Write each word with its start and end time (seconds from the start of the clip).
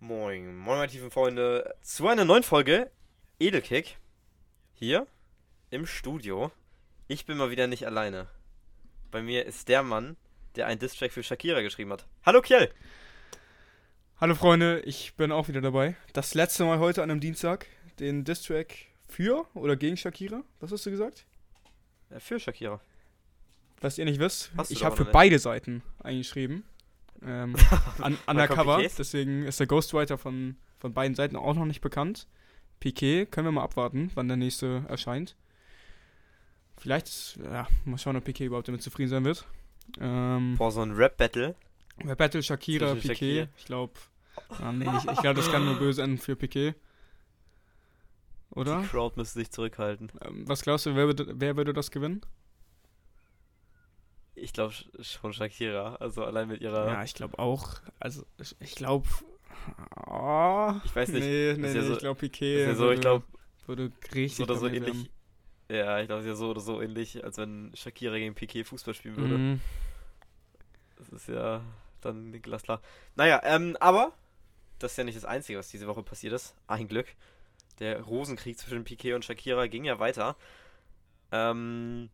Moin, 0.00 0.56
moin 0.56 0.78
meine 0.78 0.88
tiefen 0.90 1.10
Freunde, 1.10 1.74
zu 1.82 2.06
einer 2.08 2.24
neuen 2.24 2.42
Folge 2.42 2.90
Edelkick. 3.38 3.96
Hier 4.74 5.06
im 5.70 5.86
Studio. 5.86 6.52
Ich 7.08 7.24
bin 7.24 7.38
mal 7.38 7.50
wieder 7.50 7.66
nicht 7.66 7.86
alleine. 7.86 8.26
Bei 9.10 9.22
mir 9.22 9.46
ist 9.46 9.68
der 9.68 9.82
Mann, 9.82 10.16
der 10.54 10.66
einen 10.66 10.78
Distrack 10.78 11.12
für 11.12 11.22
Shakira 11.22 11.62
geschrieben 11.62 11.92
hat. 11.92 12.06
Hallo 12.24 12.42
Kiel! 12.42 12.70
Hallo 14.20 14.34
Freunde, 14.34 14.80
ich 14.80 15.14
bin 15.14 15.32
auch 15.32 15.48
wieder 15.48 15.60
dabei. 15.60 15.96
Das 16.12 16.34
letzte 16.34 16.64
Mal 16.64 16.78
heute 16.78 17.02
an 17.02 17.10
einem 17.10 17.20
Dienstag. 17.20 17.66
Den 17.98 18.24
Distrack 18.24 18.74
für 19.08 19.46
oder 19.54 19.76
gegen 19.76 19.96
Shakira? 19.96 20.42
Was 20.60 20.72
hast 20.72 20.84
du 20.84 20.90
gesagt? 20.90 21.24
Äh, 22.10 22.20
für 22.20 22.38
Shakira. 22.38 22.80
Was 23.80 23.98
ihr 23.98 24.04
nicht 24.04 24.20
wisst, 24.20 24.50
Hast 24.56 24.70
ich 24.70 24.84
habe 24.84 24.96
für 24.96 25.02
nicht. 25.04 25.12
beide 25.12 25.38
Seiten 25.38 25.82
eingeschrieben. 26.00 26.64
Ähm, 27.24 27.54
an, 28.00 28.18
undercover, 28.26 28.78
deswegen 28.78 29.44
ist 29.44 29.60
der 29.60 29.66
Ghostwriter 29.66 30.18
von, 30.18 30.56
von 30.78 30.92
beiden 30.92 31.14
Seiten 31.14 31.36
auch 31.36 31.54
noch 31.54 31.64
nicht 31.64 31.80
bekannt. 31.80 32.26
Piquet, 32.80 33.26
können 33.26 33.46
wir 33.46 33.52
mal 33.52 33.62
abwarten, 33.62 34.10
wann 34.14 34.28
der 34.28 34.36
nächste 34.36 34.84
erscheint. 34.88 35.36
Vielleicht, 36.76 37.38
ja, 37.42 37.66
mal 37.84 37.98
schauen, 37.98 38.16
ob 38.16 38.24
Piquet 38.24 38.46
überhaupt 38.46 38.68
damit 38.68 38.82
zufrieden 38.82 39.08
sein 39.08 39.24
wird. 39.24 39.46
Ähm, 39.98 40.56
Boah, 40.58 40.70
so 40.70 40.82
ein 40.82 40.92
Rap-Battle. 40.92 41.54
bei 42.04 42.14
Battle 42.14 42.42
Shakira, 42.42 42.94
Piquet, 42.94 43.08
Shakira. 43.08 43.48
ich 43.56 43.64
glaube, 43.64 43.94
ah, 44.50 44.72
nee, 44.72 44.84
ich, 44.84 45.10
ich 45.10 45.20
glaube, 45.20 45.36
das 45.36 45.50
kann 45.50 45.64
nur 45.64 45.76
böse 45.76 46.02
enden 46.02 46.18
für 46.18 46.36
Piquet. 46.36 46.74
Oder? 48.50 48.80
Die 48.82 48.88
Crowd 48.88 49.14
müsste 49.16 49.38
sich 49.38 49.50
zurückhalten. 49.50 50.10
Ähm, 50.24 50.48
was 50.48 50.62
glaubst 50.62 50.86
du, 50.86 50.94
wer 50.94 51.06
würde, 51.06 51.34
wer 51.34 51.56
würde 51.56 51.72
das 51.72 51.90
gewinnen? 51.90 52.22
Ich 54.36 54.52
glaube 54.52 54.74
schon 55.00 55.32
Shakira. 55.32 55.96
Also 55.96 56.24
allein 56.24 56.48
mit 56.48 56.60
ihrer. 56.60 56.86
Ja, 56.86 57.02
ich 57.02 57.14
glaube 57.14 57.38
auch. 57.38 57.74
Also, 57.98 58.24
ich, 58.60 58.74
glaube. 58.74 59.08
Oh, 60.06 60.72
Ich 60.84 60.94
weiß 60.94 61.08
nicht, 61.08 61.22
Nee, 61.24 61.54
nee, 61.58 61.66
ja 61.68 61.74
nee, 61.74 61.80
so- 61.86 61.92
ich 61.94 61.98
glaube, 61.98 62.20
Piquet 62.20 62.66
ja 62.66 62.74
so, 62.74 62.90
ich 62.92 63.00
glaube, 63.00 63.24
würde 63.66 63.90
richtig 64.14 64.36
so 64.36 64.42
oder 64.44 64.56
so 64.56 64.68
ähnlich. 64.68 65.10
Ja, 65.68 65.98
ich 66.00 66.06
glaube, 66.06 66.20
es 66.20 66.26
ist 66.26 66.30
ja 66.30 66.36
so 66.36 66.50
oder 66.50 66.60
so 66.60 66.80
ähnlich, 66.80 67.24
als 67.24 67.38
wenn 67.38 67.72
Shakira 67.74 68.16
gegen 68.18 68.34
Piquet 68.34 68.64
Fußball 68.64 68.94
spielen 68.94 69.16
würde. 69.16 69.38
Mhm. 69.38 69.60
Das 70.98 71.08
ist 71.08 71.28
ja 71.28 71.62
dann 72.00 72.40
glasklar. 72.42 72.80
Naja, 73.16 73.40
ähm, 73.44 73.76
aber 73.80 74.12
das 74.78 74.92
ist 74.92 74.98
ja 74.98 75.04
nicht 75.04 75.16
das 75.16 75.24
Einzige, 75.24 75.58
was 75.58 75.68
diese 75.68 75.86
Woche 75.88 76.02
passiert 76.04 76.32
ist. 76.34 76.54
Ein 76.68 76.86
Glück. 76.86 77.06
Der 77.80 78.00
Rosenkrieg 78.02 78.58
zwischen 78.58 78.84
Piquet 78.84 79.14
und 79.14 79.24
Shakira 79.24 79.66
ging 79.66 79.84
ja 79.84 79.98
weiter. 79.98 80.36
Ähm, 81.32 82.10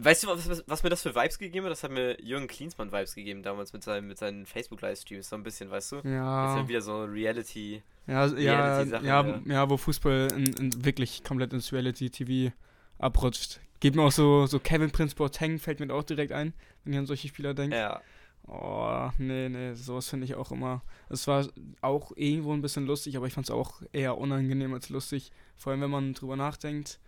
weißt 0.00 0.24
du, 0.24 0.28
was, 0.28 0.64
was, 0.66 0.82
mir 0.82 0.90
das 0.90 1.02
für 1.02 1.14
Vibes 1.14 1.38
gegeben 1.38 1.66
hat? 1.66 1.72
Das 1.72 1.82
hat 1.82 1.90
mir 1.90 2.20
Jürgen 2.20 2.46
Klinsmann 2.46 2.92
Vibes 2.92 3.14
gegeben 3.14 3.42
damals 3.42 3.72
mit, 3.72 3.82
seinem, 3.82 4.08
mit 4.08 4.18
seinen 4.18 4.46
Facebook-Livestreams, 4.46 5.28
so 5.28 5.36
ein 5.36 5.42
bisschen, 5.42 5.70
weißt 5.70 5.92
du? 5.92 5.96
Jetzt 5.96 6.06
Ja, 6.06 6.56
ja 6.56 6.68
wieder 6.68 6.80
so 6.80 7.04
Reality. 7.04 7.82
ja, 8.06 8.26
ja, 8.26 8.66
Reality-Sache, 8.66 9.06
ja, 9.06 9.26
ja. 9.26 9.40
ja, 9.44 9.70
wo 9.70 9.76
Fußball 9.76 10.28
in, 10.32 10.52
in 10.54 10.84
wirklich 10.84 11.24
komplett 11.24 11.52
ins 11.52 11.72
Reality-TV 11.72 12.52
abrutscht. 12.98 13.60
Geht 13.80 13.94
mir 13.94 14.02
auch 14.02 14.12
so, 14.12 14.46
so 14.46 14.58
Kevin 14.58 14.90
Prince 14.90 15.14
Boateng 15.14 15.58
fällt 15.58 15.80
mir 15.80 15.92
auch 15.92 16.02
direkt 16.02 16.32
ein, 16.32 16.54
wenn 16.84 16.92
ich 16.92 16.98
an 16.98 17.06
solche 17.06 17.28
Spieler 17.28 17.54
denke. 17.54 17.76
Ja, 17.76 18.00
Oh, 18.48 19.10
nee, 19.18 19.48
nee, 19.48 19.74
sowas 19.74 20.08
finde 20.08 20.24
ich 20.24 20.36
auch 20.36 20.52
immer. 20.52 20.82
Es 21.08 21.26
war 21.26 21.48
auch 21.80 22.12
irgendwo 22.14 22.52
ein 22.52 22.62
bisschen 22.62 22.86
lustig, 22.86 23.16
aber 23.16 23.26
ich 23.26 23.32
fand 23.32 23.46
es 23.46 23.50
auch 23.50 23.82
eher 23.92 24.18
unangenehm 24.18 24.72
als 24.72 24.88
lustig. 24.88 25.32
Vor 25.56 25.72
allem, 25.72 25.80
wenn 25.80 25.90
man 25.90 26.14
drüber 26.14 26.36
nachdenkt, 26.36 27.00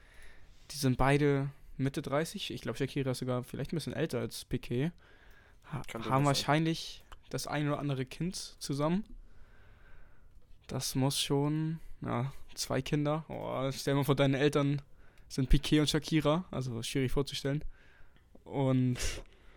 die 0.72 0.76
sind 0.76 0.98
beide 0.98 1.50
Mitte 1.78 2.02
30. 2.02 2.52
Ich 2.52 2.60
glaube, 2.60 2.78
Shakira 2.78 3.12
ist 3.12 3.18
sogar 3.18 3.42
vielleicht 3.42 3.72
ein 3.72 3.76
bisschen 3.76 3.92
älter 3.92 4.20
als 4.20 4.44
Piquet. 4.44 4.92
Ha 5.72 5.82
haben 5.94 6.04
sein. 6.04 6.24
wahrscheinlich 6.24 7.04
das 7.30 7.46
ein 7.46 7.68
oder 7.68 7.78
andere 7.78 8.06
Kind 8.06 8.36
zusammen. 8.36 9.04
Das 10.66 10.94
muss 10.94 11.20
schon, 11.20 11.80
ja, 12.02 12.32
zwei 12.54 12.82
Kinder. 12.82 13.24
Oh, 13.28 13.70
stell 13.72 13.94
dir 13.94 13.98
mal 13.98 14.04
vor, 14.04 14.16
deine 14.16 14.38
Eltern 14.38 14.82
sind 15.28 15.48
Piquet 15.48 15.80
und 15.80 15.88
Shakira. 15.88 16.44
Also 16.50 16.82
schwierig 16.82 17.12
vorzustellen. 17.12 17.64
Und 18.44 18.98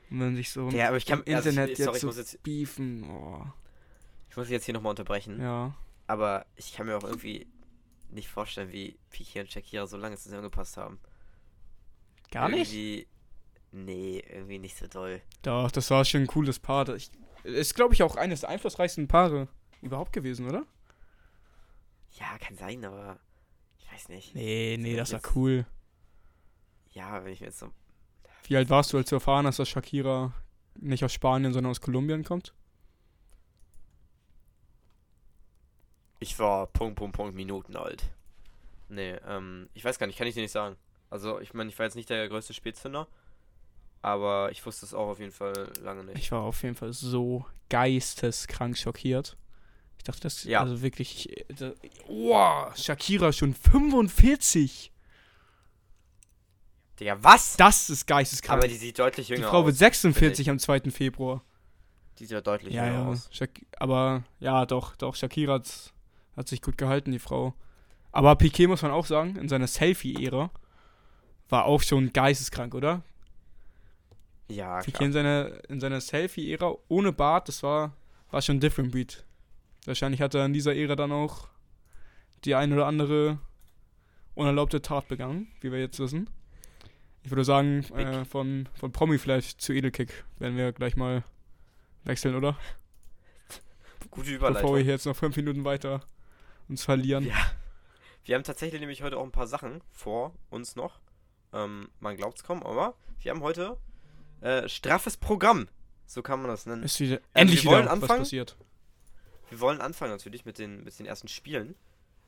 wenn 0.10 0.36
sich 0.36 0.52
so 0.52 0.70
ja 0.70 0.90
aber 0.90 0.98
ich 0.98 1.06
kann. 1.06 1.20
im 1.24 1.34
Internet 1.34 1.70
also, 1.70 1.84
sorry, 1.84 1.88
jetzt 1.88 1.96
ich 1.96 2.02
so 2.02 2.08
muss 2.08 2.18
jetzt, 2.18 2.44
beefen. 2.44 3.10
Oh, 3.10 3.46
ich 4.30 4.38
muss 4.38 4.50
jetzt 4.50 4.66
hier 4.66 4.74
nochmal 4.74 4.92
unterbrechen. 4.92 5.42
ja. 5.42 5.76
Aber 6.08 6.46
ich 6.58 6.74
kann 6.74 6.88
mir 6.88 6.98
auch 6.98 7.06
irgendwie 7.06 7.48
nicht 8.10 8.28
vorstellen, 8.28 8.74
wie 8.74 9.00
Piquet 9.12 9.42
und 9.42 9.52
Shakira 9.52 9.88
so 9.88 9.96
lange 9.96 10.18
zusammengepasst 10.18 10.76
haben. 10.76 11.00
Gar 12.32 12.50
nicht? 12.50 12.74
Irgendwie, 12.74 13.08
nee, 13.72 14.24
irgendwie 14.28 14.60
nicht 14.60 14.78
so 14.78 14.88
doll. 14.88 15.22
Doch, 15.44 15.70
das 15.72 15.92
war 15.92 16.04
schon 16.06 16.22
ein 16.22 16.28
cooles 16.28 16.60
Paar. 16.60 16.90
Ich, 16.96 17.12
ist, 17.44 17.76
glaube 17.76 17.94
ich, 17.94 18.04
auch 18.04 18.16
eines 18.16 18.42
der 18.42 18.50
einflussreichsten 18.50 19.08
Paare 19.08 19.48
überhaupt 19.82 20.14
gewesen, 20.14 20.48
oder? 20.48 20.66
Ja, 22.14 22.38
kann 22.40 22.56
sein, 22.58 22.84
aber 22.86 23.20
ich 23.80 23.92
weiß 23.92 24.10
nicht. 24.10 24.34
Nee, 24.36 24.78
nee, 24.80 24.96
das 24.96 25.14
war 25.14 25.22
cool. 25.36 25.66
Ja, 26.92 27.24
wenn 27.24 27.34
ich 27.34 27.42
mir 27.42 27.48
jetzt 27.48 27.60
so. 27.60 27.72
Wie 28.44 28.58
alt 28.58 28.70
warst 28.70 28.92
du, 28.92 28.98
als 28.98 29.10
du 29.10 29.16
erfahren 29.16 29.46
hast, 29.46 29.60
dass 29.60 29.70
Shakira 29.70 30.34
nicht 30.76 31.04
aus 31.04 31.14
Spanien, 31.14 31.54
sondern 31.54 31.72
aus 31.72 31.82
Kolumbien 31.82 32.24
kommt? 32.24 32.54
Ich 36.20 36.38
war 36.38 36.68
Punkt, 36.68 36.98
Punkt, 36.98 37.16
Punkt 37.16 37.36
Minuten 37.36 37.76
alt. 37.76 38.04
Nee, 38.90 39.16
ähm, 39.26 39.70
ich 39.74 39.84
weiß 39.84 39.98
gar 39.98 40.08
nicht, 40.08 40.18
kann 40.18 40.28
ich 40.28 40.36
dir 40.36 40.42
nicht 40.42 40.52
sagen. 40.52 40.76
Also, 41.12 41.40
ich 41.40 41.54
meine, 41.54 41.70
ich 41.70 41.78
war 41.78 41.86
jetzt 41.86 41.96
nicht 41.96 42.10
der 42.10 42.28
größte 42.28 42.54
Spätzünder, 42.56 43.08
aber 44.02 44.50
ich 44.52 44.66
wusste 44.66 44.86
es 44.86 44.94
auch 44.96 45.10
auf 45.10 45.20
jeden 45.20 45.32
Fall 45.34 45.72
lange 45.84 46.04
nicht. 46.06 46.18
Ich 46.18 46.32
war 46.32 46.42
auf 46.42 46.64
jeden 46.64 46.76
Fall 46.76 46.94
so 46.94 47.46
geisteskrank 47.70 48.76
schockiert. 48.78 49.38
Ich 49.98 50.04
dachte, 50.04 50.22
das 50.22 50.44
Ja. 50.46 50.62
also 50.62 50.82
wirklich. 50.82 51.30
äh, 51.38 51.46
da- 51.54 51.74
Wow, 52.08 52.76
Shakira 52.76 53.32
schon 53.32 53.54
45. 53.54 54.92
Digga, 57.00 57.18
was? 57.22 57.58
Das 57.58 57.90
ist 57.90 58.06
geisteskrank. 58.08 58.60
aber 58.60 58.68
die 58.68 58.76
sieht 58.76 59.00
deutlich 59.00 59.28
die 59.28 59.34
jünger 59.34 59.50
Frau 59.50 59.60
aus. 59.60 59.66
wird 59.68 59.76
46 59.78 60.50
am 60.50 60.60
2. 60.60 60.92
Februar. 60.92 61.44
Die 62.20 62.26
sieht 62.26 62.32
ja 62.32 62.42
deutlich 62.42 62.74
Ja, 62.74 62.86
jünger 62.86 63.00
ja. 63.00 63.08
aus. 63.08 63.28
Shak 63.32 63.50
aber 63.80 64.24
ja, 64.40 64.66
doch, 64.66 64.96
doch, 64.96 65.16
Shakira 65.16 65.54
hat, 65.56 65.94
hat 66.38 66.48
sich 66.48 66.62
gut 66.62 66.78
gehalten, 66.78 67.12
die 67.12 67.20
Frau. 67.20 67.54
Aber 68.12 68.36
Piquet 68.36 68.68
muss 68.68 68.82
man 68.82 68.92
auch 68.92 69.06
sagen, 69.06 69.36
in 69.38 69.50
seiner 69.50 69.68
Selfie-Ära 69.68 70.52
war 71.52 71.66
auch 71.66 71.82
schon 71.82 72.14
geisteskrank, 72.14 72.74
oder? 72.74 73.04
Ja, 74.48 74.82
klar. 74.82 75.02
in 75.02 75.14
seiner, 75.14 75.70
in 75.70 75.80
seiner 75.80 76.02
Selfie-Ära 76.02 76.76
ohne 76.88 77.14
Bart, 77.14 77.48
das 77.48 77.64
war, 77.64 77.96
war 78.32 78.42
schon 78.42 78.58
ein 78.58 78.60
different 78.60 78.92
beat. 78.92 79.26
Wahrscheinlich 79.86 80.22
hat 80.22 80.34
er 80.34 80.46
in 80.46 80.54
dieser 80.54 80.76
Ära 80.76 80.96
dann 80.96 81.12
auch 81.12 81.48
die 82.46 82.56
ein 82.56 82.74
oder 82.74 82.86
andere 82.86 83.40
unerlaubte 84.36 84.82
Tat 84.82 85.08
begangen, 85.08 85.48
wie 85.62 85.72
wir 85.72 85.80
jetzt 85.80 86.00
wissen. 86.00 86.30
Ich 87.24 87.32
würde 87.32 87.44
sagen, 87.44 87.84
äh, 87.96 88.26
von, 88.26 88.68
von 88.74 88.92
Promi-Flash 88.92 89.58
zu 89.58 89.74
Edelkick 89.74 90.24
werden 90.40 90.58
wir 90.58 90.72
gleich 90.72 90.96
mal 90.96 91.24
wechseln, 92.04 92.36
oder? 92.36 92.58
Gute 94.10 94.32
Bevor 94.32 94.32
wir 94.32 94.36
Überleitung. 94.36 94.78
hier 94.78 94.86
jetzt 94.86 95.06
noch 95.06 95.16
fünf 95.16 95.36
Minuten 95.36 95.64
weiter 95.64 96.02
uns 96.68 96.84
verlieren. 96.84 97.26
Ja. 97.26 97.52
Wir 98.24 98.36
haben 98.36 98.44
tatsächlich 98.44 98.80
nämlich 98.80 99.04
heute 99.04 99.18
auch 99.18 99.24
ein 99.24 99.32
paar 99.32 99.48
Sachen 99.48 99.82
vor 99.92 100.34
uns 100.50 100.76
noch. 100.76 101.00
Ähm, 101.54 101.90
man 102.00 102.16
glaubt's 102.16 102.44
kaum, 102.44 102.64
aber 102.64 102.96
wir 103.20 103.32
haben 103.32 103.42
heute 103.42 103.78
äh, 104.42 104.68
straffes 104.68 105.18
Programm. 105.18 105.68
So 106.06 106.22
kann 106.22 106.42
man 106.42 106.50
das 106.50 106.66
nennen. 106.66 106.84
Ist 106.84 107.00
wieder, 107.00 107.18
wir 107.18 107.22
endlich 107.34 107.66
wollen 107.66 107.84
wieder 107.84 107.92
was 107.92 108.02
anfangen? 108.02 108.20
passiert. 108.22 108.58
Wir 109.50 109.60
wollen 109.60 109.82
anfangen 109.82 110.12
natürlich 110.12 110.46
mit 110.46 110.58
den, 110.58 110.84
mit 110.84 110.98
den 110.98 111.06
ersten 111.06 111.28
Spielen 111.28 111.76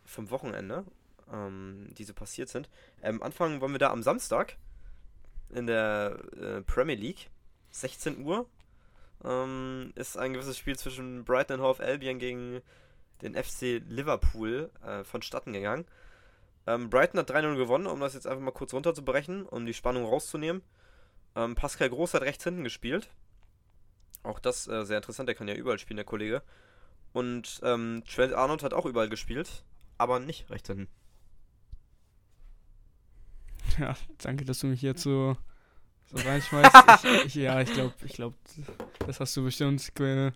vom 0.06 0.30
Wochenende, 0.30 0.86
ähm, 1.32 1.88
die 1.98 2.04
so 2.04 2.14
passiert 2.14 2.50
sind. 2.50 2.70
Ähm, 3.02 3.24
anfangen 3.24 3.62
wollen 3.62 3.72
wir 3.72 3.80
da 3.80 3.92
am 3.92 4.04
Samstag 4.04 4.58
in 5.50 5.68
der 5.68 6.20
äh, 6.38 6.62
Premier 6.62 6.96
League. 6.96 7.30
16 7.72 8.24
Uhr 8.26 8.48
ähm, 9.24 9.94
ist 9.96 10.18
ein 10.18 10.34
gewisses 10.34 10.58
Spiel 10.58 10.78
zwischen 10.78 11.24
Brighton 11.24 11.60
and 11.60 11.64
Hove 11.64 11.84
Albion 11.84 12.20
gegen 12.20 12.62
den 13.22 13.36
FC 13.36 13.82
Liverpool 13.88 14.70
äh, 14.86 15.04
vonstatten 15.04 15.54
gegangen. 15.54 15.86
Ähm, 16.66 16.90
Brighton 16.90 17.20
hat 17.20 17.30
3-0 17.30 17.58
gewonnen, 17.58 17.88
um 17.88 18.00
das 18.00 18.14
jetzt 18.14 18.28
einfach 18.28 18.42
mal 18.42 18.52
kurz 18.52 18.74
runterzubrechen, 18.74 19.46
um 19.46 19.66
die 19.66 19.74
Spannung 19.74 20.06
rauszunehmen. 20.06 20.62
Ähm, 21.36 21.56
Pascal 21.56 21.90
Groß 21.90 22.14
hat 22.14 22.22
rechts 22.22 22.44
hinten 22.44 22.64
gespielt. 22.64 23.10
Auch 24.24 24.40
das 24.40 24.68
äh, 24.68 24.86
sehr 24.86 24.98
interessant, 24.98 25.28
der 25.28 25.36
kann 25.36 25.48
ja 25.48 25.56
überall 25.56 25.80
spielen, 25.80 25.98
der 25.98 26.06
Kollege. 26.06 26.42
Und 27.12 27.60
ähm, 27.64 28.04
Trent 28.10 28.34
Arnold 28.34 28.64
hat 28.64 28.74
auch 28.74 28.86
überall 28.86 29.10
gespielt, 29.10 29.64
aber 29.98 30.20
nicht 30.20 30.50
rechts 30.50 30.70
hinten. 30.70 30.88
Ja, 33.80 33.96
danke, 34.20 34.46
dass 34.46 34.60
du 34.60 34.68
mich 34.68 34.84
jetzt 34.84 35.02
so, 35.02 35.36
so 36.06 36.18
reinschmeißt. 36.18 36.76
ich, 37.04 37.26
ich, 37.26 37.36
ja, 37.36 37.60
ich 37.60 37.74
glaube, 37.74 37.94
ich 38.06 38.14
glaub, 38.14 38.36
das 39.00 39.20
hast 39.20 39.36
du 39.36 39.44
bestimmt 39.44 39.96
ge 39.96 40.32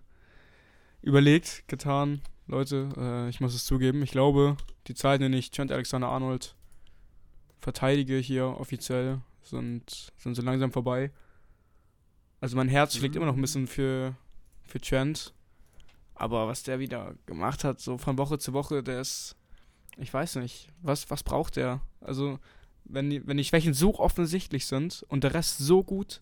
überlegt, 1.04 1.68
getan. 1.68 2.22
Leute, 2.48 2.90
äh, 2.98 3.30
ich 3.30 3.40
muss 3.42 3.54
es 3.54 3.66
zugeben. 3.66 4.02
Ich 4.04 4.12
glaube, 4.12 4.58
die 4.88 4.96
Zeiten, 4.96 5.24
in 5.24 5.32
denen 5.32 5.40
ich 5.40 5.52
Trent 5.52 5.72
Alexander-Arnold 5.72 6.56
verteidige 7.60 8.18
hier 8.18 8.46
offiziell, 8.60 9.22
sind, 9.42 10.12
sind 10.18 10.36
so 10.36 10.42
langsam 10.42 10.72
vorbei. 10.72 11.12
Also 12.40 12.56
mein 12.56 12.70
Herz 12.70 12.96
schlägt 12.96 13.16
Mhm. 13.16 13.22
immer 13.22 13.32
noch 13.32 13.38
ein 13.38 13.42
bisschen 13.42 13.68
für, 13.68 14.16
für 14.64 14.80
Trent. 14.80 15.34
Aber 16.16 16.48
was 16.48 16.64
der 16.64 16.80
wieder 16.80 17.16
gemacht 17.26 17.64
hat, 17.64 17.80
so 17.80 17.98
von 17.98 18.18
Woche 18.18 18.40
zu 18.40 18.54
Woche, 18.54 18.82
der 18.82 19.02
ist, 19.02 19.36
ich 19.98 20.14
weiß 20.14 20.36
nicht, 20.38 20.70
was, 20.82 21.10
was 21.10 21.24
braucht 21.24 21.56
der? 21.58 21.82
Also, 22.02 22.40
wenn 22.86 23.10
die, 23.10 23.26
wenn 23.28 23.38
die 23.38 23.44
Schwächen 23.44 23.74
so 23.74 24.00
offensichtlich 24.00 24.66
sind 24.66 25.06
und 25.10 25.24
der 25.24 25.34
Rest 25.34 25.58
so 25.60 25.84
gut, 25.84 26.22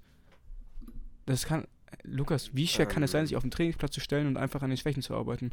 das 1.26 1.46
kann, 1.46 1.66
Lukas, 2.04 2.54
wie 2.54 2.68
schwer 2.68 2.86
kann 2.88 3.04
es 3.04 3.12
sein, 3.12 3.22
Ähm. 3.22 3.28
sich 3.28 3.36
auf 3.38 3.44
den 3.44 3.52
Trainingsplatz 3.52 3.94
zu 3.94 4.00
stellen 4.02 4.28
und 4.28 4.38
einfach 4.38 4.62
an 4.64 4.70
den 4.70 4.78
Schwächen 4.78 5.02
zu 5.02 5.16
arbeiten? 5.16 5.52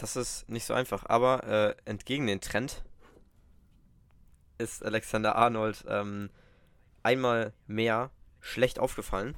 Das 0.00 0.16
ist 0.16 0.48
nicht 0.48 0.64
so 0.64 0.72
einfach, 0.72 1.04
aber 1.06 1.44
äh, 1.44 1.74
entgegen 1.84 2.26
den 2.26 2.40
Trend 2.40 2.82
ist 4.56 4.84
Alexander 4.84 5.36
Arnold 5.36 5.84
ähm, 5.88 6.30
einmal 7.02 7.52
mehr 7.66 8.10
schlecht 8.40 8.78
aufgefallen. 8.78 9.36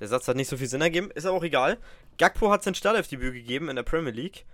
Der 0.00 0.08
Satz 0.08 0.28
hat 0.28 0.36
nicht 0.36 0.48
so 0.48 0.56
viel 0.56 0.66
Sinn 0.66 0.80
ergeben, 0.80 1.10
ist 1.10 1.24
aber 1.24 1.36
auch 1.36 1.44
egal. 1.44 1.78
Gakpo 2.18 2.50
hat 2.50 2.62
sein 2.62 2.74
Startelfdebüt 2.74 3.32
gegeben 3.32 3.68
in 3.68 3.76
der 3.76 3.82
Premier 3.82 4.12
League. 4.12 4.44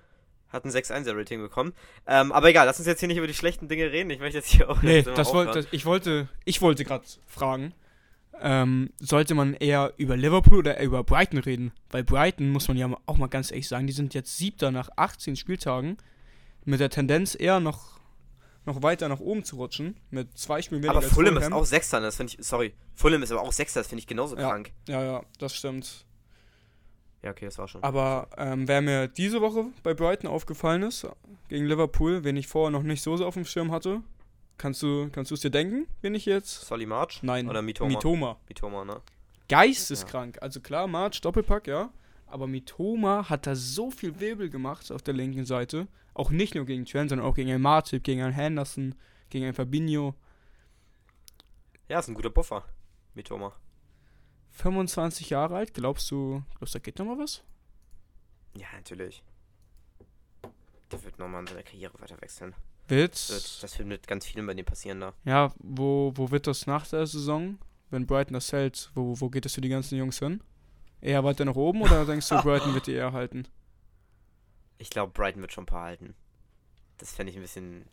Hat 0.48 0.64
ein 0.64 0.70
6-1er-Rating 0.70 1.40
bekommen. 1.40 1.72
Ähm, 2.06 2.32
aber 2.32 2.48
egal, 2.48 2.66
lass 2.66 2.78
uns 2.78 2.86
jetzt 2.86 3.00
hier 3.00 3.08
nicht 3.08 3.18
über 3.18 3.26
die 3.26 3.34
schlechten 3.34 3.68
Dinge 3.68 3.90
reden. 3.92 4.10
Ich 4.10 4.18
möchte 4.18 4.38
jetzt 4.38 4.50
hier 4.50 4.68
auch 4.68 4.82
Nee, 4.82 5.02
das 5.02 5.32
wollte, 5.32 5.66
ich 5.70 5.86
wollte, 5.86 6.28
ich 6.44 6.60
wollte 6.60 6.84
gerade 6.84 7.04
fragen, 7.26 7.72
ähm, 8.42 8.90
sollte 8.98 9.34
man 9.34 9.54
eher 9.54 9.92
über 9.96 10.16
Liverpool 10.16 10.58
oder 10.58 10.76
eher 10.78 10.86
über 10.86 11.04
Brighton 11.04 11.38
reden? 11.38 11.72
Weil 11.90 12.04
Brighton, 12.04 12.50
muss 12.50 12.68
man 12.68 12.76
ja 12.76 12.88
auch 13.06 13.16
mal 13.16 13.28
ganz 13.28 13.50
ehrlich 13.50 13.68
sagen, 13.68 13.86
die 13.86 13.92
sind 13.92 14.14
jetzt 14.14 14.36
siebter 14.36 14.70
nach 14.70 14.88
18 14.96 15.36
Spieltagen 15.36 15.96
mit 16.64 16.80
der 16.80 16.90
Tendenz 16.90 17.36
eher 17.38 17.60
noch, 17.60 18.00
noch 18.66 18.82
weiter 18.82 19.08
nach 19.08 19.20
oben 19.20 19.44
zu 19.44 19.56
rutschen, 19.56 19.96
mit 20.10 20.36
zwei 20.36 20.62
Spielen 20.62 20.82
weniger 20.82 20.98
Aber 20.98 21.06
Fulham 21.06 21.36
ist 21.36 21.52
auch 21.52 21.64
Sechster, 21.64 22.00
das 22.00 22.16
finde 22.16 22.34
ich, 22.38 22.46
sorry. 22.46 22.74
Fulham 22.94 23.22
ist 23.22 23.32
aber 23.32 23.42
auch 23.42 23.52
Sechster, 23.52 23.80
das 23.80 23.88
finde 23.88 24.00
ich 24.00 24.06
genauso 24.06 24.36
Ja. 24.36 24.48
krank. 24.50 24.72
Ja, 24.88 25.02
ja, 25.02 25.22
das 25.38 25.54
stimmt. 25.54 26.04
Ja, 27.22 27.30
okay, 27.30 27.44
das 27.46 27.58
war 27.58 27.68
schon. 27.68 27.82
Aber 27.82 28.28
ähm, 28.38 28.66
wer 28.66 28.80
mir 28.80 29.08
diese 29.08 29.40
Woche 29.40 29.66
bei 29.82 29.92
Brighton 29.94 30.30
aufgefallen 30.30 30.82
ist, 30.82 31.06
gegen 31.48 31.66
Liverpool, 31.66 32.24
wen 32.24 32.36
ich 32.36 32.46
vorher 32.46 32.70
noch 32.70 32.82
nicht 32.82 33.02
so 33.02 33.16
sehr 33.16 33.26
auf 33.26 33.34
dem 33.34 33.44
Schirm 33.44 33.72
hatte, 33.72 34.00
kannst 34.60 34.82
du 34.82 35.08
kannst 35.10 35.30
du 35.30 35.34
es 35.34 35.40
dir 35.40 35.50
denken, 35.50 35.88
wen 36.02 36.14
ich 36.14 36.26
jetzt? 36.26 36.66
Solly 36.66 36.86
March? 36.86 37.22
Nein, 37.22 37.48
Oder 37.48 37.62
Mitoma? 37.62 37.88
Mitoma. 37.88 38.36
Mitoma, 38.48 38.84
ne? 38.84 39.00
Geisteskrank. 39.48 40.40
Also 40.40 40.60
klar, 40.60 40.86
March, 40.86 41.20
Doppelpack, 41.22 41.66
ja. 41.66 41.90
Aber 42.26 42.46
Mitoma 42.46 43.28
hat 43.28 43.46
da 43.46 43.56
so 43.56 43.90
viel 43.90 44.20
Wirbel 44.20 44.50
gemacht 44.50 44.92
auf 44.92 45.02
der 45.02 45.14
linken 45.14 45.44
Seite. 45.44 45.88
Auch 46.14 46.30
nicht 46.30 46.54
nur 46.54 46.66
gegen 46.66 46.84
Trent, 46.84 47.10
sondern 47.10 47.26
auch 47.26 47.34
gegen 47.34 47.50
einen 47.50 47.62
Martip, 47.62 48.04
gegen 48.04 48.22
einen 48.22 48.34
Henderson, 48.34 48.94
gegen 49.30 49.46
einen 49.46 49.54
Fabinho. 49.54 50.14
Ja, 51.88 51.98
ist 51.98 52.08
ein 52.08 52.14
guter 52.14 52.30
Buffer. 52.30 52.64
Mitoma. 53.14 53.52
25 54.50 55.30
Jahre 55.30 55.56
alt, 55.56 55.74
glaubst 55.74 56.10
du, 56.10 56.42
glaubst 56.58 56.74
du, 56.74 56.78
da 56.78 56.82
geht 56.82 56.98
noch 56.98 57.06
mal 57.06 57.18
was? 57.18 57.42
Ja, 58.54 58.66
natürlich. 58.74 59.22
Der 60.92 61.02
wird 61.02 61.18
nochmal 61.18 61.40
in 61.40 61.46
seiner 61.46 61.62
Karriere 61.62 62.00
weiter 62.00 62.20
wechseln. 62.20 62.54
Wird, 62.90 63.12
Das 63.14 63.30
wird, 63.30 63.62
das 63.62 63.78
wird 63.78 63.88
mit 63.88 64.06
ganz 64.06 64.26
vielen 64.26 64.46
bei 64.46 64.54
dem 64.54 64.66
passieren 64.66 65.00
da. 65.00 65.14
ja, 65.24 65.52
wo, 65.58 66.12
wo 66.16 66.30
wird 66.30 66.46
das 66.46 66.66
nach 66.66 66.86
der 66.86 67.06
Saison, 67.06 67.58
wenn 67.90 68.06
Brighton 68.06 68.34
das 68.34 68.52
hält, 68.52 68.90
wo, 68.94 69.20
wo 69.20 69.30
geht 69.30 69.44
das 69.44 69.54
für 69.54 69.60
die 69.60 69.68
ganzen 69.68 69.96
Jungs 69.98 70.18
hin? 70.18 70.42
Eher 71.00 71.24
weiter 71.24 71.44
nach 71.44 71.56
oben 71.56 71.82
oder 71.82 72.04
denkst 72.04 72.28
du, 72.28 72.36
Brighton 72.42 72.74
wird 72.74 72.86
die 72.86 72.92
eher 72.92 73.12
halten? 73.12 73.46
Ich 74.78 74.90
glaube, 74.90 75.12
Brighton 75.12 75.40
wird 75.42 75.52
schon 75.52 75.64
ein 75.64 75.66
paar 75.66 75.84
halten. 75.84 76.14
Das 76.98 77.12
fände 77.12 77.30
ich 77.30 77.36
ein 77.36 77.42
bisschen. 77.42 77.86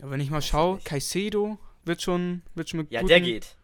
Aber 0.00 0.10
wenn 0.12 0.20
ich 0.20 0.30
mal 0.30 0.38
ich 0.38 0.46
schaue, 0.46 0.76
nicht. 0.76 0.86
Caicedo 0.86 1.58
wird 1.84 2.02
schon, 2.02 2.42
wird 2.54 2.68
schon 2.68 2.80
mit 2.80 2.90
Ja, 2.92 3.02
der 3.02 3.20
geht. 3.20 3.56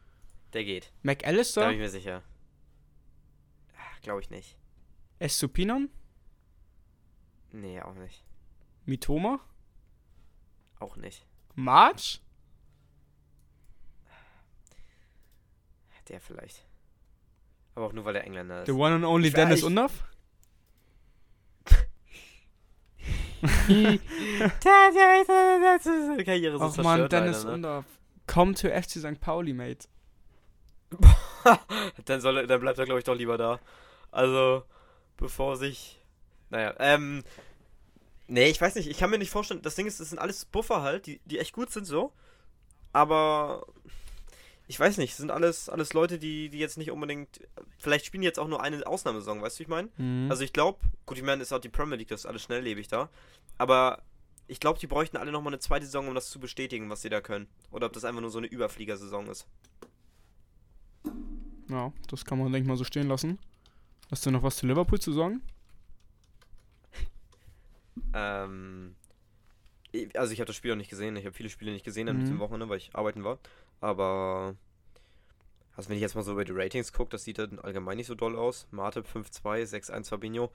Der 0.53 0.65
geht. 0.65 0.87
Da 0.87 0.91
McAllister, 1.03 1.67
bin 1.67 1.75
ich 1.75 1.81
mir 1.81 1.91
sicher. 1.91 2.23
Glaube 4.03 4.21
ich 4.21 4.31
nicht. 4.31 4.57
Estupinan, 5.19 5.91
Nee, 7.53 7.81
auch 7.81 7.95
nicht. 7.95 8.25
Mitoma, 8.85 9.41
Auch 10.79 10.97
nicht. 10.97 11.27
March, 11.55 12.21
Der 16.09 16.21
vielleicht. 16.21 16.65
Aber 17.75 17.87
auch 17.87 17.93
nur, 17.93 18.05
weil 18.05 18.15
der 18.15 18.25
Engländer 18.25 18.63
ist. 18.63 18.67
the 18.67 18.73
one 18.73 18.95
and 18.95 19.05
only 19.05 19.29
Ich 19.29 19.35
Dennis 19.35 19.61
seine 19.61 19.89
Karriere 26.25 26.59
so 26.59 26.65
Ach 26.65 26.73
zerstört, 26.73 26.85
man, 26.85 27.09
Dennis 27.09 27.45
leider, 27.45 27.59
ne? 27.59 27.85
Komm 28.27 28.55
to 28.55 28.69
FC 28.69 28.99
St. 28.99 29.21
Pauli, 29.21 29.53
mate. 29.53 29.87
dann, 32.05 32.21
soll 32.21 32.39
er, 32.39 32.47
dann 32.49 32.61
bleibt 32.61 32.79
er, 32.79 32.85
glaube 32.85 32.99
ich, 32.99 33.05
doch 33.05 33.15
lieber 33.15 33.39
da. 33.39 33.61
Also, 34.11 34.65
bevor 35.17 35.57
sich. 35.57 36.01
Naja, 36.51 36.75
ähm. 36.79 37.23
Nee, 38.29 38.51
ich 38.51 38.61
weiß 38.61 38.75
nicht, 38.75 38.89
ich 38.89 38.99
kann 38.99 39.11
mir 39.11 39.19
nicht 39.19 39.31
vorstellen. 39.31 39.63
Das 39.63 39.75
Ding 39.75 39.87
ist, 39.87 40.01
das 40.01 40.11
sind 40.11 40.19
alles 40.19 40.45
Buffer 40.45 40.83
halt, 40.83 41.07
die, 41.07 41.21
die 41.25 41.39
echt 41.39 41.55
gut 41.55 41.71
sind 41.71 41.87
so. 41.87 42.13
Aber. 42.93 43.67
Ich 44.71 44.79
weiß 44.79 44.99
nicht, 44.99 45.13
es 45.13 45.17
sind 45.17 45.31
alles, 45.31 45.71
alles 45.71 45.95
Leute, 45.95 46.19
die, 46.19 46.51
die 46.51 46.59
jetzt 46.59 46.77
nicht 46.77 46.91
unbedingt. 46.91 47.41
Vielleicht 47.79 48.05
spielen 48.05 48.23
jetzt 48.23 48.39
auch 48.39 48.49
nur 48.49 48.63
eine 48.63 48.87
Ausnahmesaison, 48.87 49.41
weißt 49.41 49.57
du, 49.57 49.61
wie 49.61 49.63
ich 49.63 49.69
meine? 49.69 49.89
Mhm. 49.97 50.31
Also 50.31 50.45
ich 50.45 50.53
glaube, 50.53 50.79
gut, 51.07 51.17
ich 51.17 51.25
meine, 51.25 51.43
ist 51.43 51.55
auch 51.55 51.59
die 51.59 51.71
Premier 51.71 51.97
League, 51.97 52.09
das 52.09 52.21
ist 52.21 52.27
alles 52.27 52.43
schnelllebig 52.43 52.87
da. 52.87 53.09
Aber 53.57 54.03
ich 54.47 54.61
glaube, 54.61 54.79
die 54.79 54.87
bräuchten 54.87 55.17
alle 55.17 55.33
nochmal 55.33 55.55
eine 55.55 55.61
zweite 55.61 55.87
Saison, 55.87 56.07
um 56.07 56.15
das 56.15 56.29
zu 56.29 56.39
bestätigen, 56.39 56.91
was 56.91 57.01
sie 57.01 57.09
da 57.09 57.23
können. 57.23 57.47
Oder 57.71 57.87
ob 57.87 57.95
das 57.95 58.05
einfach 58.05 58.21
nur 58.21 58.31
so 58.31 58.39
eine 58.39 58.47
Überfliegersaison 58.47 59.29
ist. 59.29 59.47
ja, 61.71 61.91
das 62.09 62.27
kann 62.27 62.39
man, 62.39 62.53
denke 62.53 62.65
ich 62.65 62.69
mal, 62.69 62.77
so 62.77 62.85
stehen 62.85 63.09
lassen. 63.09 63.39
Hast 64.11 64.27
du 64.27 64.31
noch 64.31 64.43
was 64.43 64.57
zu 64.57 64.67
Liverpool 64.67 65.01
zu 65.01 65.13
sagen? 65.13 65.43
Ähm, 68.15 68.95
also 70.15 70.33
ich 70.33 70.41
habe 70.41 70.47
das 70.47 70.57
Spiel 70.57 70.73
auch 70.73 70.77
nicht 70.77 70.91
gesehen. 70.91 71.17
Ich 71.17 71.25
habe 71.25 71.35
viele 71.35 71.49
Spiele 71.51 71.73
nicht 71.73 71.85
gesehen 71.85 72.09
an 72.09 72.17
Mhm. 72.17 72.21
diesem 72.21 72.39
Wochenende, 72.41 72.69
weil 72.69 72.79
ich 72.79 72.95
arbeiten 72.95 73.25
war. 73.25 73.39
Aber 73.81 74.55
also 75.77 75.89
wenn 75.89 75.97
ich 75.97 76.03
jetzt 76.03 76.15
mal 76.15 76.23
so 76.23 76.33
über 76.33 76.45
die 76.45 76.53
Ratings 76.53 76.93
gucke, 76.93 77.11
das 77.11 77.25
sieht 77.25 77.39
dann 77.39 77.59
allgemein 77.61 77.97
nicht 77.97 78.07
so 78.07 78.15
doll 78.15 78.37
aus. 78.37 78.67
Martip 78.71 79.07
5-2, 79.07 79.65
6-1 79.65 80.09
Fabinho. 80.09 80.51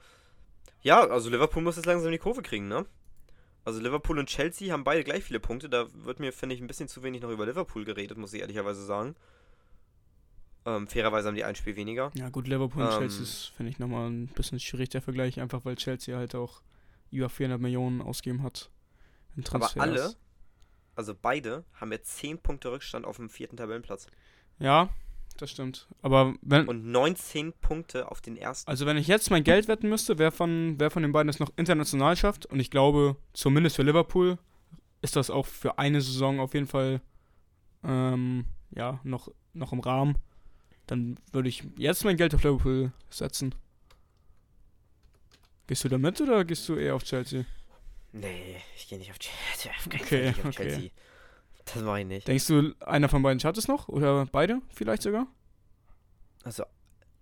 Ja, 0.82 1.00
also 1.08 1.30
Liverpool 1.30 1.62
muss 1.62 1.76
jetzt 1.76 1.86
langsam 1.86 2.12
die 2.12 2.18
Kurve 2.18 2.42
kriegen, 2.42 2.68
ne? 2.68 2.84
Also 3.64 3.80
Liverpool 3.80 4.18
und 4.18 4.28
Chelsea 4.28 4.70
haben 4.72 4.84
beide 4.84 5.02
gleich 5.04 5.24
viele 5.24 5.40
Punkte. 5.40 5.70
Da 5.70 5.86
wird 6.04 6.20
mir, 6.20 6.32
finde 6.32 6.54
ich, 6.54 6.60
ein 6.60 6.66
bisschen 6.66 6.88
zu 6.88 7.02
wenig 7.02 7.22
noch 7.22 7.30
über 7.30 7.46
Liverpool 7.46 7.84
geredet, 7.86 8.18
muss 8.18 8.34
ich 8.34 8.42
ehrlicherweise 8.42 8.84
sagen. 8.84 9.16
Ähm, 10.66 10.86
fairerweise 10.86 11.28
haben 11.28 11.34
die 11.34 11.44
ein 11.44 11.54
Spiel 11.56 11.76
weniger. 11.76 12.10
Ja, 12.14 12.28
gut, 12.28 12.46
Liverpool 12.46 12.82
und 12.82 12.90
Ähm. 12.92 12.98
Chelsea 12.98 13.22
ist, 13.22 13.52
finde 13.56 13.70
ich, 13.70 13.78
nochmal 13.78 14.08
ein 14.10 14.26
bisschen 14.28 14.60
schwierig 14.60 14.90
der 14.90 15.02
Vergleich, 15.02 15.40
einfach 15.40 15.64
weil 15.64 15.76
Chelsea 15.76 16.16
halt 16.16 16.34
auch 16.34 16.60
über 17.14 17.28
400 17.28 17.60
Millionen 17.60 18.02
ausgeben 18.02 18.42
hat. 18.42 18.70
In 19.36 19.44
Aber 19.46 19.66
Transfers. 19.66 19.82
alle, 19.82 20.14
also 20.96 21.14
beide, 21.20 21.64
haben 21.74 21.92
jetzt 21.92 22.16
10 22.18 22.38
Punkte 22.38 22.70
Rückstand 22.70 23.04
auf 23.04 23.16
dem 23.16 23.28
vierten 23.28 23.56
Tabellenplatz. 23.56 24.06
Ja, 24.58 24.88
das 25.36 25.50
stimmt. 25.50 25.88
Aber 26.02 26.34
wenn, 26.42 26.68
Und 26.68 26.84
19 26.86 27.52
Punkte 27.54 28.10
auf 28.10 28.20
den 28.20 28.36
ersten. 28.36 28.70
also 28.70 28.86
wenn 28.86 28.96
ich 28.96 29.08
jetzt 29.08 29.30
mein 29.30 29.42
Geld 29.42 29.66
wetten 29.66 29.88
müsste, 29.88 30.18
wer 30.18 30.30
von, 30.30 30.76
wer 30.78 30.90
von 30.90 31.02
den 31.02 31.12
beiden 31.12 31.28
es 31.28 31.40
noch 31.40 31.50
international 31.56 32.16
schafft, 32.16 32.46
und 32.46 32.60
ich 32.60 32.70
glaube, 32.70 33.16
zumindest 33.32 33.76
für 33.76 33.82
Liverpool, 33.82 34.38
ist 35.02 35.16
das 35.16 35.30
auch 35.30 35.46
für 35.46 35.78
eine 35.78 36.00
Saison 36.00 36.38
auf 36.40 36.54
jeden 36.54 36.66
Fall 36.66 37.00
ähm, 37.82 38.46
ja, 38.70 39.00
noch, 39.02 39.28
noch 39.52 39.72
im 39.72 39.80
Rahmen. 39.80 40.16
Dann 40.86 41.18
würde 41.32 41.48
ich 41.48 41.64
jetzt 41.76 42.04
mein 42.04 42.16
Geld 42.16 42.34
auf 42.34 42.44
Liverpool 42.44 42.92
setzen. 43.10 43.54
Gehst 45.66 45.84
du 45.84 45.88
da 45.88 45.98
mit 45.98 46.20
oder 46.20 46.44
gehst 46.44 46.68
du 46.68 46.76
eher 46.76 46.94
auf 46.94 47.04
Chelsea? 47.04 47.44
Nee, 48.12 48.56
ich 48.76 48.88
gehe 48.88 48.98
nicht 48.98 49.10
auf 49.10 49.18
Chelsea. 49.18 49.72
Okay, 49.86 50.30
ich 50.30 50.38
auf 50.38 50.44
okay. 50.46 50.52
Chelsea. 50.68 50.90
Das 51.64 51.82
mache 51.82 52.00
ich 52.00 52.06
nicht. 52.06 52.28
Denkst 52.28 52.46
du, 52.46 52.74
einer 52.80 53.08
von 53.08 53.22
beiden 53.22 53.40
schafft 53.40 53.56
es 53.58 53.66
noch? 53.68 53.88
Oder 53.88 54.26
beide 54.26 54.60
vielleicht 54.68 55.02
sogar? 55.02 55.26
Also, 56.44 56.64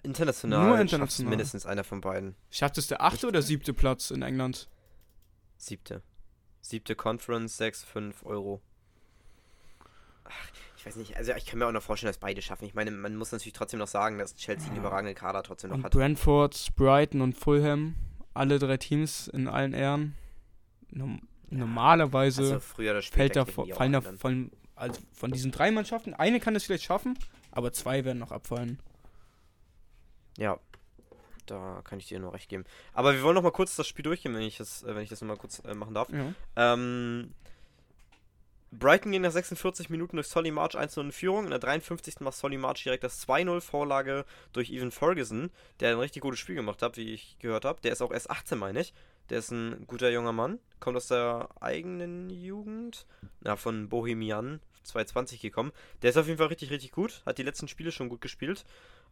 international, 0.03 0.67
Nur 0.69 0.81
international. 0.81 1.31
mindestens 1.31 1.65
einer 1.65 1.85
von 1.85 2.01
beiden. 2.01 2.35
Schafft 2.51 2.77
es 2.79 2.89
der 2.89 3.01
achte 3.03 3.29
oder 3.29 3.41
siebte 3.41 3.73
Platz 3.73 4.11
in 4.11 4.23
England? 4.23 4.69
Siebte. 5.57 6.03
Siebte 6.61 6.97
Conference, 6.97 7.57
6, 7.57 7.85
5 7.85 8.25
Euro. 8.25 8.61
Ach, 10.25 10.33
ich 10.77 10.87
weiß 10.87 10.97
nicht, 10.97 11.17
also 11.17 11.33
ich 11.35 11.47
kann 11.47 11.61
mir 11.61 11.67
auch 11.69 11.73
noch 11.73 11.83
vorstellen, 11.83 12.09
dass 12.11 12.19
beide 12.19 12.43
schaffen. 12.43 12.65
Ich 12.65 12.75
meine, 12.75 12.91
man 12.91 13.15
muss 13.17 13.31
natürlich 13.31 13.53
trotzdem 13.53 13.79
noch 13.79 13.87
sagen, 13.89 14.19
dass 14.19 14.35
Chelsea 14.35 14.67
einen 14.67 14.77
Ja. 14.77 14.83
überragenden 14.83 15.15
Kader 15.15 15.45
trotzdem 15.45 15.71
noch 15.71 15.77
Und 15.77 15.85
hat. 15.85 15.93
Brentford, 15.93 16.71
Brighton 16.75 17.21
und 17.21 17.37
Fulham, 17.37 17.95
alle 18.35 18.59
drei 18.59 18.77
Teams 18.77 19.29
in 19.29 19.49
allen 19.49 19.75
Ehren. 19.75 20.15
Norm 20.91 21.21
normalerweise 21.51 22.55
Also 22.55 22.61
fällt 22.61 23.37
da, 23.37 23.45
fallen 23.45 23.93
da 23.93 24.01
von, 24.01 24.51
also 24.75 25.01
von 25.13 25.33
diesen 25.33 25.53
drei 25.53 25.71
Mannschaften, 25.71 26.15
eine 26.15 26.41
kann 26.41 26.57
es 26.57 26.65
vielleicht 26.65 26.85
schaffen, 26.85 27.19
aber 27.51 27.73
zwei 27.73 28.05
werden 28.05 28.19
noch 28.19 28.33
abfallen. 28.33 28.79
Ja, 30.39 30.59
da 31.47 31.83
kann 31.85 31.99
ich 31.99 32.07
dir 32.07 32.19
nur 32.19 32.33
recht 32.33 32.49
geben. 32.49 32.65
Aber 32.95 33.13
wir 33.15 33.23
wollen 33.23 33.35
noch 33.35 33.43
mal 33.43 33.53
kurz 33.53 33.77
das 33.77 33.87
Spiel 33.87 34.03
durchgehen, 34.03 34.35
wenn 34.35 34.43
ich 34.43 34.57
das, 34.57 34.83
äh, 34.83 34.95
wenn 34.95 35.03
ich 35.03 35.11
das 35.11 35.21
noch 35.21 35.29
mal 35.29 35.37
kurz 35.37 35.61
äh, 35.65 35.75
machen 35.75 35.95
darf. 35.95 36.09
Ja. 36.11 36.33
Ähm, 36.57 37.35
Brighton 38.73 39.13
ging 39.13 39.21
nach 39.21 39.31
46 39.31 39.91
Minuten 39.91 40.17
durch 40.17 40.29
Solly 40.29 40.51
March 40.51 40.75
1-0 40.77 41.01
in 41.03 41.13
Führung. 41.13 41.45
In 41.45 41.51
der 41.51 41.59
53. 41.59 42.21
macht 42.21 42.35
Solly 42.35 42.57
March 42.57 42.83
direkt 42.83 43.05
das 43.05 43.29
2-0 43.29 43.61
Vorlage 43.61 44.25
durch 44.55 44.71
Evan 44.71 44.91
Ferguson, 44.91 45.51
der 45.81 45.91
ein 45.91 45.99
richtig 45.99 46.23
gutes 46.23 46.41
Spiel 46.41 46.55
gemacht 46.55 46.81
hat, 46.81 46.97
wie 46.97 47.13
ich 47.13 47.37
gehört 47.39 47.67
habe. 47.67 47.83
Der 47.83 47.93
ist 47.93 48.01
auch 48.01 48.11
erst 48.11 48.31
18, 48.31 48.59
meine 48.59 48.81
ich. 48.81 48.95
Der 49.29 49.41
ist 49.41 49.51
ein 49.51 49.87
guter 49.87 50.11
junger 50.11 50.33
Mann. 50.33 50.59
Kommt 50.81 50.97
aus 50.97 51.09
der 51.09 51.51
eigenen 51.61 52.31
Jugend. 52.31 53.07
Na, 53.41 53.57
von 53.57 53.91
Bohemian 53.91 54.61
220 54.85 55.43
gekommen. 55.43 55.73
Der 56.01 56.09
ist 56.09 56.17
auf 56.17 56.27
jeden 56.27 56.39
Fall 56.39 56.49
richtig, 56.49 56.71
richtig 56.71 56.93
gut. 56.93 57.23
Hat 57.27 57.37
die 57.37 57.45
letzten 57.45 57.69
Spiele 57.69 57.93
schon 57.93 58.09
gut 58.09 58.23
gespielt. 58.23 58.65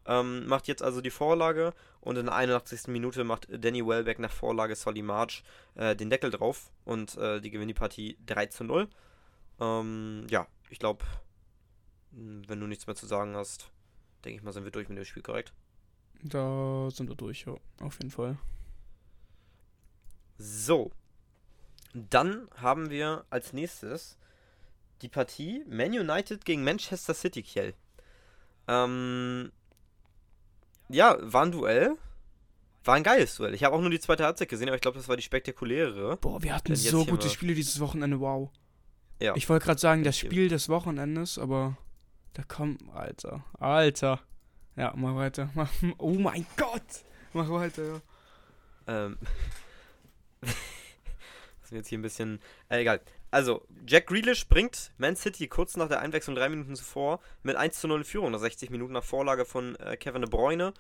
Ähm, 0.07 0.47
macht 0.47 0.69
jetzt 0.69 0.83
also 0.83 1.03
die 1.03 1.11
Vorlage 1.11 1.75
und 2.01 2.17
in 2.17 2.27
der 2.27 2.35
81. 2.35 2.89
Minute 2.89 3.25
macht 3.25 3.47
Danny 3.51 3.87
Welbeck 3.87 4.19
nach 4.19 4.33
Vorlage 4.33 4.75
Solly 4.75 5.03
March 5.03 5.45
äh, 5.75 5.95
den 5.95 6.09
Deckel 6.09 6.31
drauf 6.31 6.71
und 6.87 7.19
äh, 7.19 7.43
die 7.43 7.51
gewinnen 7.51 7.69
die 7.69 7.75
Partie 7.75 8.17
3 8.25 8.47
zu 8.47 8.65
0. 8.65 8.89
Ähm, 9.61 10.27
ja, 10.31 10.47
ich 10.71 10.79
glaube, 10.79 11.05
wenn 12.13 12.61
du 12.61 12.67
nichts 12.67 12.87
mehr 12.87 12.97
zu 12.97 13.07
sagen 13.07 13.37
hast, 13.37 13.71
denke 14.25 14.39
ich 14.39 14.43
mal, 14.43 14.53
sind 14.53 14.65
wir 14.65 14.71
durch 14.71 14.89
mit 14.89 14.99
dem 14.99 15.05
Spiel, 15.05 15.23
korrekt? 15.23 15.53
Da 16.23 16.91
sind 16.91 17.09
wir 17.09 17.17
durch, 17.17 17.45
ja, 17.47 17.55
auf 17.81 17.99
jeden 17.99 18.11
Fall. 18.11 18.37
So. 20.39 20.91
Dann 21.93 22.49
haben 22.57 22.91
wir 22.91 23.25
als 23.31 23.53
nächstes 23.53 24.17
die 25.03 25.09
Partie 25.09 25.65
Man 25.69 25.91
United 25.91 26.45
gegen 26.45 26.63
Manchester 26.63 27.15
City, 27.15 27.43
Kiel. 27.43 27.75
Ähm, 28.69 29.51
ja, 30.89 31.17
war 31.21 31.45
ein 31.45 31.53
Duell. 31.53 31.97
War 32.85 32.95
ein 32.95 33.03
geiles 33.03 33.37
Duell. 33.37 33.55
Ich 33.55 33.65
habe 33.65 33.77
auch 33.77 33.81
nur 33.81 33.91
die 33.91 34.01
zweite 34.01 34.25
Halbzeit 34.25 34.49
gesehen, 34.49 34.69
aber 34.69 34.77
ich 34.77 34.83
glaube, 34.83 34.99
das 34.99 35.09
war 35.09 35.17
die 35.17 35.23
spektakulärere. 35.23 36.17
Boah, 36.17 36.43
wir 36.43 36.55
hatten 36.55 36.75
so 36.77 37.05
gute 37.05 37.29
Spiele 37.29 37.55
dieses 37.55 37.81
Wochenende, 37.81 38.21
wow. 38.21 38.51
Ja. 39.21 39.37
Ich 39.37 39.49
wollte 39.49 39.67
gerade 39.67 39.81
sagen, 39.81 40.03
das 40.03 40.19
Spiel 40.19 40.49
des 40.49 40.69
Wochenendes, 40.69 41.39
aber 41.39 41.77
da 42.33 42.43
kommt, 42.43 42.83
Alter, 42.95 43.45
Alter. 43.59 44.21
Ja, 44.77 44.95
mach 44.97 45.15
weiter. 45.15 45.51
Mach, 45.55 45.71
oh 45.99 46.15
mein 46.15 46.47
Gott, 46.57 47.05
mach 47.33 47.49
weiter, 47.51 47.83
ja. 47.85 48.01
Ähm. 48.87 49.19
das 50.41 50.51
ist 51.65 51.73
jetzt 51.73 51.89
hier 51.89 51.99
ein 51.99 52.03
bisschen. 52.03 52.41
Äh, 52.69 52.81
egal. 52.81 53.01
Also, 53.31 53.65
Jack 53.87 54.07
Grealish 54.07 54.49
bringt 54.49 54.91
Man 54.97 55.17
City 55.17 55.47
kurz 55.49 55.77
nach 55.77 55.89
der 55.89 56.01
Einwechslung 56.01 56.35
drei 56.35 56.49
Minuten 56.49 56.75
zuvor 56.75 57.21
mit 57.43 57.57
1 57.57 57.79
zu 57.79 57.89
0 57.89 58.01
in 58.01 58.05
Führung 58.05 58.33
nach 58.33 58.41
60 58.41 58.71
Minuten 58.71 58.93
nach 58.93 59.05
Vorlage 59.05 59.45
von 59.45 59.77
äh, 59.77 59.97
Kevin 59.97 60.23
De 60.23 60.31
Bruyne. 60.31 60.73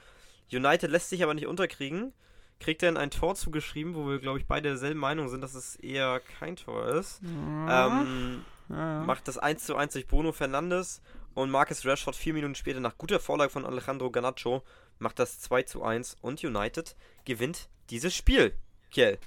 United 0.52 0.90
lässt 0.90 1.10
sich 1.10 1.22
aber 1.22 1.34
nicht 1.34 1.46
unterkriegen. 1.46 2.12
Kriegt 2.60 2.82
dann 2.82 2.96
ein 2.96 3.10
Tor 3.10 3.34
zugeschrieben, 3.34 3.94
wo 3.94 4.06
wir, 4.06 4.20
glaube 4.20 4.38
ich, 4.38 4.46
beide 4.46 4.68
derselben 4.68 5.00
Meinung 5.00 5.28
sind, 5.28 5.40
dass 5.40 5.54
es 5.54 5.76
eher 5.76 6.20
kein 6.38 6.56
Tor 6.56 6.86
ist. 6.86 7.20
Ja. 7.22 8.02
Ähm, 8.02 8.44
ja. 8.68 9.02
Macht 9.02 9.26
das 9.26 9.38
1 9.38 9.64
zu 9.64 9.74
1 9.74 9.94
durch 9.94 10.06
Bruno 10.06 10.30
Fernandes 10.30 11.00
und 11.34 11.50
Marcus 11.50 11.84
Rashford 11.84 12.14
vier 12.14 12.34
Minuten 12.34 12.54
später 12.54 12.80
nach 12.80 12.98
guter 12.98 13.18
Vorlage 13.18 13.50
von 13.50 13.64
Alejandro 13.64 14.10
Garnacho 14.10 14.62
macht 14.98 15.18
das 15.18 15.40
2 15.40 15.62
zu 15.64 15.82
1 15.82 16.18
und 16.20 16.44
United 16.44 16.94
gewinnt 17.24 17.68
dieses 17.88 18.14
Spiel. 18.14 18.52
Kiel. 18.90 19.18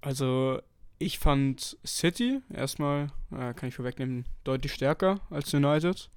Also 0.00 0.60
ich 0.98 1.18
fand 1.18 1.76
City 1.86 2.40
erstmal, 2.52 3.08
äh, 3.30 3.54
kann 3.54 3.68
ich 3.68 3.74
vorwegnehmen, 3.74 4.24
deutlich 4.42 4.72
stärker 4.72 5.20
als 5.30 5.52
United. 5.54 6.10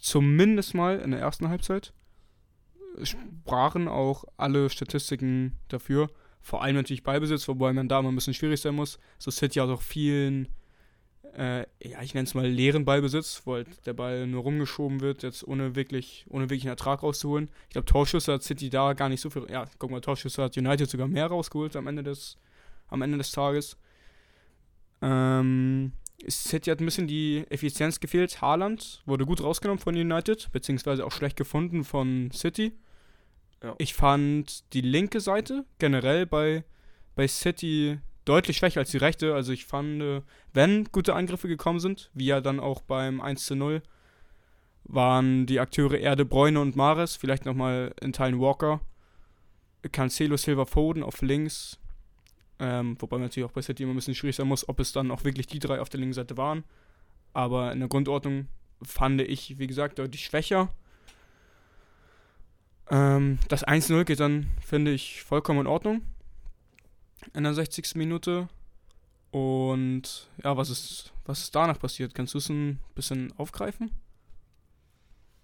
Zumindest 0.00 0.74
mal 0.74 0.98
in 1.00 1.10
der 1.12 1.20
ersten 1.20 1.48
Halbzeit. 1.48 1.92
Sprachen 3.04 3.88
auch 3.88 4.24
alle 4.36 4.70
Statistiken 4.70 5.58
dafür. 5.68 6.08
Vor 6.40 6.62
allem 6.62 6.76
natürlich 6.76 7.02
Beibesitz, 7.02 7.48
wobei 7.48 7.72
man 7.72 7.88
da 7.88 8.00
mal 8.00 8.10
ein 8.10 8.14
bisschen 8.14 8.34
schwierig 8.34 8.60
sein 8.60 8.74
muss. 8.74 8.98
So 9.18 9.30
City 9.30 9.58
hat 9.58 9.68
auch 9.68 9.82
vielen, 9.82 10.48
äh, 11.36 11.60
ja, 11.82 12.02
ich 12.02 12.14
nenne 12.14 12.26
es 12.26 12.34
mal 12.34 12.46
leeren 12.46 12.84
Ballbesitz, 12.84 13.42
wo 13.44 13.54
halt 13.54 13.86
der 13.86 13.92
Ball 13.92 14.26
nur 14.26 14.42
rumgeschoben 14.42 15.00
wird, 15.00 15.22
jetzt 15.22 15.46
ohne 15.46 15.74
wirklich, 15.74 16.24
ohne 16.28 16.44
wirklich 16.44 16.62
einen 16.62 16.70
Ertrag 16.70 17.02
rauszuholen. 17.02 17.50
Ich 17.64 17.70
glaube, 17.70 17.86
Torschüsse 17.86 18.32
hat 18.32 18.42
City 18.42 18.70
da 18.70 18.92
gar 18.94 19.08
nicht 19.08 19.20
so 19.20 19.30
viel. 19.30 19.46
Ja, 19.50 19.66
guck 19.78 19.90
mal, 19.90 20.00
Torschüsse 20.00 20.42
hat 20.42 20.56
United 20.56 20.88
sogar 20.88 21.08
mehr 21.08 21.26
rausgeholt 21.26 21.76
am 21.76 21.86
Ende 21.86 22.02
des, 22.02 22.38
am 22.88 23.02
Ende 23.02 23.18
des 23.18 23.30
Tages. 23.30 23.76
Ähm, 25.02 25.92
City 26.28 26.70
hat 26.70 26.80
ein 26.80 26.84
bisschen 26.84 27.06
die 27.06 27.44
Effizienz 27.50 28.00
gefehlt. 28.00 28.40
Haaland 28.40 29.02
wurde 29.06 29.24
gut 29.24 29.42
rausgenommen 29.42 29.78
von 29.78 29.94
United, 29.94 30.50
beziehungsweise 30.52 31.04
auch 31.04 31.12
schlecht 31.12 31.36
gefunden 31.36 31.84
von 31.84 32.30
City. 32.32 32.72
Ja. 33.62 33.74
Ich 33.78 33.94
fand 33.94 34.72
die 34.72 34.80
linke 34.80 35.20
Seite 35.20 35.64
generell 35.78 36.26
bei, 36.26 36.64
bei 37.14 37.26
City 37.26 37.98
deutlich 38.24 38.58
schwächer 38.58 38.80
als 38.80 38.90
die 38.90 38.98
rechte. 38.98 39.34
Also 39.34 39.52
ich 39.52 39.66
fand, 39.66 40.02
äh, 40.02 40.22
wenn 40.52 40.84
gute 40.92 41.14
Angriffe 41.14 41.48
gekommen 41.48 41.80
sind, 41.80 42.10
wie 42.14 42.26
ja 42.26 42.40
dann 42.40 42.60
auch 42.60 42.82
beim 42.82 43.20
1 43.20 43.46
zu 43.46 43.56
0, 43.56 43.82
waren 44.84 45.46
die 45.46 45.60
Akteure 45.60 45.98
Erde, 45.98 46.24
Bräune 46.24 46.60
und 46.60 46.76
Mares, 46.76 47.16
vielleicht 47.16 47.44
nochmal 47.44 47.94
in 48.00 48.12
Teilen 48.12 48.40
Walker, 48.40 48.80
Cancelo, 49.92 50.36
Silver, 50.36 50.66
Foden 50.66 51.02
auf 51.02 51.20
links, 51.22 51.78
ähm, 52.58 52.96
wobei 52.98 53.16
man 53.16 53.24
natürlich 53.24 53.48
auch 53.48 53.52
bei 53.52 53.62
City 53.62 53.82
immer 53.82 53.92
ein 53.92 53.96
bisschen 53.96 54.14
schwierig 54.14 54.36
sein 54.36 54.48
muss, 54.48 54.68
ob 54.68 54.80
es 54.80 54.92
dann 54.92 55.10
auch 55.10 55.24
wirklich 55.24 55.46
die 55.46 55.58
drei 55.58 55.80
auf 55.80 55.88
der 55.88 56.00
linken 56.00 56.14
Seite 56.14 56.36
waren. 56.36 56.64
Aber 57.32 57.72
in 57.72 57.78
der 57.80 57.88
Grundordnung 57.88 58.48
fand 58.82 59.20
ich, 59.20 59.58
wie 59.58 59.66
gesagt, 59.66 59.98
deutlich 59.98 60.24
schwächer. 60.24 60.74
Ähm, 62.90 63.38
das 63.48 63.66
1-0 63.66 64.04
geht 64.04 64.20
dann, 64.20 64.48
finde 64.64 64.92
ich, 64.92 65.22
vollkommen 65.22 65.60
in 65.60 65.66
Ordnung. 65.66 66.02
In 67.34 67.44
der 67.44 67.54
60. 67.54 67.94
Minute. 67.96 68.48
Und 69.30 70.28
ja, 70.42 70.56
was 70.56 70.70
ist, 70.70 71.12
was 71.26 71.40
ist 71.40 71.54
danach 71.54 71.78
passiert? 71.78 72.14
Kannst 72.14 72.34
du 72.34 72.38
es 72.38 72.48
ein 72.48 72.80
bisschen 72.94 73.32
aufgreifen? 73.36 73.90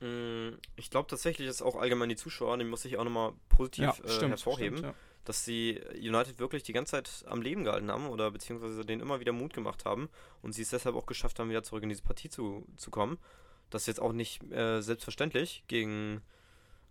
Mm, 0.00 0.56
ich 0.76 0.90
glaube 0.90 1.08
tatsächlich, 1.08 1.46
dass 1.46 1.60
auch 1.60 1.76
allgemein 1.76 2.08
die 2.08 2.16
Zuschauer, 2.16 2.56
die 2.56 2.64
muss 2.64 2.84
ich 2.84 2.96
auch 2.96 3.04
nochmal 3.04 3.32
positiv 3.48 3.84
ja, 3.84 3.94
äh, 4.04 4.28
hervorheben. 4.28 4.78
Stimmt, 4.78 4.94
ja 4.94 4.98
dass 5.24 5.44
sie 5.44 5.80
United 5.94 6.38
wirklich 6.38 6.62
die 6.62 6.72
ganze 6.72 6.92
Zeit 6.92 7.24
am 7.26 7.42
Leben 7.42 7.64
gehalten 7.64 7.90
haben 7.90 8.06
oder 8.08 8.30
beziehungsweise 8.30 8.84
denen 8.84 9.00
immer 9.00 9.20
wieder 9.20 9.32
Mut 9.32 9.54
gemacht 9.54 9.84
haben 9.84 10.08
und 10.42 10.52
sie 10.52 10.62
es 10.62 10.70
deshalb 10.70 10.94
auch 10.96 11.06
geschafft 11.06 11.38
haben, 11.38 11.48
wieder 11.48 11.62
zurück 11.62 11.82
in 11.82 11.88
diese 11.88 12.02
Partie 12.02 12.28
zu, 12.28 12.66
zu 12.76 12.90
kommen. 12.90 13.18
Das 13.70 13.82
ist 13.82 13.86
jetzt 13.86 14.00
auch 14.00 14.12
nicht 14.12 14.42
äh, 14.52 14.82
selbstverständlich 14.82 15.64
gegen 15.66 16.22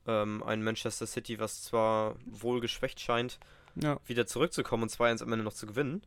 ähm, 0.08 0.44
ein 0.44 0.64
Manchester 0.64 1.08
City, 1.08 1.40
was 1.40 1.64
zwar 1.64 2.16
wohl 2.26 2.60
geschwächt 2.62 3.00
scheint, 3.00 3.40
ja. 3.76 4.00
wieder 4.06 4.28
zurückzukommen 4.28 4.84
und 4.84 4.92
2-1 4.92 5.24
am 5.24 5.32
Ende 5.34 5.46
noch 5.46 5.54
zu 5.54 5.66
gewinnen. 5.66 6.02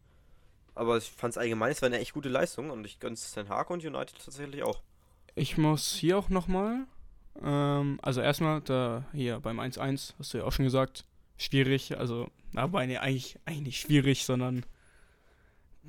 Aber 0.75 0.99
ich 0.99 1.11
fand 1.11 1.33
es 1.33 1.39
allgemein, 1.39 1.73
es 1.73 1.81
war 1.81 1.87
eine 1.87 1.99
echt 1.99 2.13
gute 2.13 2.29
Leistung 2.29 2.71
und 2.71 2.85
ich 2.85 3.01
gönne 3.01 3.15
es 3.15 3.33
Den 3.33 3.49
Haag 3.49 3.71
und 3.71 3.85
United 3.85 4.17
tatsächlich 4.23 4.63
auch. 4.63 4.83
Ich 5.35 5.57
muss 5.57 5.95
hier 5.95 6.19
auch 6.19 6.29
nochmal, 6.29 6.87
ähm, 7.43 7.99
also 8.03 8.21
erstmal 8.21 8.61
da 8.61 9.05
hier 9.13 9.41
beim 9.41 9.59
1-1, 9.59 10.15
hast 10.19 10.35
du 10.35 10.39
ja 10.39 10.45
auch 10.45 10.53
schon 10.53 10.67
gesagt, 10.67 11.05
schwierig. 11.39 11.99
Also, 11.99 12.31
aber 12.55 12.87
nee, 12.87 12.99
eigentlich, 12.99 13.39
eigentlich 13.47 13.65
nicht 13.65 13.81
schwierig, 13.81 14.25
sondern 14.25 14.67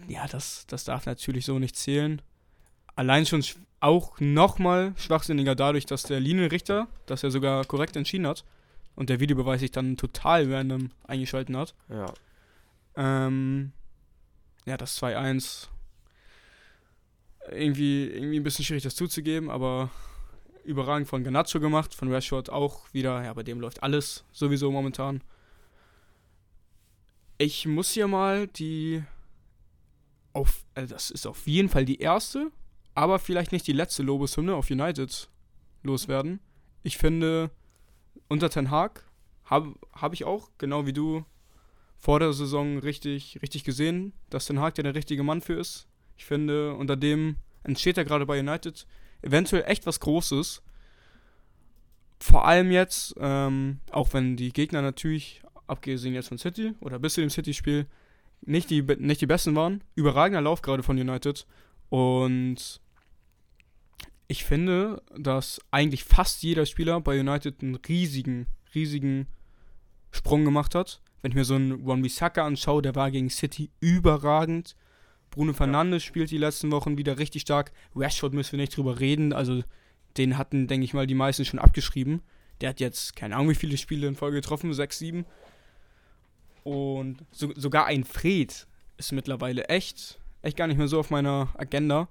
ja, 0.07 0.27
das, 0.27 0.65
das 0.67 0.83
darf 0.83 1.05
natürlich 1.05 1.45
so 1.45 1.59
nicht 1.59 1.75
zählen. 1.75 2.21
Allein 2.97 3.27
schon 3.27 3.43
auch 3.79 4.19
nochmal 4.19 4.93
schwachsinniger 4.97 5.55
dadurch, 5.55 5.85
dass 5.85 6.03
der 6.03 6.19
Linienrichter 6.19 6.87
das 7.05 7.21
ja 7.21 7.29
sogar 7.29 7.63
korrekt 7.63 7.95
entschieden 7.95 8.25
hat 8.25 8.43
und 8.95 9.09
der 9.09 9.19
Videobeweis 9.19 9.59
sich 9.59 9.71
dann 9.71 9.97
total 9.97 10.51
random 10.51 10.89
eingeschalten 11.05 11.55
hat. 11.55 11.75
Ja. 11.89 12.11
Ähm, 12.95 13.71
ja, 14.65 14.77
das 14.77 14.99
2-1 15.01 15.67
irgendwie, 17.51 18.07
irgendwie 18.07 18.39
ein 18.39 18.43
bisschen 18.43 18.65
schwierig, 18.65 18.83
das 18.83 18.95
zuzugeben, 18.95 19.51
aber 19.51 19.91
überragend 20.63 21.07
von 21.07 21.23
Ganaccio 21.23 21.61
gemacht, 21.61 21.93
von 21.93 22.11
Rashford 22.11 22.49
auch 22.49 22.91
wieder. 22.93 23.23
Ja, 23.23 23.33
bei 23.33 23.43
dem 23.43 23.61
läuft 23.61 23.83
alles 23.83 24.25
sowieso 24.31 24.71
momentan. 24.71 25.21
Ich 27.37 27.67
muss 27.67 27.91
hier 27.91 28.07
mal 28.07 28.47
die. 28.47 29.03
Auf, 30.33 30.65
also 30.73 30.93
das 30.93 31.11
ist 31.11 31.25
auf 31.27 31.47
jeden 31.47 31.69
Fall 31.69 31.85
die 31.85 31.99
erste, 31.99 32.51
aber 32.97 33.19
vielleicht 33.19 33.51
nicht 33.51 33.67
die 33.67 33.73
letzte 33.73 34.01
Lobeshymne 34.01 34.55
auf 34.55 34.71
United 34.71 35.29
loswerden. 35.83 36.39
Ich 36.81 36.97
finde, 36.97 37.51
unter 38.27 38.49
Ten 38.49 38.71
Hag 38.71 39.03
habe 39.45 39.75
hab 39.93 40.13
ich 40.13 40.25
auch, 40.25 40.49
genau 40.57 40.87
wie 40.87 40.93
du, 40.93 41.23
vor 41.95 42.19
der 42.19 42.33
Saison 42.33 42.79
richtig, 42.79 43.37
richtig 43.43 43.63
gesehen, 43.63 44.13
dass 44.31 44.47
Ten 44.47 44.59
Hag 44.59 44.73
der 44.73 44.95
richtige 44.95 45.21
Mann 45.21 45.41
für 45.41 45.53
ist. 45.53 45.87
Ich 46.17 46.25
finde, 46.25 46.73
unter 46.73 46.95
dem 46.95 47.35
entsteht 47.61 47.99
er 47.99 48.05
gerade 48.05 48.25
bei 48.25 48.39
United 48.39 48.87
eventuell 49.21 49.65
echt 49.67 49.85
was 49.85 49.99
Großes. 49.99 50.63
Vor 52.19 52.47
allem 52.47 52.71
jetzt, 52.71 53.13
ähm, 53.19 53.79
auch 53.91 54.11
wenn 54.13 54.37
die 54.37 54.51
Gegner 54.51 54.81
natürlich 54.81 55.43
abgesehen 55.67 56.15
jetzt 56.15 56.29
von 56.29 56.39
City 56.39 56.73
oder 56.79 56.97
bis 56.97 57.13
zu 57.13 57.21
dem 57.21 57.29
City-Spiel, 57.29 57.85
nicht 58.41 58.71
die, 58.71 58.81
nicht 58.81 59.21
die 59.21 59.27
besten 59.27 59.53
waren. 59.53 59.83
Überragender 59.93 60.41
Lauf 60.41 60.63
gerade 60.63 60.81
von 60.81 60.97
United. 60.97 61.45
Und 61.89 62.81
ich 64.27 64.43
finde, 64.43 65.01
dass 65.17 65.61
eigentlich 65.71 66.03
fast 66.03 66.43
jeder 66.43 66.65
Spieler 66.65 66.99
bei 66.99 67.19
United 67.19 67.61
einen 67.61 67.75
riesigen, 67.75 68.47
riesigen 68.75 69.27
Sprung 70.11 70.43
gemacht 70.43 70.75
hat. 70.75 71.01
Wenn 71.21 71.31
ich 71.31 71.35
mir 71.35 71.45
so 71.45 71.55
einen 71.55 71.85
Wan 71.85 72.01
Bissaka 72.01 72.45
anschaue, 72.45 72.81
der 72.81 72.95
war 72.95 73.09
gegen 73.09 73.29
City 73.29 73.71
überragend. 73.79 74.75
Bruno 75.31 75.53
Fernandes 75.53 76.03
spielt 76.03 76.31
die 76.31 76.37
letzten 76.37 76.71
Wochen 76.71 76.97
wieder 76.97 77.17
richtig 77.19 77.43
stark. 77.43 77.71
Rashford 77.95 78.33
müssen 78.33 78.53
wir 78.53 78.59
nicht 78.59 78.75
drüber 78.75 78.99
reden. 78.99 79.33
Also 79.33 79.63
den 80.17 80.37
hatten, 80.37 80.67
denke 80.67 80.85
ich 80.85 80.93
mal, 80.93 81.07
die 81.07 81.15
meisten 81.15 81.45
schon 81.45 81.59
abgeschrieben. 81.59 82.21
Der 82.61 82.69
hat 82.69 82.79
jetzt, 82.79 83.15
keine 83.15 83.35
Ahnung, 83.35 83.49
wie 83.49 83.55
viele 83.55 83.77
Spiele 83.77 84.07
in 84.07 84.15
Folge 84.15 84.37
getroffen, 84.37 84.73
sechs, 84.73 84.99
sieben. 84.99 85.25
Und 86.63 87.23
so, 87.31 87.53
sogar 87.55 87.85
ein 87.85 88.03
Fred 88.03 88.67
ist 88.97 89.11
mittlerweile 89.11 89.65
echt, 89.65 90.19
echt 90.41 90.57
gar 90.57 90.67
nicht 90.67 90.77
mehr 90.77 90.87
so 90.87 90.99
auf 90.99 91.11
meiner 91.11 91.49
Agenda. 91.57 92.09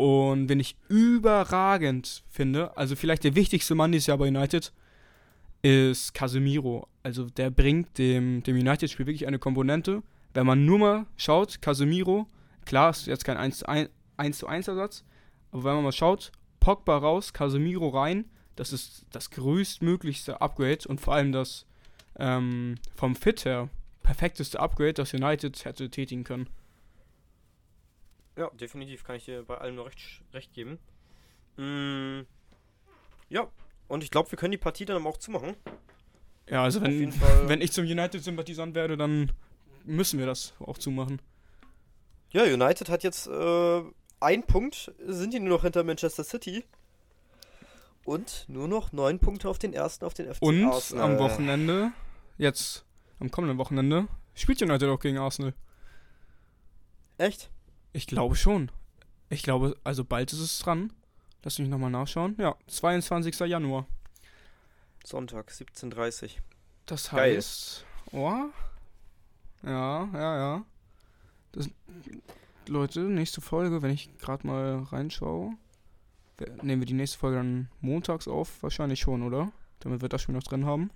Und 0.00 0.48
wenn 0.48 0.60
ich 0.60 0.76
überragend 0.88 2.22
finde, 2.30 2.74
also 2.74 2.96
vielleicht 2.96 3.22
der 3.22 3.34
wichtigste 3.34 3.74
Mann 3.74 3.92
dieses 3.92 4.06
Jahr 4.06 4.16
bei 4.16 4.28
United, 4.28 4.72
ist 5.60 6.14
Casemiro. 6.14 6.88
Also 7.02 7.26
der 7.26 7.50
bringt 7.50 7.98
dem, 7.98 8.42
dem 8.42 8.56
United-Spiel 8.56 9.04
wirklich 9.04 9.26
eine 9.26 9.38
Komponente. 9.38 10.02
Wenn 10.32 10.46
man 10.46 10.64
nur 10.64 10.78
mal 10.78 11.06
schaut, 11.18 11.60
Casemiro, 11.60 12.26
klar, 12.64 12.88
ist 12.88 13.08
jetzt 13.08 13.26
kein 13.26 13.36
1 13.36 13.58
zu 13.58 13.68
1, 13.68 13.90
1 14.16 14.38
zu 14.38 14.46
1 14.46 14.68
Ersatz, 14.68 15.04
aber 15.52 15.64
wenn 15.64 15.74
man 15.74 15.84
mal 15.84 15.92
schaut, 15.92 16.32
Pogba 16.60 16.96
raus, 16.96 17.34
Casemiro 17.34 17.90
rein, 17.90 18.24
das 18.56 18.72
ist 18.72 19.04
das 19.12 19.28
größtmöglichste 19.28 20.40
Upgrade 20.40 20.88
und 20.88 21.02
vor 21.02 21.12
allem 21.12 21.32
das 21.32 21.66
ähm, 22.18 22.76
vom 22.96 23.14
Fit 23.14 23.44
her 23.44 23.68
perfekteste 24.02 24.60
Upgrade, 24.60 24.94
das 24.94 25.12
United 25.12 25.62
hätte 25.66 25.90
tätigen 25.90 26.24
können. 26.24 26.48
Ja, 28.40 28.48
definitiv 28.54 29.04
kann 29.04 29.16
ich 29.16 29.26
dir 29.26 29.42
bei 29.42 29.58
allem 29.58 29.74
nur 29.74 29.84
recht, 29.84 30.22
recht 30.32 30.54
geben. 30.54 30.78
Mm, 31.58 32.20
ja, 33.28 33.46
und 33.86 34.02
ich 34.02 34.10
glaube, 34.10 34.30
wir 34.30 34.38
können 34.38 34.52
die 34.52 34.56
Partie 34.56 34.86
dann 34.86 35.06
auch 35.06 35.18
zumachen. 35.18 35.56
Ja, 36.48 36.62
also 36.62 36.80
wenn, 36.80 37.12
wenn 37.48 37.60
ich 37.60 37.70
zum 37.72 37.84
United-Sympathisant 37.84 38.74
werde, 38.74 38.96
dann 38.96 39.30
müssen 39.84 40.18
wir 40.18 40.24
das 40.24 40.54
auch 40.58 40.78
zumachen. 40.78 41.20
Ja, 42.30 42.44
United 42.44 42.88
hat 42.88 43.02
jetzt 43.02 43.26
äh, 43.26 43.82
ein 44.20 44.46
Punkt, 44.46 44.90
sind 45.04 45.34
die 45.34 45.40
nur 45.40 45.58
noch 45.58 45.62
hinter 45.62 45.84
Manchester 45.84 46.24
City. 46.24 46.64
Und 48.04 48.46
nur 48.48 48.68
noch 48.68 48.92
neun 48.92 49.18
Punkte 49.18 49.50
auf 49.50 49.58
den 49.58 49.74
ersten, 49.74 50.06
auf 50.06 50.14
den 50.14 50.32
FC 50.32 50.40
Und 50.40 50.64
Arsenal. 50.64 51.10
am 51.10 51.18
Wochenende, 51.18 51.92
jetzt 52.38 52.86
am 53.18 53.30
kommenden 53.30 53.58
Wochenende, 53.58 54.08
spielt 54.34 54.62
United 54.62 54.88
auch 54.88 54.98
gegen 54.98 55.18
Arsenal. 55.18 55.52
Echt? 57.18 57.50
Ich 57.92 58.06
glaube 58.06 58.36
schon. 58.36 58.70
Ich 59.28 59.42
glaube, 59.42 59.76
also 59.84 60.04
bald 60.04 60.32
ist 60.32 60.40
es 60.40 60.58
dran. 60.58 60.92
Lass 61.42 61.58
mich 61.58 61.68
nochmal 61.68 61.90
nachschauen. 61.90 62.36
Ja, 62.38 62.56
22. 62.66 63.38
Januar. 63.40 63.86
Sonntag, 65.04 65.50
17.30 65.50 66.36
Das 66.86 67.12
heißt. 67.12 67.86
Geil. 68.12 68.20
Oh. 68.20 69.66
Ja, 69.66 70.08
ja, 70.12 70.36
ja. 70.36 70.64
Das, 71.52 71.70
Leute, 72.66 73.00
nächste 73.00 73.40
Folge, 73.40 73.82
wenn 73.82 73.90
ich 73.90 74.16
gerade 74.18 74.46
mal 74.46 74.82
reinschaue. 74.84 75.54
Nehmen 76.62 76.80
wir 76.80 76.86
die 76.86 76.94
nächste 76.94 77.18
Folge 77.18 77.36
dann 77.36 77.68
montags 77.80 78.28
auf? 78.28 78.62
Wahrscheinlich 78.62 79.00
schon, 79.00 79.22
oder? 79.22 79.52
Damit 79.80 80.02
wir 80.02 80.08
das 80.08 80.22
Spiel 80.22 80.34
noch 80.34 80.42
drin 80.42 80.64
haben. 80.64 80.90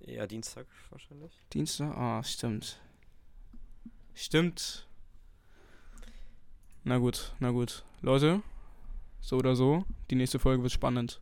Ja, 0.00 0.26
Dienstag 0.26 0.66
wahrscheinlich. 0.90 1.32
Dienstag? 1.52 1.96
Ah, 1.96 2.22
stimmt. 2.22 2.80
Stimmt. 4.14 4.86
Na 6.88 6.98
gut, 6.98 7.32
na 7.40 7.50
gut. 7.50 7.82
Leute, 8.00 8.42
so 9.20 9.38
oder 9.38 9.56
so, 9.56 9.84
die 10.08 10.14
nächste 10.14 10.38
Folge 10.38 10.62
wird 10.62 10.72
spannend. 10.72 11.20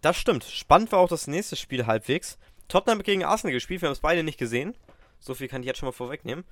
Das 0.00 0.16
stimmt. 0.16 0.42
Spannend 0.42 0.90
war 0.90 0.98
auch 0.98 1.08
das 1.08 1.28
nächste 1.28 1.54
Spiel 1.54 1.86
halbwegs. 1.86 2.38
Tottenham 2.66 3.04
gegen 3.04 3.22
Arsenal 3.22 3.52
gespielt, 3.52 3.82
wir 3.82 3.88
haben 3.88 3.92
es 3.92 4.00
beide 4.00 4.24
nicht 4.24 4.36
gesehen. 4.36 4.74
So 5.20 5.34
viel 5.34 5.46
kann 5.46 5.62
ich 5.62 5.68
jetzt 5.68 5.78
schon 5.78 5.86
mal 5.86 5.92
vorwegnehmen. 5.92 6.44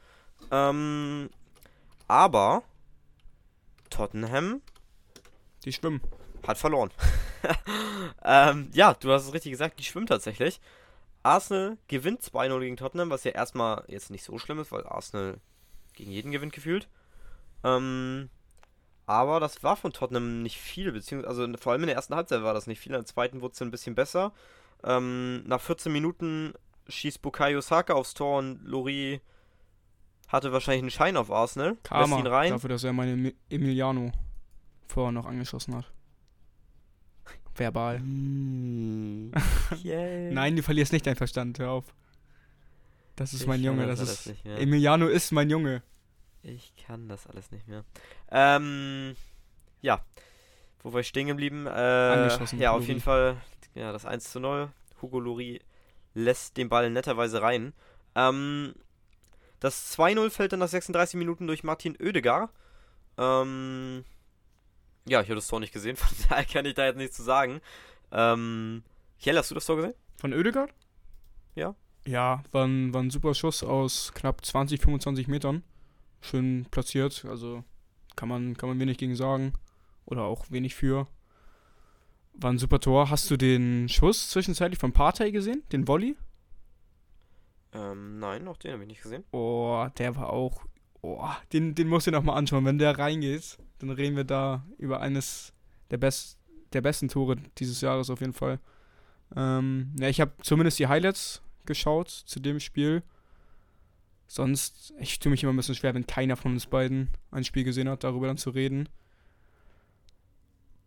Ähm, 0.52 1.30
aber 2.06 2.62
Tottenham. 3.90 4.62
Die 5.64 5.72
schwimmen. 5.72 6.00
Hat 6.46 6.58
verloren. 6.58 6.92
ähm, 8.24 8.70
ja, 8.72 8.94
du 8.94 9.10
hast 9.10 9.26
es 9.26 9.32
richtig 9.34 9.50
gesagt, 9.50 9.80
die 9.80 9.84
schwimmen 9.84 10.06
tatsächlich. 10.06 10.60
Arsenal 11.24 11.76
gewinnt 11.88 12.22
2-0 12.22 12.60
gegen 12.60 12.76
Tottenham, 12.76 13.10
was 13.10 13.24
ja 13.24 13.32
erstmal 13.32 13.82
jetzt 13.88 14.12
nicht 14.12 14.22
so 14.22 14.38
schlimm 14.38 14.60
ist, 14.60 14.70
weil 14.70 14.86
Arsenal 14.86 15.40
gegen 15.98 16.10
jeden 16.10 16.32
gewinnt 16.32 16.52
gefühlt. 16.52 16.88
Ähm, 17.64 18.30
aber 19.06 19.40
das 19.40 19.62
war 19.62 19.76
von 19.76 19.92
Tottenham 19.92 20.42
nicht 20.42 20.58
viel, 20.58 20.92
beziehungsweise 20.92 21.42
also 21.42 21.56
vor 21.58 21.72
allem 21.72 21.82
in 21.82 21.88
der 21.88 21.96
ersten 21.96 22.14
Halbzeit 22.14 22.42
war 22.42 22.54
das 22.54 22.66
nicht 22.66 22.80
viel, 22.80 22.92
in 22.92 22.98
der 22.98 23.06
zweiten 23.06 23.40
wurde 23.40 23.54
es 23.54 23.62
ein 23.62 23.70
bisschen 23.70 23.94
besser. 23.94 24.32
Ähm, 24.84 25.44
nach 25.46 25.60
14 25.60 25.92
Minuten 25.92 26.54
schießt 26.88 27.20
Bukayo 27.20 27.60
Saka 27.60 27.94
aufs 27.94 28.14
Tor 28.14 28.38
und 28.38 28.62
Lori 28.64 29.20
hatte 30.28 30.52
wahrscheinlich 30.52 30.82
einen 30.82 30.90
Schein 30.90 31.16
auf 31.16 31.30
Arsenal. 31.30 31.76
Karma, 31.82 32.18
ihn 32.18 32.26
rein. 32.26 32.50
dafür, 32.52 32.68
dass 32.70 32.84
er 32.84 32.92
meine 32.92 33.34
Emiliano 33.50 34.12
vorher 34.86 35.12
noch 35.12 35.26
angeschossen 35.26 35.74
hat. 35.74 35.90
Verbal. 37.54 37.98
Mm, 37.98 39.32
yeah. 39.84 40.30
Nein, 40.30 40.54
du 40.54 40.62
verlierst 40.62 40.92
nicht 40.92 41.06
deinen 41.06 41.16
Verstand, 41.16 41.58
hör 41.58 41.70
auf. 41.70 41.94
Das 43.18 43.32
ist 43.32 43.42
ich 43.42 43.46
mein 43.48 43.62
Junge, 43.62 43.86
das, 43.86 43.98
das 43.98 44.26
ist. 44.26 44.44
Emiliano 44.44 45.08
ist 45.08 45.32
mein 45.32 45.50
Junge. 45.50 45.82
Ich 46.42 46.72
kann 46.76 47.08
das 47.08 47.26
alles 47.26 47.50
nicht 47.50 47.66
mehr. 47.66 47.84
Ähm, 48.30 49.16
ja. 49.80 50.04
Wo 50.84 50.92
war 50.92 51.00
ich 51.00 51.08
stehen 51.08 51.26
geblieben? 51.26 51.66
Äh, 51.66 51.70
Angeschossen. 51.70 52.60
Ja, 52.60 52.70
auf 52.70 52.86
jeden 52.86 53.00
Fall. 53.00 53.36
Ja, 53.74 53.90
das 53.90 54.06
1 54.06 54.30
zu 54.30 54.38
0. 54.38 54.70
Hugo 55.02 55.18
Luri 55.18 55.60
lässt 56.14 56.56
den 56.56 56.68
Ball 56.68 56.90
netterweise 56.90 57.42
rein. 57.42 57.72
Ähm, 58.14 58.74
das 59.58 59.98
2-0 59.98 60.30
fällt 60.30 60.52
dann 60.52 60.60
nach 60.60 60.68
36 60.68 61.18
Minuten 61.18 61.48
durch 61.48 61.64
Martin 61.64 61.96
Oedegar. 62.00 62.50
Ähm, 63.16 64.04
ja, 65.08 65.20
ich 65.20 65.26
habe 65.26 65.34
das 65.34 65.48
Tor 65.48 65.58
nicht 65.58 65.72
gesehen, 65.72 65.96
von 65.96 66.16
daher 66.28 66.44
kann 66.44 66.66
ich 66.66 66.74
da 66.74 66.86
jetzt 66.86 66.98
nichts 66.98 67.16
zu 67.16 67.24
sagen. 67.24 67.60
Ähm, 68.12 68.84
Kjell, 69.20 69.36
hast 69.36 69.50
du 69.50 69.56
das 69.56 69.66
Tor 69.66 69.74
gesehen? 69.74 69.94
Von 70.20 70.32
Oedegaard? 70.32 70.72
Ja. 71.56 71.74
Ja, 72.08 72.42
war 72.52 72.66
ein, 72.66 72.94
war 72.94 73.02
ein 73.02 73.10
super 73.10 73.34
Schuss 73.34 73.62
aus 73.62 74.14
knapp 74.14 74.42
20, 74.42 74.80
25 74.80 75.28
Metern. 75.28 75.62
Schön 76.22 76.66
platziert, 76.70 77.26
also 77.28 77.64
kann 78.16 78.30
man, 78.30 78.56
kann 78.56 78.70
man 78.70 78.80
wenig 78.80 78.96
gegen 78.96 79.14
sagen. 79.14 79.52
Oder 80.06 80.22
auch 80.22 80.46
wenig 80.50 80.74
für. 80.74 81.06
War 82.32 82.50
ein 82.50 82.56
super 82.56 82.80
Tor. 82.80 83.10
Hast 83.10 83.30
du 83.30 83.36
den 83.36 83.90
Schuss 83.90 84.30
zwischenzeitlich 84.30 84.78
von 84.78 84.94
Partey 84.94 85.32
gesehen? 85.32 85.62
Den 85.70 85.86
Volley? 85.86 86.16
Ähm, 87.74 88.18
nein, 88.18 88.42
noch 88.42 88.56
den 88.56 88.72
habe 88.72 88.84
ich 88.84 88.88
nicht 88.88 89.02
gesehen. 89.02 89.24
Oh, 89.32 89.86
der 89.98 90.16
war 90.16 90.30
auch. 90.30 90.64
Oh, 91.02 91.28
den, 91.52 91.74
den 91.74 91.88
musst 91.88 92.06
du 92.06 92.10
noch 92.10 92.22
mal 92.22 92.36
anschauen. 92.36 92.64
Wenn 92.64 92.78
der 92.78 92.98
reingeht, 92.98 93.58
dann 93.80 93.90
reden 93.90 94.16
wir 94.16 94.24
da 94.24 94.64
über 94.78 95.00
eines 95.00 95.52
der, 95.90 95.98
best, 95.98 96.38
der 96.72 96.80
besten 96.80 97.08
Tore 97.08 97.36
dieses 97.58 97.82
Jahres 97.82 98.08
auf 98.08 98.20
jeden 98.20 98.32
Fall. 98.32 98.60
Ähm, 99.36 99.94
ja, 100.00 100.08
ich 100.08 100.22
habe 100.22 100.32
zumindest 100.40 100.78
die 100.78 100.86
Highlights 100.86 101.42
geschaut 101.68 102.08
zu 102.08 102.40
dem 102.40 102.58
Spiel. 102.58 103.04
Sonst, 104.26 104.92
ich 104.98 105.20
tue 105.20 105.30
mich 105.30 105.42
immer 105.42 105.52
ein 105.52 105.56
bisschen 105.56 105.76
schwer, 105.76 105.94
wenn 105.94 106.06
keiner 106.06 106.36
von 106.36 106.52
uns 106.52 106.66
beiden 106.66 107.10
ein 107.30 107.44
Spiel 107.44 107.64
gesehen 107.64 107.88
hat, 107.88 108.02
darüber 108.02 108.26
dann 108.26 108.36
zu 108.36 108.50
reden. 108.50 108.88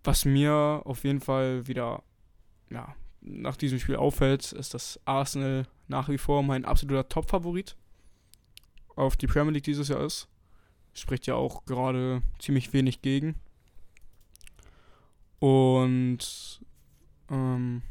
Was 0.03 0.25
mir 0.25 0.81
auf 0.83 1.03
jeden 1.03 1.21
Fall 1.21 1.67
wieder, 1.67 2.03
ja, 2.69 2.95
nach 3.21 3.55
diesem 3.55 3.79
Spiel 3.79 3.95
auffällt, 3.95 4.51
ist, 4.51 4.73
dass 4.73 4.99
Arsenal 5.05 5.67
nach 5.87 6.09
wie 6.09 6.17
vor 6.17 6.43
mein 6.43 6.65
absoluter 6.65 7.07
Top-Favorit 7.07 7.75
auf 8.95 9.15
die 9.15 9.27
Premier 9.27 9.53
League 9.53 9.63
dieses 9.63 9.87
Jahr 9.87 10.03
ist. 10.03 10.27
Spricht 10.93 11.25
ja 11.27 11.35
auch 11.35 11.65
gerade 11.65 12.21
ziemlich 12.39 12.73
wenig 12.73 13.01
gegen. 13.01 13.35
Und, 15.39 16.61
ähm, 17.29 17.81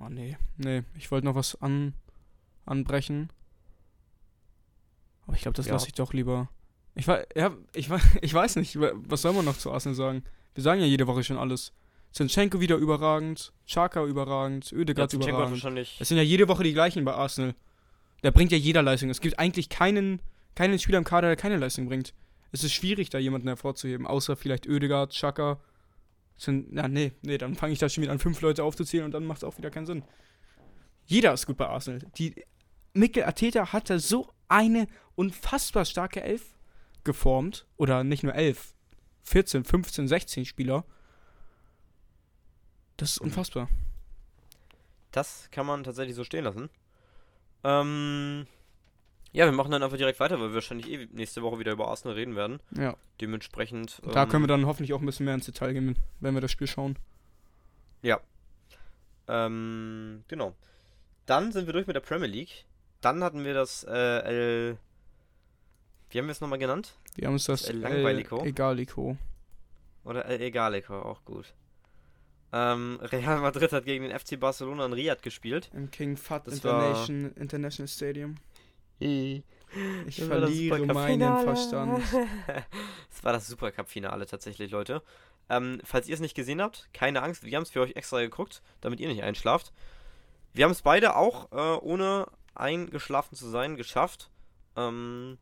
oh 0.00 0.08
nee, 0.08 0.36
nee, 0.56 0.82
ich 0.96 1.10
wollte 1.10 1.26
noch 1.26 1.34
was 1.34 1.60
an, 1.60 1.94
anbrechen. 2.66 3.30
Aber 5.26 5.36
ich 5.36 5.42
glaube, 5.42 5.56
das 5.56 5.66
ja. 5.66 5.74
lasse 5.74 5.86
ich 5.86 5.94
doch 5.94 6.12
lieber. 6.12 6.48
Ich, 6.94 7.06
ja, 7.06 7.56
ich, 7.74 7.88
ich 8.20 8.34
weiß 8.34 8.56
nicht, 8.56 8.78
was 8.80 9.22
soll 9.22 9.32
man 9.32 9.44
noch 9.44 9.56
zu 9.56 9.70
Arsenal 9.70 9.94
sagen? 9.94 10.24
Wir 10.54 10.62
sagen 10.62 10.80
ja 10.80 10.86
jede 10.86 11.06
Woche 11.06 11.22
schon 11.22 11.38
alles. 11.38 11.72
Zinchenko 12.12 12.60
wieder 12.60 12.76
überragend, 12.76 13.52
Chaka 13.66 14.04
überragend, 14.04 14.72
Oedegaard 14.72 15.12
ja, 15.12 15.18
überragend. 15.18 15.52
Wahrscheinlich. 15.52 15.96
Es 16.00 16.08
sind 16.08 16.16
ja 16.16 16.24
jede 16.24 16.48
Woche 16.48 16.64
die 16.64 16.72
gleichen 16.72 17.04
bei 17.04 17.14
Arsenal. 17.14 17.54
Der 18.24 18.32
bringt 18.32 18.52
ja 18.52 18.58
jeder 18.58 18.82
Leistung. 18.82 19.10
Es 19.10 19.20
gibt 19.20 19.38
eigentlich 19.38 19.68
keinen, 19.68 20.20
keinen 20.56 20.78
Spieler 20.78 20.98
im 20.98 21.04
Kader, 21.04 21.28
der 21.28 21.36
keine 21.36 21.56
Leistung 21.56 21.86
bringt. 21.86 22.12
Es 22.52 22.64
ist 22.64 22.72
schwierig, 22.72 23.10
da 23.10 23.18
jemanden 23.18 23.46
hervorzuheben, 23.46 24.06
außer 24.06 24.34
vielleicht 24.34 24.68
Oedegaard, 24.68 25.12
Chaka. 25.12 25.60
Sind, 26.40 26.72
na, 26.72 26.88
nee, 26.88 27.12
nee, 27.20 27.36
dann 27.36 27.54
fange 27.54 27.74
ich 27.74 27.78
da 27.78 27.90
schon 27.90 28.00
wieder 28.00 28.12
an, 28.12 28.18
fünf 28.18 28.40
Leute 28.40 28.64
aufzuzählen 28.64 29.04
und 29.04 29.12
dann 29.12 29.26
macht 29.26 29.38
es 29.38 29.44
auch 29.44 29.58
wieder 29.58 29.70
keinen 29.70 29.84
Sinn. 29.84 30.04
Jeder 31.04 31.34
ist 31.34 31.46
gut 31.46 31.58
bei 31.58 31.66
Arsenal. 31.66 32.00
Die, 32.16 32.34
Mikel 32.94 33.24
Arteta 33.24 33.74
hatte 33.74 33.98
so 33.98 34.32
eine 34.48 34.86
unfassbar 35.16 35.84
starke 35.84 36.22
Elf 36.22 36.56
geformt. 37.04 37.66
Oder 37.76 38.04
nicht 38.04 38.22
nur 38.22 38.34
elf, 38.34 38.74
14, 39.24 39.64
15, 39.64 40.08
16 40.08 40.46
Spieler. 40.46 40.84
Das 42.96 43.12
ist 43.12 43.20
mhm. 43.20 43.28
unfassbar. 43.28 43.68
Das 45.10 45.48
kann 45.50 45.66
man 45.66 45.84
tatsächlich 45.84 46.16
so 46.16 46.24
stehen 46.24 46.44
lassen. 46.44 46.70
Ähm, 47.64 48.46
Ja, 49.32 49.44
wir 49.44 49.52
machen 49.52 49.70
dann 49.70 49.82
einfach 49.82 49.96
direkt 49.96 50.18
weiter, 50.18 50.40
weil 50.40 50.48
wir 50.48 50.54
wahrscheinlich 50.54 50.90
eh 50.90 51.08
nächste 51.12 51.42
Woche 51.42 51.58
wieder 51.58 51.72
über 51.72 51.88
Arsenal 51.88 52.16
reden 52.16 52.34
werden. 52.34 52.60
Ja. 52.76 52.96
Dementsprechend. 53.20 54.00
Da 54.02 54.26
können 54.26 54.42
wir 54.42 54.52
ähm, 54.52 54.62
dann 54.62 54.66
hoffentlich 54.66 54.92
auch 54.92 55.00
ein 55.00 55.06
bisschen 55.06 55.24
mehr 55.24 55.34
ins 55.34 55.46
Detail 55.46 55.72
gehen, 55.72 55.96
wenn 56.18 56.34
wir 56.34 56.40
das 56.40 56.50
Spiel 56.50 56.66
schauen. 56.66 56.96
Ähm, 59.30 60.24
genau. 60.28 60.54
Dann 61.26 61.52
sind 61.52 61.66
wir 61.66 61.72
durch 61.72 61.86
mit 61.86 61.94
der 61.94 62.00
Premier 62.00 62.26
League. 62.26 62.64
Dann 63.00 63.22
hatten 63.22 63.44
wir 63.44 63.54
das 63.54 63.84
äh, 63.84 63.92
El. 63.92 64.78
Wie 66.10 66.18
haben 66.18 66.26
wir 66.26 66.32
es 66.32 66.40
nochmal 66.40 66.58
genannt? 66.58 66.94
Wir 67.14 67.28
haben 67.28 67.34
uns 67.34 67.44
das 67.44 67.68
El 67.68 67.78
Langweilico. 67.78 68.40
El 68.40 68.48
Egalico. 68.48 69.16
Oder 70.04 70.24
El 70.24 70.40
Egalico, 70.40 71.00
auch 71.00 71.24
gut. 71.24 71.54
Ähm, 72.52 72.98
Real 73.00 73.40
Madrid 73.40 73.70
hat 73.72 73.84
gegen 73.84 74.08
den 74.08 74.18
FC 74.18 74.40
Barcelona 74.40 74.86
in 74.86 74.92
Riyadh 74.92 75.22
gespielt. 75.22 75.70
Im 75.72 75.90
King 75.92 76.16
Fahd 76.16 76.48
Das 76.48 76.54
International, 76.54 77.32
International 77.36 77.88
Stadium. 77.88 78.34
Ich 79.00 80.16
Das 80.16 80.26
verliere 80.26 80.86
meinen 80.86 81.38
Verstand. 81.42 82.02
Das 83.10 83.24
war 83.24 83.32
das 83.32 83.48
Supercup-Finale 83.48 84.26
tatsächlich, 84.26 84.70
Leute. 84.70 85.02
Ähm, 85.48 85.80
falls 85.84 86.08
ihr 86.08 86.14
es 86.14 86.20
nicht 86.20 86.34
gesehen 86.34 86.62
habt, 86.62 86.88
keine 86.94 87.22
Angst, 87.22 87.42
wir 87.44 87.56
haben 87.56 87.64
es 87.64 87.70
für 87.70 87.80
euch 87.80 87.96
extra 87.96 88.20
geguckt, 88.20 88.62
damit 88.80 89.00
ihr 89.00 89.08
nicht 89.08 89.22
einschlaft. 89.22 89.72
Wir 90.52 90.64
haben 90.64 90.72
es 90.72 90.82
beide 90.82 91.16
auch, 91.16 91.50
äh, 91.52 91.78
ohne 91.80 92.26
eingeschlafen 92.54 93.36
zu 93.36 93.48
sein, 93.48 93.76
geschafft. 93.76 94.30
Ähm, 94.76 95.38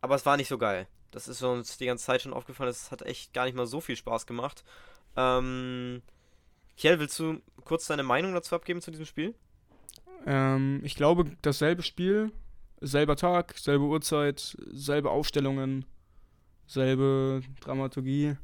aber 0.00 0.14
es 0.14 0.26
war 0.26 0.36
nicht 0.36 0.48
so 0.48 0.58
geil. 0.58 0.86
Das 1.10 1.28
ist 1.28 1.42
uns 1.42 1.78
die 1.78 1.86
ganze 1.86 2.04
Zeit 2.04 2.22
schon 2.22 2.32
aufgefallen. 2.32 2.70
Es 2.70 2.90
hat 2.90 3.02
echt 3.02 3.32
gar 3.32 3.44
nicht 3.46 3.54
mal 3.56 3.66
so 3.66 3.80
viel 3.80 3.96
Spaß 3.96 4.26
gemacht. 4.26 4.64
Ähm, 5.16 6.02
Kiel, 6.76 6.98
willst 6.98 7.18
du 7.18 7.40
kurz 7.64 7.86
deine 7.86 8.02
Meinung 8.02 8.34
dazu 8.34 8.54
abgeben 8.54 8.80
zu 8.82 8.90
diesem 8.90 9.06
Spiel? 9.06 9.34
Ähm, 10.26 10.80
ich 10.84 10.96
glaube, 10.96 11.30
dasselbe 11.42 11.82
Spiel, 11.82 12.32
selber 12.84 13.16
Tag, 13.16 13.56
selbe 13.58 13.84
Uhrzeit, 13.84 14.56
selbe 14.72 15.10
Aufstellungen, 15.10 15.84
selbe 16.66 17.42
Dramaturgie 17.60 18.36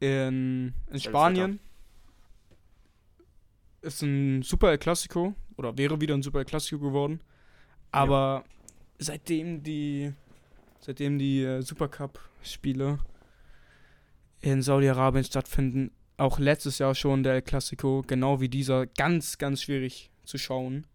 in, 0.00 0.74
in 0.90 1.00
Spanien. 1.00 1.60
Ist 3.80 4.02
ein 4.02 4.42
Super 4.42 4.72
El 4.72 4.78
Clasico 4.78 5.34
oder 5.56 5.76
wäre 5.78 6.00
wieder 6.00 6.14
ein 6.14 6.22
Super 6.22 6.40
El 6.40 6.44
Clasico 6.44 6.78
geworden. 6.78 7.20
Aber 7.90 8.44
seitdem 8.98 9.62
die 9.62 10.12
seitdem 10.80 11.18
die 11.18 11.42
äh, 11.42 11.62
Supercup-Spiele 11.62 12.98
in 14.40 14.62
Saudi-Arabien 14.62 15.24
stattfinden, 15.24 15.90
auch 16.16 16.38
letztes 16.38 16.78
Jahr 16.78 16.94
schon 16.94 17.22
der 17.22 17.34
El 17.34 17.42
Clasico, 17.42 18.04
genau 18.06 18.40
wie 18.40 18.48
dieser, 18.48 18.86
ganz, 18.86 19.38
ganz 19.38 19.62
schwierig 19.62 20.10
zu 20.24 20.38
schauen. 20.38 20.86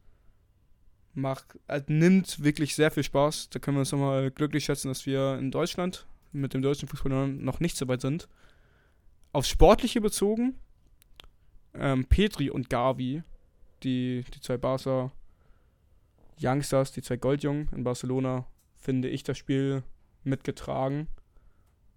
Macht, 1.14 1.60
äh, 1.68 1.82
nimmt 1.88 2.44
wirklich 2.44 2.76
sehr 2.76 2.92
viel 2.92 3.04
Spaß. 3.04 3.50
Da 3.50 3.60
können 3.60 3.78
wir 3.78 3.82
uns 3.82 3.92
nochmal 3.92 4.32
glücklich 4.32 4.66
schätzen, 4.66 4.88
dass 4.88 5.06
wir 5.06 5.38
in 5.38 5.52
Deutschland 5.52 6.08
mit 6.32 6.54
dem 6.54 6.62
deutschen 6.62 6.88
Fußball 6.88 7.28
noch 7.28 7.60
nicht 7.60 7.78
so 7.78 7.88
weit 7.88 8.02
sind. 8.02 8.28
Aufs 9.32 9.50
Sportliche 9.50 10.02
bezogen, 10.02 10.56
ähm, 11.76 12.06
Petri 12.06 12.50
und 12.50 12.70
Gavi, 12.70 13.24
die, 13.84 14.26
die 14.34 14.42
zwei 14.42 14.58
Barca 14.58 15.12
Youngsters, 16.42 16.92
die 16.92 17.02
zwei 17.02 17.18
Goldjungen 17.18 17.70
in 17.74 17.84
Barcelona, 17.84 18.46
finde 18.78 19.10
ich 19.10 19.24
das 19.24 19.38
Spiel 19.38 19.84
mitgetragen. 20.24 21.08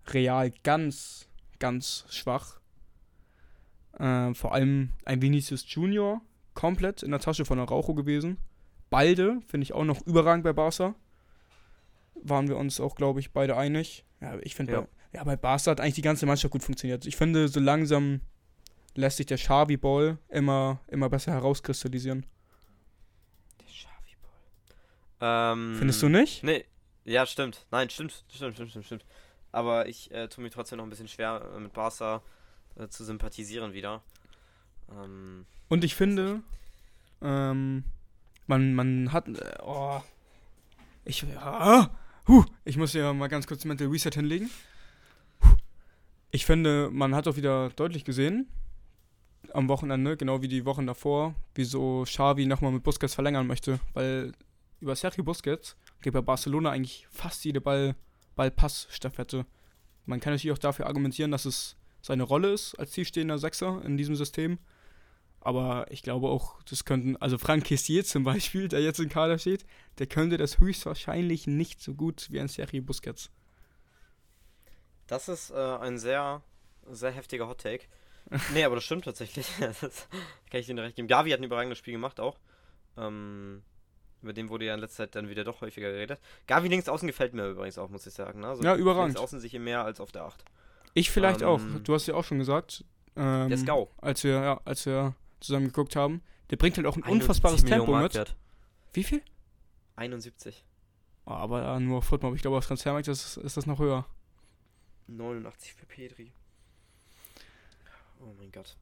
Real 0.09 0.53
ganz, 0.63 1.29
ganz 1.59 2.05
schwach. 2.11 2.61
Ähm, 3.99 4.35
vor 4.35 4.55
allem 4.55 4.91
ein 5.05 5.23
Vinicius 5.23 5.65
Junior 5.67 6.21
komplett 6.55 7.03
in 7.03 7.11
der 7.11 7.21
Tasche 7.21 7.45
von 7.45 7.59
Araujo 7.59 7.95
gewesen. 7.95 8.39
Balde 8.91 9.41
finde 9.47 9.65
ich 9.65 9.73
auch 9.73 9.85
noch 9.85 10.05
überragend 10.07 10.45
bei 10.45 10.53
Barca. 10.53 10.95
Waren 12.23 12.49
wir 12.49 12.57
uns 12.57 12.81
auch, 12.81 12.95
glaube 12.95 13.21
ich, 13.21 13.33
beide 13.33 13.57
einig. 13.57 14.05
Ja, 14.21 14.39
ich 14.43 14.55
finde, 14.55 14.73
Ja. 14.73 14.81
bei, 14.83 14.89
ja, 15.13 15.25
bei 15.25 15.37
Barca 15.37 15.71
hat 15.71 15.81
eigentlich 15.81 15.95
die 15.95 16.03
ganze 16.03 16.27
Mannschaft 16.27 16.53
gut 16.53 16.63
funktioniert. 16.63 17.07
Ich 17.07 17.17
finde, 17.17 17.49
so 17.49 17.61
langsam 17.61 18.21
lässt 18.95 19.19
sich 19.19 19.27
der 19.27 19.37
Xavi-Ball 19.37 20.19
immer, 20.29 20.81
immer 20.89 21.09
besser 21.11 21.33
herauskristallisieren. 21.33 22.25
Der 23.61 23.67
Xavi-Ball. 23.67 25.53
Ähm, 25.53 25.75
Findest 25.79 26.03
du 26.03 26.09
nicht? 26.09 26.43
Nee, 26.43 26.65
ja, 27.05 27.27
stimmt. 27.27 27.67
Nein, 27.71 27.91
stimmt, 27.91 28.25
stimmt, 28.35 28.55
stimmt, 28.55 28.71
stimmt, 28.71 28.87
stimmt. 28.87 29.05
Aber 29.53 29.87
ich 29.89 30.11
äh, 30.11 30.29
tue 30.29 30.43
mir 30.45 30.51
trotzdem 30.51 30.79
noch 30.79 30.85
ein 30.85 30.91
bisschen 30.91 31.09
schwer, 31.09 31.51
äh, 31.55 31.61
mit 31.61 31.73
Barca 31.73 32.23
äh, 32.77 32.89
zu 32.89 33.05
sympathisieren 33.05 33.73
wieder. 33.75 34.03
Ähm, 34.91 35.47
Und 35.69 35.85
ich 35.85 35.95
finde, 35.95 36.43
ähm, 37.23 37.85
man, 38.47 38.75
man 38.75 39.13
hat, 39.13 39.29
äh, 39.29 39.59
oh, 39.63 40.01
ich, 41.05 41.25
ah, 41.39 41.91
huh, 42.27 42.45
ich 42.65 42.77
muss 42.77 42.93
hier 42.93 43.13
mal 43.13 43.29
ganz 43.29 43.47
kurz 43.47 43.65
Mental 43.65 43.89
Reset 43.89 44.11
hinlegen. 44.15 44.51
Ich 46.31 46.45
finde, 46.45 46.91
man 46.93 47.15
hat 47.15 47.29
auch 47.29 47.37
wieder 47.37 47.71
deutlich 47.71 48.05
gesehen, 48.05 48.49
am 49.53 49.69
Wochenende, 49.69 50.17
genau 50.17 50.43
wie 50.43 50.49
die 50.49 50.65
Wochen 50.65 50.87
davor, 50.87 51.35
wieso 51.55 52.03
Xavi 52.05 52.47
nochmal 52.47 52.73
mit 52.73 52.83
Busquets 52.83 53.15
verlängern 53.15 53.47
möchte, 53.47 53.81
weil 53.95 54.33
über 54.81 54.95
Sergio 54.97 55.25
Busquets 55.25 55.77
geht 56.03 56.13
bei 56.13 56.21
Barcelona 56.21 56.71
eigentlich 56.71 57.07
fast 57.11 57.45
jede 57.45 57.61
Ball, 57.61 57.95
Ball-Pass-Staffette. 58.35 59.47
Man 60.05 60.21
kann 60.21 60.33
natürlich 60.33 60.53
auch 60.53 60.59
dafür 60.59 60.87
argumentieren, 60.87 61.31
dass 61.31 61.45
es 61.45 61.77
seine 62.03 62.23
Rolle 62.23 62.53
ist 62.53 62.75
als 62.75 62.93
tiefstehender 62.93 63.39
Sechser 63.39 63.83
in 63.85 63.97
diesem 63.97 64.15
System. 64.15 64.59
Aber 65.47 65.87
ich 65.91 66.03
glaube 66.03 66.27
auch, 66.29 66.61
das 66.65 66.85
könnten, 66.85 67.17
also 67.19 67.39
Frank 67.39 67.63
Kessier 67.65 68.05
zum 68.05 68.25
Beispiel, 68.25 68.67
der 68.67 68.81
jetzt 68.81 68.99
im 68.99 69.09
Kader 69.09 69.39
steht, 69.39 69.65
der 69.99 70.09
könnte 70.09 70.39
das 70.39 70.59
höchstwahrscheinlich 70.59 71.47
nicht 71.47 71.81
so 71.81 71.95
gut 71.95 72.27
wie 72.33 72.41
ein 72.41 72.49
Sergio 72.49 72.83
Busquets. 72.83 73.31
das 75.07 75.29
ist 75.29 75.51
äh, 75.51 75.55
ein 75.55 75.99
sehr, 75.99 76.43
sehr 76.91 77.13
heftiger 77.13 77.47
Hot-Take. 77.47 77.85
nee, 78.55 78.65
aber 78.65 78.75
das 78.75 78.83
stimmt 78.83 79.05
tatsächlich. 79.05 79.47
das 79.61 80.09
kann 80.51 80.59
ich 80.61 80.67
dir 80.67 80.77
recht 80.83 80.97
geben. 80.97 81.07
Gavi 81.07 81.31
hat 81.31 81.39
ein 81.39 81.45
überragendes 81.45 81.79
Spiel 81.79 81.93
gemacht 81.93 82.19
auch. 82.19 82.41
Ähm, 82.97 83.63
über 84.23 84.33
den 84.33 84.49
wurde 84.49 84.65
ja 84.65 84.75
in 84.75 84.81
letzter 84.81 85.05
Zeit 85.05 85.15
dann 85.15 85.29
wieder 85.29 85.45
doch 85.45 85.61
häufiger 85.61 85.93
geredet. 85.93 86.21
Gavi 86.49 86.67
links 86.67 86.89
außen 86.89 87.07
gefällt 87.07 87.35
mir 87.35 87.47
übrigens 87.49 87.79
auch, 87.79 87.89
muss 87.89 88.05
ich 88.05 88.15
sagen. 88.15 88.41
Ne? 88.41 88.49
Also 88.49 88.65
Ja, 88.65 88.75
überragend. 88.75 89.11
Links 89.15 89.21
außen 89.21 89.39
sich 89.39 89.53
hier 89.53 89.61
mehr 89.61 89.85
als 89.85 90.01
auf 90.01 90.11
der 90.11 90.25
8. 90.25 90.45
Ich 90.95 91.09
vielleicht 91.13 91.43
Ähm, 91.43 91.47
auch. 91.49 91.61
Du 91.85 91.95
hast 91.95 92.09
ja 92.09 92.15
auch 92.15 92.25
schon 92.25 92.41
gesagt, 92.41 92.85
ähm, 93.15 93.49
Der 93.49 93.59
Scout. 93.59 93.91
als 93.99 94.25
wir, 94.25 94.33
ja, 94.33 94.61
als 94.65 94.85
wir 94.87 95.15
zusammen 95.41 95.67
geguckt 95.67 95.97
haben, 95.97 96.23
der 96.51 96.57
bringt 96.57 96.77
halt 96.77 96.87
auch 96.87 96.97
ein 96.97 97.03
71 97.05 97.13
unfassbares 97.23 97.65
Tempo 97.65 97.87
mit. 97.93 98.01
Marktwert. 98.01 98.37
Wie 98.93 99.05
viel? 99.05 99.23
71. 99.97 100.65
Oh, 101.27 101.31
aber 101.33 101.77
äh, 101.77 101.81
nur 101.81 101.99
auf 101.99 102.05
Footmob. 102.05 102.35
Ich 102.35 102.43
glaube, 102.43 102.57
auf 102.59 102.67
Transfermarkt 102.67 103.09
ist, 103.09 103.37
ist 103.39 103.57
das 103.57 103.67
noch 103.67 103.79
höher. 103.79 104.07
89 105.09 105.75
für 105.75 105.87
Pedri. 105.87 106.33
Oh 108.21 108.33
mein 108.39 108.51
Gott. 108.53 108.77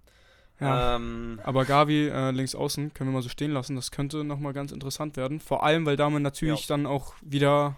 Ja. 0.61 0.97
Ähm, 0.97 1.40
Aber 1.43 1.64
Gavi 1.64 2.07
äh, 2.09 2.31
links 2.31 2.55
außen 2.55 2.95
können 2.95 3.11
wir 3.11 3.14
mal 3.14 3.23
so 3.23 3.29
stehen 3.29 3.51
lassen. 3.51 3.75
Das 3.75 3.90
könnte 3.90 4.23
nochmal 4.23 4.53
ganz 4.53 4.71
interessant 4.73 5.17
werden. 5.17 5.40
Vor 5.40 5.64
allem, 5.64 5.85
weil 5.85 5.97
damit 5.97 6.23
natürlich 6.23 6.69
Ja. 6.69 6.77
dann 6.77 6.87
auch 6.87 7.14
wieder 7.23 7.77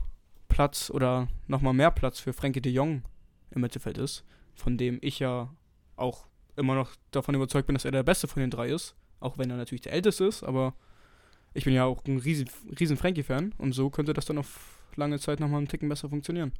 Platz 0.48 0.90
oder 0.90 1.28
nochmal 1.46 1.72
mehr 1.72 1.90
Platz 1.90 2.20
für 2.20 2.32
Frankie 2.34 2.60
de 2.60 2.72
Jong 2.72 3.02
im 3.50 3.62
Mittelfeld 3.62 3.96
ist. 3.98 4.24
Von 4.54 4.76
dem 4.76 4.98
ich 5.00 5.18
ja 5.20 5.48
auch 5.96 6.26
immer 6.56 6.74
noch 6.74 6.94
davon 7.10 7.34
überzeugt 7.34 7.66
bin, 7.66 7.74
dass 7.74 7.84
er 7.84 7.92
der 7.92 8.02
Beste 8.02 8.28
von 8.28 8.40
den 8.40 8.50
drei 8.50 8.68
ist. 8.68 8.94
Auch 9.20 9.38
wenn 9.38 9.50
er 9.50 9.56
natürlich 9.56 9.82
der 9.82 9.92
Älteste 9.92 10.24
ist. 10.24 10.42
Aber 10.42 10.74
ich 11.54 11.64
bin 11.64 11.74
ja 11.74 11.84
auch 11.84 12.04
ein 12.04 12.18
riesen, 12.18 12.50
riesen 12.78 12.96
Frankie-Fan. 12.96 13.54
Und 13.58 13.72
so 13.72 13.90
könnte 13.90 14.12
das 14.12 14.26
dann 14.26 14.38
auf 14.38 14.78
lange 14.96 15.18
Zeit 15.18 15.40
nochmal 15.40 15.58
einen 15.58 15.68
Ticken 15.68 15.88
besser 15.88 16.08
funktionieren. 16.08 16.52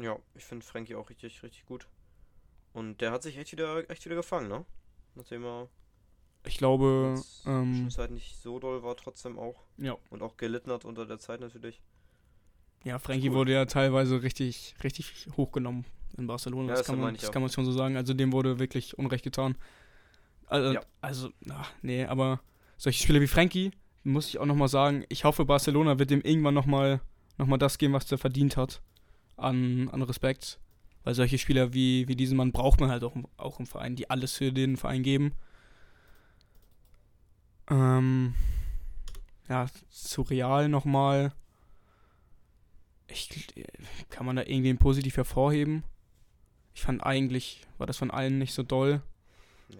ja, 0.00 0.16
ich 0.34 0.44
finde 0.44 0.64
Frankie 0.64 0.94
auch 0.94 1.08
richtig, 1.10 1.42
richtig 1.42 1.66
gut. 1.66 1.86
Und 2.72 3.00
der 3.00 3.12
hat 3.12 3.22
sich 3.22 3.36
echt 3.38 3.52
wieder, 3.52 3.88
echt 3.90 4.04
wieder 4.04 4.16
gefangen, 4.16 4.48
ne? 4.48 4.64
Nachdem 5.14 5.44
er 5.44 5.68
Ich 6.44 6.58
glaube, 6.58 7.20
ähm, 7.46 7.90
Zeit 7.90 8.10
nicht 8.10 8.36
so 8.36 8.58
doll 8.58 8.82
war, 8.82 8.96
trotzdem 8.96 9.38
auch. 9.38 9.64
ja. 9.78 9.96
Und 10.10 10.22
auch 10.22 10.36
gelitten 10.36 10.70
hat 10.70 10.84
unter 10.84 11.06
der 11.06 11.18
Zeit 11.18 11.40
natürlich. 11.40 11.82
Ja, 12.84 12.98
Frankie 12.98 13.32
wurde 13.32 13.52
ja 13.52 13.64
teilweise 13.64 14.22
richtig, 14.22 14.76
richtig 14.84 15.26
hochgenommen 15.36 15.84
in 16.16 16.26
Barcelona. 16.26 16.68
Ja, 16.68 16.70
das 16.70 16.80
das 16.80 16.86
kann, 16.86 17.00
man, 17.00 17.14
das 17.16 17.30
kann 17.32 17.42
man 17.42 17.50
schon 17.50 17.64
so 17.64 17.72
sagen. 17.72 17.96
Also 17.96 18.14
dem 18.14 18.32
wurde 18.32 18.58
wirklich 18.58 18.98
Unrecht 18.98 19.24
getan. 19.24 19.56
Also, 20.46 20.72
Ja. 20.74 20.80
also 21.00 21.30
ach, 21.50 21.70
nee, 21.82 22.04
aber 22.04 22.40
solche 22.76 23.02
Spieler 23.02 23.20
wie 23.20 23.26
Frankie, 23.26 23.70
muss 24.04 24.28
ich 24.28 24.38
auch 24.38 24.46
nochmal 24.46 24.68
sagen, 24.68 25.04
ich 25.08 25.24
hoffe, 25.24 25.44
Barcelona 25.44 25.98
wird 25.98 26.10
dem 26.10 26.22
irgendwann 26.22 26.54
nochmal 26.54 27.00
noch 27.36 27.46
mal 27.46 27.58
das 27.58 27.78
geben, 27.78 27.92
was 27.92 28.06
der 28.06 28.18
verdient 28.18 28.56
hat 28.56 28.82
an, 29.36 29.88
an 29.90 30.02
Respekt. 30.02 30.58
Weil 31.04 31.14
solche 31.14 31.38
Spieler 31.38 31.72
wie, 31.72 32.08
wie 32.08 32.16
diesen 32.16 32.36
Mann 32.36 32.52
braucht 32.52 32.80
man 32.80 32.90
halt 32.90 33.04
auch, 33.04 33.14
auch 33.36 33.60
im 33.60 33.66
Verein, 33.66 33.94
die 33.96 34.10
alles 34.10 34.34
für 34.34 34.52
den 34.52 34.76
Verein 34.76 35.02
geben. 35.02 35.32
Ähm, 37.70 38.34
ja, 39.48 39.66
zu 39.90 40.22
Real 40.22 40.68
nochmal. 40.68 41.32
Ich, 43.06 43.48
kann 44.10 44.26
man 44.26 44.36
da 44.36 44.42
irgendwie 44.42 44.74
positiv 44.74 45.16
hervorheben? 45.16 45.84
Ich 46.78 46.82
fand 46.84 47.04
eigentlich, 47.04 47.62
war 47.76 47.88
das 47.88 47.96
von 47.96 48.12
allen 48.12 48.38
nicht 48.38 48.54
so 48.54 48.62
doll. 48.62 49.02
Nee. 49.68 49.78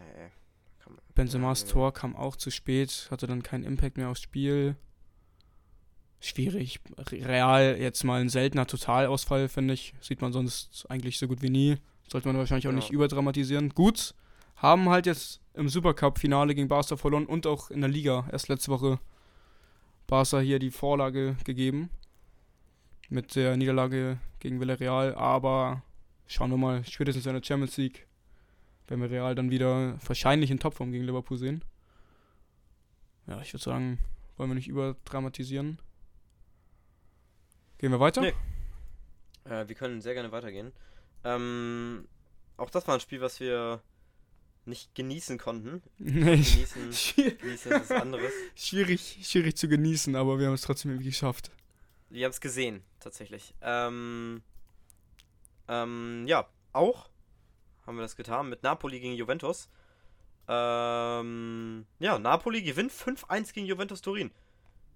Kann 0.80 0.98
Benzemas 1.14 1.62
Ja, 1.62 1.68
Tor 1.68 1.94
kam 1.94 2.16
auch 2.16 2.34
zu 2.34 2.50
spät, 2.50 3.06
hatte 3.12 3.28
dann 3.28 3.44
keinen 3.44 3.62
Impact 3.62 3.96
mehr 3.98 4.08
aufs 4.08 4.20
Spiel. 4.20 4.74
schwierig. 6.18 6.80
Real 7.12 7.76
jetzt 7.78 8.02
mal 8.02 8.20
ein 8.20 8.28
seltener 8.28 8.66
Totalausfall, 8.66 9.48
finde 9.48 9.74
ich. 9.74 9.94
Sieht 10.00 10.20
man 10.22 10.32
sonst 10.32 10.86
eigentlich 10.90 11.18
so 11.20 11.28
gut 11.28 11.40
wie 11.40 11.50
nie. 11.50 11.76
Sollte 12.10 12.26
man 12.26 12.36
wahrscheinlich 12.36 12.66
auch 12.66 12.72
Ja. 12.72 12.76
nicht 12.76 12.90
überdramatisieren. 12.90 13.68
Gut, 13.68 14.16
haben 14.56 14.88
halt 14.88 15.06
jetzt 15.06 15.40
im 15.54 15.68
Supercup-Finale 15.68 16.56
gegen 16.56 16.66
Barca 16.66 16.96
verloren 16.96 17.26
und 17.26 17.46
auch 17.46 17.70
in 17.70 17.80
der 17.80 17.90
Liga 17.90 18.26
erst 18.32 18.48
letzte 18.48 18.72
Woche 18.72 18.98
Barca 20.08 20.40
hier 20.40 20.58
die 20.58 20.72
Vorlage 20.72 21.36
gegeben. 21.44 21.90
Mit 23.08 23.36
der 23.36 23.56
Niederlage 23.56 24.18
gegen 24.40 24.58
Villarreal. 24.58 25.14
Aber 25.14 25.84
schauen 26.28 26.50
wir 26.50 26.56
mal, 26.56 26.84
spätestens 26.84 27.26
in 27.26 27.34
der 27.34 27.42
Champions 27.42 27.76
League 27.76 28.06
werden 28.86 29.00
wir 29.02 29.10
Real 29.10 29.34
dann 29.34 29.50
wieder 29.50 29.98
wahrscheinlich 30.06 30.50
in 30.50 30.60
Topform 30.60 30.92
gegen 30.92 31.04
Liverpool 31.04 31.36
sehen. 31.36 31.64
Ja, 33.26 33.40
ich 33.42 33.52
würde 33.52 33.64
sagen, 33.64 33.98
wollen 34.36 34.50
wir 34.50 34.54
nicht 34.54 34.68
überdramatisieren. 34.68 35.80
Gehen 37.78 37.90
wir 37.90 38.00
weiter? 38.00 38.20
Nee. 38.20 38.34
Äh, 39.44 39.68
wir 39.68 39.74
können 39.74 40.00
sehr 40.00 40.14
gerne 40.14 40.32
weitergehen. 40.32 40.72
Ähm, 41.24 42.06
auch 42.56 42.70
das 42.70 42.86
war 42.86 42.94
ein 42.94 43.00
Spiel, 43.00 43.20
was 43.20 43.40
wir 43.40 43.82
nicht 44.64 44.94
genießen 44.94 45.38
konnten. 45.38 45.82
Nee, 45.98 46.36
Genießen, 46.36 46.92
schwierig, 46.92 47.38
genießen 47.40 47.72
ist 47.72 47.90
was 47.90 47.90
anderes. 47.90 48.32
schwierig, 48.54 49.18
schwierig 49.22 49.56
zu 49.56 49.68
genießen, 49.68 50.14
aber 50.16 50.38
wir 50.38 50.46
haben 50.46 50.54
es 50.54 50.62
trotzdem 50.62 50.90
irgendwie 50.92 51.10
geschafft. 51.10 51.50
Wir 52.10 52.24
haben 52.24 52.32
es 52.32 52.40
gesehen, 52.40 52.82
tatsächlich. 53.00 53.54
Ähm, 53.60 54.42
ähm, 55.68 56.24
ja, 56.26 56.46
auch 56.72 57.08
haben 57.86 57.96
wir 57.96 58.02
das 58.02 58.16
getan 58.16 58.48
mit 58.48 58.62
Napoli 58.62 59.00
gegen 59.00 59.14
Juventus. 59.14 59.68
Ähm, 60.46 61.86
ja, 61.98 62.18
Napoli 62.18 62.62
gewinnt 62.62 62.92
5-1 62.92 63.52
gegen 63.52 63.66
Juventus 63.66 64.00
Turin. 64.02 64.30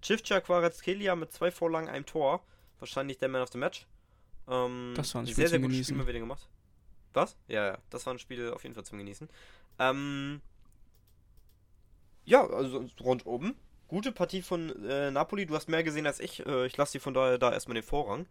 Cifca 0.04 0.40
Kvaratskhelia 0.40 1.14
mit 1.14 1.32
zwei 1.32 1.50
Vorlagen, 1.50 1.88
einem 1.88 2.06
Tor. 2.06 2.42
Wahrscheinlich 2.78 3.18
der 3.18 3.28
Man 3.28 3.42
of 3.42 3.50
the 3.52 3.58
Match. 3.58 3.86
Ähm, 4.48 4.92
Das 4.96 5.14
war 5.14 5.22
ein 5.22 5.26
Spiel 5.26 5.36
sehr, 5.36 5.48
sehr 5.48 5.58
gutes 5.58 5.72
Genießen. 5.72 5.94
Spiel 5.94 5.96
mal 5.98 6.08
wieder 6.08 6.18
gemacht. 6.18 6.48
Was? 7.12 7.36
Ja, 7.48 7.66
ja, 7.66 7.78
das 7.90 8.06
war 8.06 8.14
ein 8.14 8.18
Spiel 8.18 8.50
auf 8.50 8.62
jeden 8.62 8.74
Fall 8.74 8.84
zum 8.84 8.98
Genießen. 8.98 9.28
Ähm, 9.78 10.40
ja, 12.24 12.46
also 12.46 12.84
rundum. 13.00 13.54
Gute 13.88 14.12
Partie 14.12 14.42
von 14.42 14.84
äh, 14.84 15.10
Napoli. 15.10 15.44
Du 15.46 15.54
hast 15.54 15.68
mehr 15.68 15.82
gesehen 15.82 16.06
als 16.06 16.18
ich. 16.18 16.44
Äh, 16.46 16.66
ich 16.66 16.76
lasse 16.76 16.92
dir 16.92 17.00
von 17.00 17.14
daher 17.14 17.38
da 17.38 17.52
erstmal 17.52 17.74
den 17.74 17.82
Vorrang. 17.82 18.26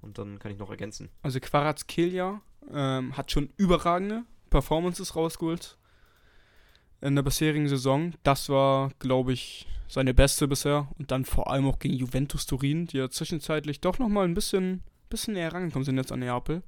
Und 0.00 0.18
dann 0.18 0.38
kann 0.38 0.52
ich 0.52 0.58
noch 0.58 0.70
ergänzen. 0.70 1.08
Also 1.22 1.40
Kvaratskhelia 1.40 2.40
ähm, 2.72 3.16
hat 3.16 3.30
schon 3.30 3.50
überragende 3.56 4.24
Performances 4.50 5.16
rausgeholt 5.16 5.78
in 7.00 7.14
der 7.14 7.22
bisherigen 7.22 7.68
Saison. 7.68 8.12
Das 8.22 8.48
war, 8.48 8.90
glaube 8.98 9.32
ich, 9.32 9.66
seine 9.88 10.14
beste 10.14 10.48
bisher. 10.48 10.88
Und 10.98 11.10
dann 11.10 11.24
vor 11.24 11.50
allem 11.50 11.66
auch 11.66 11.78
gegen 11.78 11.94
Juventus 11.94 12.46
Turin, 12.46 12.86
die 12.86 12.98
ja 12.98 13.10
zwischenzeitlich 13.10 13.80
doch 13.80 13.98
nochmal 13.98 14.24
ein 14.24 14.34
bisschen, 14.34 14.82
bisschen 15.08 15.34
näher 15.34 15.52
rangekommen 15.52 15.84
sind 15.84 15.96
jetzt 15.96 16.12
an 16.12 16.20
Neapel. 16.20 16.62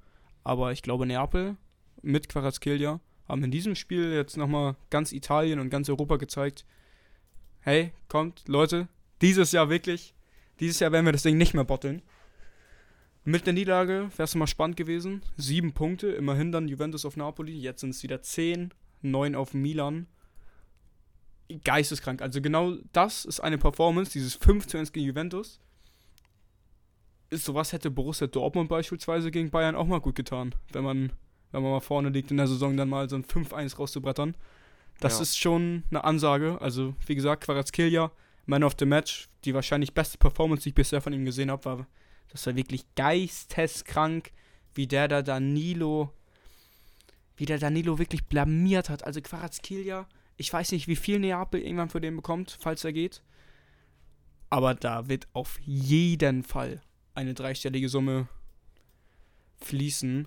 Aber 0.45 0.73
ich 0.73 0.83
glaube, 0.83 1.07
Neapel 1.07 1.57
mit 2.03 2.29
Kvaratskhelia 2.29 3.01
haben 3.29 3.45
in 3.45 3.51
diesem 3.51 3.75
Spiel 3.75 4.13
jetzt 4.13 4.37
nochmal 4.37 4.77
ganz 4.89 5.13
Italien 5.13 5.61
und 5.61 5.71
ganz 5.71 5.89
Europa 5.89 6.17
gezeigt, 6.17 6.65
hey, 7.61 7.93
kommt, 8.09 8.49
Leute, 8.49 8.89
dieses 9.21 9.53
Jahr 9.53 9.69
wirklich, 9.69 10.15
dieses 10.59 10.81
Jahr 10.81 10.93
werden 10.93 11.05
wir 11.05 11.13
das 11.13 11.23
Ding 11.23 11.37
nicht 11.37 11.55
mehr 11.55 11.65
botteln. 11.65 12.03
Mit 13.25 13.47
der 13.47 13.53
Niederlage 13.53 14.11
wäre 14.17 14.25
es 14.25 14.35
mal 14.35 14.47
spannend 14.47 14.77
gewesen. 14.77 15.23
Sieben 15.37 15.73
Punkte, 15.73 16.09
immerhin 16.09 16.53
dann 16.53 16.69
Juventus 16.69 17.05
auf 17.05 17.17
Napoli. 17.17 17.53
Jetzt 17.59 17.81
sind 17.83 17.91
es 17.91 18.03
wieder 18.03 18.23
zehn, 18.23 18.73
neun 19.03 19.35
auf 19.35 19.53
Milan. 19.53 20.07
Geisteskrank. 21.65 22.23
Also 22.23 22.41
genau 22.41 22.77
das 22.93 23.25
ist 23.25 23.41
eine 23.41 23.59
Performance, 23.59 24.13
dieses 24.13 24.35
5 24.37 24.67
zu 24.67 24.79
1 24.79 24.93
gegen 24.93 25.07
Juventus. 25.07 25.61
Ist 27.29 27.45
sowas 27.45 27.73
hätte 27.73 27.91
Borussia 27.91 28.27
Dortmund 28.27 28.69
beispielsweise 28.69 29.31
gegen 29.31 29.51
Bayern 29.51 29.77
auch 29.77 29.87
mal 29.87 30.01
gut 30.01 30.15
getan, 30.15 30.55
wenn 30.73 30.83
man, 30.85 31.13
wenn 31.53 31.63
man 31.63 31.73
mal 31.73 31.81
vorne 31.81 32.09
liegt 32.09 32.31
in 32.31 32.37
der 32.39 32.47
Saison, 32.49 32.77
dann 32.77 32.89
mal 32.89 33.09
so 33.09 33.17
ein 33.17 33.25
5-1 33.25 33.77
rauszubrettern. 33.77 34.35
Das 35.01 35.17
Ja. 35.17 35.23
ist 35.23 35.39
schon 35.39 35.85
eine 35.91 36.05
Ansage. 36.05 36.61
Also, 36.61 36.95
wie 37.07 37.15
gesagt, 37.15 37.45
Quarazkelia, 37.45 38.11
Man 38.47 38.65
of 38.65 38.75
the 38.79 38.87
Match, 38.87 39.29
die 39.45 39.55
wahrscheinlich 39.55 39.95
beste 39.95 40.19
Performance, 40.19 40.63
die 40.65 40.71
ich 40.71 40.75
bisher 40.75 41.01
von 41.01 41.13
ihm 41.13 41.25
gesehen 41.25 41.51
habe, 41.51 41.65
war 41.65 41.87
das 42.31 42.47
war 42.47 42.57
wirklich 42.57 42.85
geisteskrank, 42.95 44.31
wie 44.75 44.87
der 44.87 45.09
da 45.09 45.23
Danilo, 45.23 46.13
wie 47.37 47.47
der 47.47 47.59
Danilo 47.59 47.99
wirklich 47.99 48.25
blamiert 48.25 48.89
hat. 48.89 49.05
Also 49.05 49.21
Quarazkelia, 49.21 50.07
ich 50.37 50.53
weiß 50.53 50.73
nicht, 50.73 50.89
wie 50.89 50.97
viel 50.97 51.19
Neapel 51.19 51.61
irgendwann 51.61 51.91
für 51.91 52.01
den 52.01 52.17
bekommt, 52.17 52.57
falls 52.61 52.85
er 52.85 52.93
geht. 52.93 53.23
Aber 54.49 54.75
da 54.75 55.09
wird 55.09 55.29
auf 55.33 55.59
jeden 55.65 56.43
Fall 56.43 56.81
eine 57.15 57.35
dreistellige 57.35 57.89
Summe 57.89 58.29
fließen. 59.59 60.27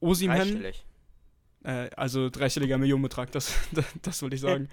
Osimhen, 0.00 0.36
Dreistellig. 0.36 0.84
äh, 1.64 1.90
also 1.96 2.30
dreistelliger 2.30 2.78
Millionenbetrag, 2.78 3.32
das, 3.32 3.54
das, 3.72 3.84
das 4.02 4.22
wollte 4.22 4.36
ich 4.36 4.42
sagen. 4.42 4.68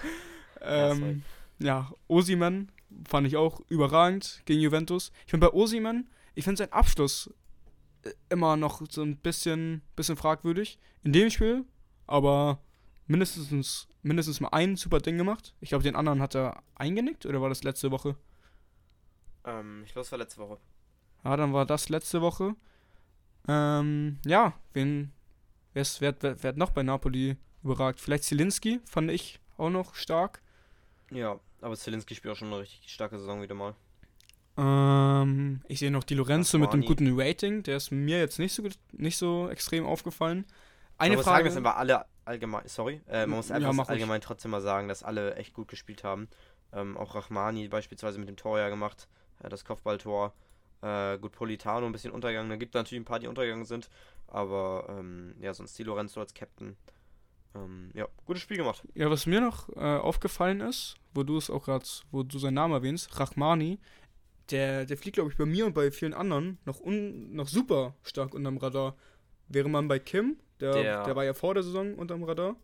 ähm, 0.60 1.22
ja, 1.58 1.92
Osiman 2.06 2.70
fand 3.06 3.26
ich 3.26 3.36
auch 3.36 3.60
überragend 3.68 4.42
gegen 4.44 4.60
Juventus. 4.60 5.12
Ich 5.24 5.30
finde 5.30 5.48
bei 5.48 5.52
Osiman, 5.54 6.08
ich 6.34 6.44
finde 6.44 6.58
sein 6.58 6.72
Abschluss 6.72 7.32
äh, 8.02 8.10
immer 8.28 8.56
noch 8.56 8.82
so 8.90 9.02
ein 9.02 9.16
bisschen, 9.16 9.82
bisschen 9.96 10.16
fragwürdig. 10.16 10.78
In 11.02 11.12
dem 11.12 11.30
Spiel, 11.30 11.64
aber 12.06 12.60
mindestens, 13.06 13.88
mindestens 14.02 14.40
mal 14.40 14.48
ein 14.48 14.76
super 14.76 15.00
Ding 15.00 15.18
gemacht. 15.18 15.54
Ich 15.60 15.70
glaube, 15.70 15.84
den 15.84 15.96
anderen 15.96 16.22
hat 16.22 16.34
er 16.34 16.62
eingenickt 16.74 17.26
oder 17.26 17.40
war 17.40 17.48
das 17.48 17.64
letzte 17.64 17.90
Woche? 17.90 18.16
Ähm, 19.44 19.82
ich 19.84 19.92
glaube, 19.92 20.04
es 20.06 20.12
war 20.12 20.18
letzte 20.18 20.40
Woche. 20.40 20.58
Ja, 21.24 21.36
dann 21.36 21.52
war 21.52 21.66
das 21.66 21.88
letzte 21.88 22.20
Woche. 22.20 22.54
Ähm, 23.48 24.18
ja, 24.26 24.54
wen, 24.72 25.12
wer, 25.72 25.84
wer, 26.00 26.42
wer 26.42 26.48
hat 26.48 26.56
noch 26.56 26.70
bei 26.70 26.82
Napoli 26.82 27.36
überragt? 27.62 28.00
Vielleicht 28.00 28.24
Zielinski, 28.24 28.80
fand 28.84 29.10
ich 29.10 29.40
auch 29.56 29.70
noch 29.70 29.94
stark. 29.94 30.42
Ja, 31.10 31.38
aber 31.60 31.76
Zelinski 31.76 32.14
spielt 32.14 32.32
auch 32.34 32.38
schon 32.38 32.48
eine 32.48 32.60
richtig 32.60 32.90
starke 32.92 33.18
Saison 33.18 33.42
wieder 33.42 33.54
mal. 33.54 33.74
Ähm, 34.56 35.62
ich 35.68 35.78
sehe 35.78 35.90
noch 35.90 36.04
die 36.04 36.14
Lorenzo 36.14 36.58
mit 36.58 36.72
dem 36.72 36.80
Asmani. 36.80 36.86
guten 36.86 37.20
Rating. 37.20 37.62
Der 37.62 37.76
ist 37.76 37.90
mir 37.90 38.18
jetzt 38.18 38.38
nicht 38.38 38.54
so, 38.54 38.64
nicht 38.92 39.16
so 39.16 39.48
extrem 39.48 39.86
aufgefallen. 39.86 40.44
Eine 40.98 41.10
man 41.14 41.18
muss 41.18 41.24
Frage. 41.24 41.36
sagen, 41.36 41.44
das 41.46 41.54
sind 41.54 41.62
wir 41.64 41.76
alle 41.76 42.06
allgemein, 42.24 42.66
sorry, 42.66 43.00
äh, 43.08 43.26
man 43.26 43.36
muss 43.38 43.48
Ja, 43.48 43.56
einfach 43.56 43.88
ruhig. 43.88 43.88
allgemein 43.88 44.20
trotzdem 44.20 44.50
mal 44.50 44.60
sagen, 44.60 44.88
dass 44.88 45.02
alle 45.02 45.36
echt 45.36 45.54
gut 45.54 45.68
gespielt 45.68 46.04
haben. 46.04 46.28
Ähm, 46.72 46.96
auch 46.96 47.14
Rachmani 47.14 47.68
beispielsweise 47.68 48.18
mit 48.18 48.28
dem 48.28 48.36
Tor 48.36 48.58
ja 48.58 48.68
gemacht, 48.68 49.08
äh, 49.42 49.48
das 49.48 49.64
Kopfballtor. 49.64 50.34
Äh, 50.82 51.18
gut, 51.18 51.32
Politano 51.32 51.86
ein 51.86 51.92
bisschen 51.92 52.12
untergegangen. 52.12 52.50
Da 52.50 52.56
gibt 52.56 52.74
es 52.74 52.78
natürlich 52.78 53.00
ein 53.02 53.06
paar, 53.06 53.18
die 53.18 53.26
untergegangen 53.28 53.64
sind. 53.64 53.88
Aber 54.26 54.86
ähm, 54.90 55.34
ja, 55.40 55.54
sonst 55.54 55.78
Di 55.78 55.82
Lorenzo 55.84 56.20
als 56.20 56.34
Captain. 56.34 56.76
Ähm, 57.54 57.90
ja, 57.94 58.06
gutes 58.26 58.42
Spiel 58.42 58.56
gemacht. 58.58 58.82
Ja, 58.94 59.10
was 59.10 59.26
mir 59.26 59.40
noch 59.40 59.68
äh, 59.76 59.80
aufgefallen 59.80 60.60
ist, 60.60 60.96
wo 61.14 61.22
du 61.22 61.36
es 61.38 61.50
auch 61.50 61.64
gerade, 61.64 61.84
wo 62.10 62.22
du 62.22 62.38
seinen 62.38 62.54
Namen 62.54 62.74
erwähnst, 62.74 63.18
Rachmani, 63.18 63.78
der, 64.50 64.86
der 64.86 64.96
fliegt, 64.96 65.14
glaube 65.16 65.30
ich, 65.30 65.36
bei 65.36 65.46
mir 65.46 65.66
und 65.66 65.74
bei 65.74 65.90
vielen 65.90 66.14
anderen 66.14 66.58
noch, 66.64 66.80
un, 66.80 67.34
noch 67.34 67.48
super 67.48 67.94
stark 68.02 68.34
unterm 68.34 68.56
Radar. 68.58 68.96
Wäre 69.48 69.68
man 69.68 69.88
bei 69.88 69.98
Kim, 69.98 70.36
der, 70.60 70.72
der, 70.72 71.04
Der- 71.04 71.16
war 71.16 71.24
ja 71.24 71.34
vor 71.34 71.54
der 71.54 71.62
Saison 71.62 71.94
unterm 71.94 72.22
Radar. 72.24 72.56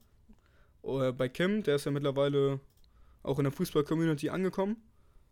Oder 0.82 1.12
bei 1.12 1.28
Kim, 1.30 1.62
der 1.62 1.76
ist 1.76 1.86
ja 1.86 1.90
mittlerweile 1.92 2.60
auch 3.22 3.38
in 3.38 3.44
der 3.44 3.52
Fußball-Community 3.52 4.28
angekommen. 4.28 4.76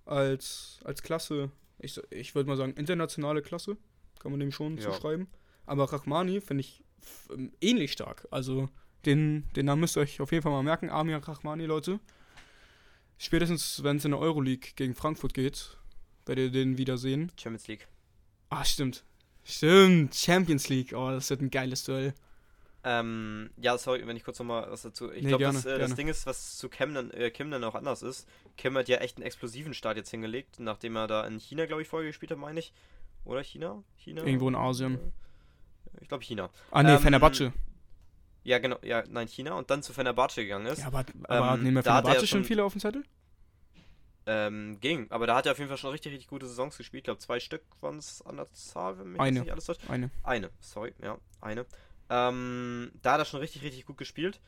Als, 0.05 0.81
als 0.85 1.03
Klasse, 1.03 1.51
ich, 1.79 2.01
ich 2.11 2.35
würde 2.35 2.49
mal 2.49 2.57
sagen, 2.57 2.73
internationale 2.75 3.43
Klasse, 3.43 3.77
kann 4.19 4.31
man 4.33 4.41
dem 4.41 4.51
schon 4.51 4.79
Ja. 4.79 4.91
zuschreiben. 4.91 5.29
Aber 5.67 5.93
Rachmani 5.93 6.41
finde 6.41 6.63
ich 6.63 6.83
ähm, 7.31 7.53
ähnlich 7.61 7.93
stark. 7.93 8.27
Also 8.31 8.69
den, 9.07 9.45
den 9.57 9.67
Namen 9.67 9.81
müsst 9.81 9.97
ihr 9.97 10.01
euch 10.01 10.21
auf 10.21 10.33
jeden 10.33 10.43
Fall 10.43 10.53
mal 10.53 10.63
merken. 10.63 10.91
Amir 10.91 11.17
Rachmani, 11.19 11.67
Leute. 11.67 12.01
Spätestens, 13.19 13.83
wenn 13.83 13.99
es 13.99 14.05
in 14.05 14.11
der 14.11 14.21
Euroleague 14.21 14.71
gegen 14.75 14.95
Frankfurt 14.95 15.35
geht, 15.35 15.77
werdet 16.27 16.47
ihr 16.47 16.51
den 16.51 16.79
wiedersehen. 16.79 17.31
Champions 17.41 17.69
League. 17.69 17.87
Ah, 18.51 18.65
stimmt. 18.65 19.05
Stimmt, 19.45 20.15
Champions 20.15 20.69
League. 20.69 20.93
Oh, 20.95 21.11
das 21.11 21.31
wird 21.31 21.41
ein 21.41 21.51
geiles 21.51 21.85
Duell. 21.85 22.15
Ähm, 22.85 23.51
ja, 23.59 23.79
sorry, 23.79 24.05
wenn 24.07 24.17
ich 24.17 24.25
kurz 24.25 24.39
nochmal 24.41 24.69
was 24.69 24.83
dazu. 24.83 25.13
Ich 25.13 25.23
Nee, 25.23 25.29
glaube, 25.29 25.45
das, 25.45 25.65
äh, 25.65 25.79
das 25.79 25.95
Ding 25.95 26.09
ist, 26.09 26.27
was 26.27 26.57
zu 26.59 26.69
Kim 26.69 26.95
dann, 26.95 27.11
äh, 27.13 27.31
dann 27.31 27.63
auch 27.63 27.77
anders 27.77 28.03
ist. 28.03 28.27
Kim 28.57 28.77
hat 28.77 28.89
ja 28.89 28.99
echt 28.99 29.17
einen 29.19 29.27
explosiven 29.27 29.73
Start 29.73 29.97
jetzt 29.97 30.11
hingelegt, 30.11 30.59
nachdem 30.59 30.97
er 30.97 31.07
da 31.07 31.25
in 31.27 31.39
China, 31.39 31.67
glaube 31.67 31.83
ich, 31.83 31.89
vorher 31.89 32.09
gespielt 32.09 32.33
hat, 32.33 32.39
meine 32.39 32.59
ich. 32.59 32.73
Oder 33.25 33.45
China? 33.45 33.85
China? 33.97 34.25
Irgendwo 34.25 34.49
in 34.49 34.57
Asien. 34.57 34.99
Ich 36.01 36.09
glaube 36.09 36.25
China. 36.25 36.51
Ah, 36.73 36.83
nee, 36.83 36.93
Ähm, 36.95 36.99
Fenerbahce. 36.99 37.53
Ja, 38.45 38.59
genau, 38.59 38.77
ja, 38.83 39.05
nein, 39.09 39.29
China 39.29 39.55
und 39.55 39.71
dann 39.71 39.83
zu 39.83 39.93
Fenerbahce 39.93 40.43
gegangen 40.43 40.67
ist. 40.67 40.81
Ja, 40.81 40.87
aber, 40.87 41.05
aber 41.25 41.55
ähm, 41.55 41.63
nehmen 41.63 41.77
wir 41.77 41.81
er 41.81 42.03
Fenerbahce 42.03 42.27
schon 42.27 42.45
viele 42.45 42.65
auf 42.65 42.73
dem 42.73 42.81
Zettel? 42.81 43.05
Ähm, 44.25 44.79
ging. 44.81 45.11
Aber 45.11 45.27
da 45.27 45.37
hat 45.37 45.47
er 45.47 45.53
auf 45.53 45.59
jeden 45.59 45.69
Fall 45.69 45.79
schon 45.79 45.91
richtig, 45.91 46.13
richtig 46.13 46.29
gute 46.29 46.47
Saisons 46.47 46.77
gespielt. 46.77 47.03
Ich 47.03 47.05
glaube, 47.05 47.19
zwei 47.19 47.41
Stück 47.41 47.63
waren 47.81 47.99
es 47.99 48.23
an 48.23 48.37
der 48.37 48.53
Zahl, 48.53 48.99
wenn 48.99 49.13
mich 49.13 49.21
Eine. 49.21 49.41
nicht 49.41 49.51
alles 49.51 49.65
täuscht. 49.65 49.81
Eine. 49.89 50.11
Eine, 50.23 50.51
sorry, 50.61 50.95
ja, 51.03 51.19
eine. 51.41 51.67
Ähm, 52.09 52.93
da 53.03 53.13
hat 53.13 53.21
er 53.21 53.25
schon 53.25 53.41
richtig, 53.41 53.63
richtig 53.63 53.87
gut 53.87 53.99
gespielt. 53.99 54.41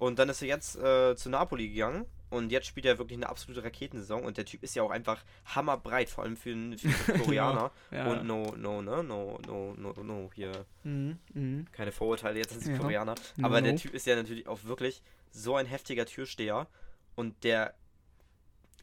Und 0.00 0.18
dann 0.18 0.28
ist 0.30 0.42
er 0.42 0.48
jetzt 0.48 0.76
äh, 0.76 1.14
zu 1.14 1.30
Napoli 1.30 1.68
gegangen. 1.68 2.06
Und 2.30 2.52
jetzt 2.52 2.66
spielt 2.68 2.86
er 2.86 2.98
wirklich 2.98 3.18
eine 3.18 3.28
absolute 3.28 3.64
Raketensaison 3.64 4.22
und 4.24 4.36
der 4.36 4.44
Typ 4.44 4.62
ist 4.62 4.76
ja 4.76 4.84
auch 4.84 4.90
einfach 4.90 5.24
hammerbreit, 5.46 6.08
vor 6.08 6.22
allem 6.22 6.36
für 6.36 6.50
einen, 6.50 6.78
für 6.78 6.88
einen 7.12 7.22
Koreaner. 7.24 7.72
ja. 7.90 8.06
Und 8.06 8.24
no, 8.24 8.54
no, 8.56 8.80
ne? 8.82 9.02
No, 9.02 9.40
no, 9.48 9.74
no, 9.76 9.92
no, 10.00 10.30
hier. 10.32 10.64
Mhm, 10.84 11.18
mhm. 11.34 11.66
Keine 11.72 11.90
Vorurteile 11.90 12.38
jetzt 12.38 12.52
an 12.54 12.60
die 12.60 12.70
Ja. 12.70 12.78
Koreaner. 12.78 13.16
No, 13.36 13.46
Aber 13.46 13.60
der 13.60 13.72
no. 13.72 13.78
Typ 13.78 13.94
ist 13.94 14.06
ja 14.06 14.14
natürlich 14.14 14.46
auch 14.46 14.62
wirklich 14.62 15.02
so 15.32 15.56
ein 15.56 15.66
heftiger 15.66 16.06
Türsteher 16.06 16.68
und 17.16 17.42
der 17.42 17.74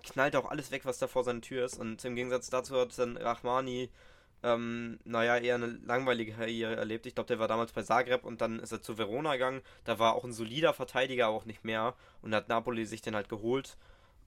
knallt 0.03 0.35
auch 0.35 0.49
alles 0.49 0.71
weg, 0.71 0.85
was 0.85 0.97
da 0.99 1.07
vor 1.07 1.23
seiner 1.23 1.41
Tür 1.41 1.63
ist. 1.65 1.79
Und 1.79 2.03
im 2.03 2.15
Gegensatz 2.15 2.49
dazu 2.49 2.75
hat 2.75 2.99
dann 2.99 3.15
Rahmani, 3.15 3.89
ähm, 4.43 4.99
naja, 5.03 5.37
eher 5.37 5.55
eine 5.55 5.79
langweilige 5.85 6.33
Karriere 6.33 6.75
erlebt. 6.75 7.05
Ich 7.05 7.15
glaube, 7.15 7.27
der 7.27 7.39
war 7.39 7.47
damals 7.47 7.71
bei 7.71 7.81
Zagreb 7.81 8.23
und 8.23 8.41
dann 8.41 8.59
ist 8.59 8.71
er 8.71 8.81
zu 8.81 8.97
Verona 8.97 9.33
gegangen. 9.33 9.61
Da 9.83 9.99
war 9.99 10.13
auch 10.13 10.23
ein 10.23 10.33
solider 10.33 10.73
Verteidiger, 10.73 11.27
aber 11.27 11.37
auch 11.37 11.45
nicht 11.45 11.63
mehr. 11.63 11.95
Und 12.21 12.35
hat 12.35 12.49
Napoli 12.49 12.85
sich 12.85 13.01
den 13.01 13.15
halt 13.15 13.29
geholt. 13.29 13.77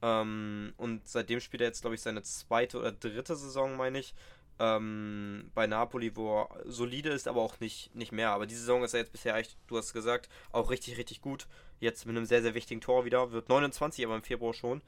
Ähm, 0.03 0.73
und 0.77 1.07
seitdem 1.09 1.40
spielt 1.40 1.61
er 1.61 1.68
jetzt, 1.68 1.83
glaube 1.83 1.94
ich, 1.94 2.03
seine 2.03 2.23
zweite 2.23 2.79
oder 2.79 2.92
dritte 2.92 3.37
Saison, 3.37 3.77
meine 3.77 4.01
ich. 4.01 4.14
Ähm, 4.59 5.51
bei 5.55 5.66
Napoli, 5.66 6.14
wo 6.16 6.42
er 6.42 6.49
solide 6.66 7.11
ist, 7.11 7.29
aber 7.29 7.40
auch 7.40 7.61
nicht, 7.61 7.94
nicht 7.94 8.12
mehr. 8.12 8.31
Aber 8.31 8.46
diese 8.46 8.61
Saison 8.61 8.83
ist 8.83 8.94
er 8.94 9.01
jetzt 9.01 9.12
bisher 9.12 9.37
echt, 9.37 9.57
du 9.68 9.79
hast 9.79 9.92
gesagt, 9.92 10.29
auch 10.53 10.70
richtig, 10.70 10.99
richtig 10.99 11.23
gut. 11.23 11.46
Jetzt 11.79 12.05
mit 12.05 12.16
einem 12.16 12.27
sehr, 12.27 12.42
sehr 12.42 12.55
wichtigen 12.55 12.81
Tor 12.81 13.05
wieder. 13.05 13.31
Wird 13.33 13.49
29, 13.49 14.05
aber 14.05 14.16
im 14.16 14.23
Februar 14.23 14.55
schon. 14.55 14.83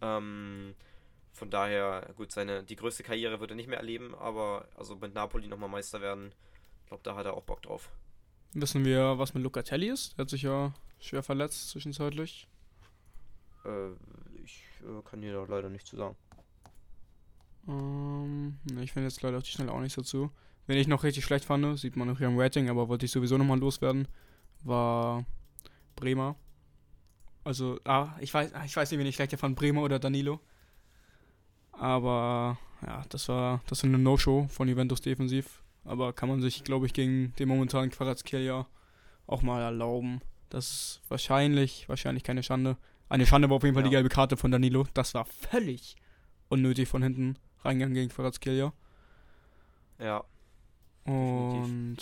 Ähm, 0.00 0.74
von 1.32 1.50
daher, 1.50 2.12
gut, 2.16 2.30
seine, 2.30 2.62
die 2.62 2.76
größte 2.76 3.02
Karriere 3.02 3.40
wird 3.40 3.50
er 3.50 3.56
nicht 3.56 3.68
mehr 3.68 3.78
erleben, 3.78 4.14
aber 4.14 4.66
also 4.76 4.96
mit 4.96 5.14
Napoli 5.14 5.48
nochmal 5.48 5.68
Meister 5.68 6.00
werden, 6.00 6.32
ich 6.82 6.88
glaube, 6.88 7.02
da 7.02 7.16
hat 7.16 7.26
er 7.26 7.34
auch 7.34 7.42
Bock 7.42 7.62
drauf. 7.62 7.90
Wissen 8.54 8.84
wir, 8.84 9.18
was 9.18 9.32
mit 9.32 9.42
Locatelli 9.42 9.88
ist? 9.88 10.16
Der 10.16 10.24
hat 10.24 10.30
sich 10.30 10.42
ja 10.42 10.74
schwer 11.00 11.22
verletzt 11.22 11.70
zwischenzeitlich. 11.70 12.46
Äh, 13.64 13.92
ich 14.42 14.62
äh, 14.82 15.02
kann 15.08 15.22
dir 15.22 15.32
da 15.32 15.44
leider 15.48 15.70
nichts 15.70 15.88
zu 15.88 15.96
sagen. 15.96 16.16
Ähm, 17.66 18.58
ne, 18.70 18.82
ich 18.82 18.92
finde 18.92 19.08
jetzt 19.08 19.22
leider 19.22 19.38
auf 19.38 19.44
die 19.44 19.50
Schnelle 19.50 19.72
auch 19.72 19.80
nichts 19.80 19.96
dazu. 19.96 20.30
Wen 20.66 20.76
ich 20.76 20.86
noch 20.86 21.02
richtig 21.02 21.24
schlecht 21.24 21.44
fand, 21.44 21.78
sieht 21.78 21.96
man 21.96 22.10
auch 22.10 22.18
hier 22.18 22.28
im 22.28 22.38
Rating, 22.38 22.68
aber 22.68 22.88
wollte 22.88 23.06
ich 23.06 23.12
sowieso 23.12 23.38
nochmal 23.38 23.58
loswerden, 23.58 24.06
war 24.62 25.24
Bremer. 25.96 26.36
Also, 27.44 27.80
ah, 27.84 28.14
ich 28.20 28.32
weiß, 28.32 28.54
ah, 28.54 28.64
ich 28.64 28.76
weiß 28.76 28.90
nicht, 28.90 29.00
wen 29.00 29.06
ich 29.06 29.16
schlechter 29.16 29.38
fand, 29.38 29.56
Bremer 29.56 29.82
oder 29.82 29.98
Danilo. 29.98 30.40
Aber 31.72 32.58
ja, 32.86 33.04
das 33.08 33.28
war 33.28 33.60
das 33.66 33.82
war 33.82 33.88
eine 33.88 33.98
No-Show 33.98 34.46
von 34.48 34.68
Juventus 34.68 35.00
defensiv. 35.00 35.62
Aber 35.84 36.12
kann 36.12 36.28
man 36.28 36.40
sich, 36.40 36.62
glaube 36.64 36.86
ich, 36.86 36.92
gegen 36.92 37.34
den 37.38 37.48
momentanen 37.48 37.90
Quarazkelia 37.90 38.66
auch 39.26 39.42
mal 39.42 39.60
erlauben. 39.62 40.20
Das 40.48 40.70
ist 40.70 41.00
wahrscheinlich, 41.08 41.88
wahrscheinlich 41.88 42.22
keine 42.22 42.42
Schande. 42.42 42.76
Eine 43.08 43.26
Schande 43.26 43.48
war 43.50 43.56
auf 43.56 43.62
jeden 43.64 43.74
Fall 43.74 43.82
Ja. 43.82 43.88
die 43.88 43.94
gelbe 43.94 44.08
Karte 44.08 44.36
von 44.36 44.50
Danilo. 44.50 44.86
Das 44.94 45.14
war 45.14 45.24
völlig 45.24 45.96
unnötig 46.48 46.88
von 46.88 47.02
hinten 47.02 47.36
reingegangen 47.64 47.94
gegen 47.94 48.10
Quarazkelia. 48.10 48.72
Ja, 49.98 50.24
Und 51.04 51.96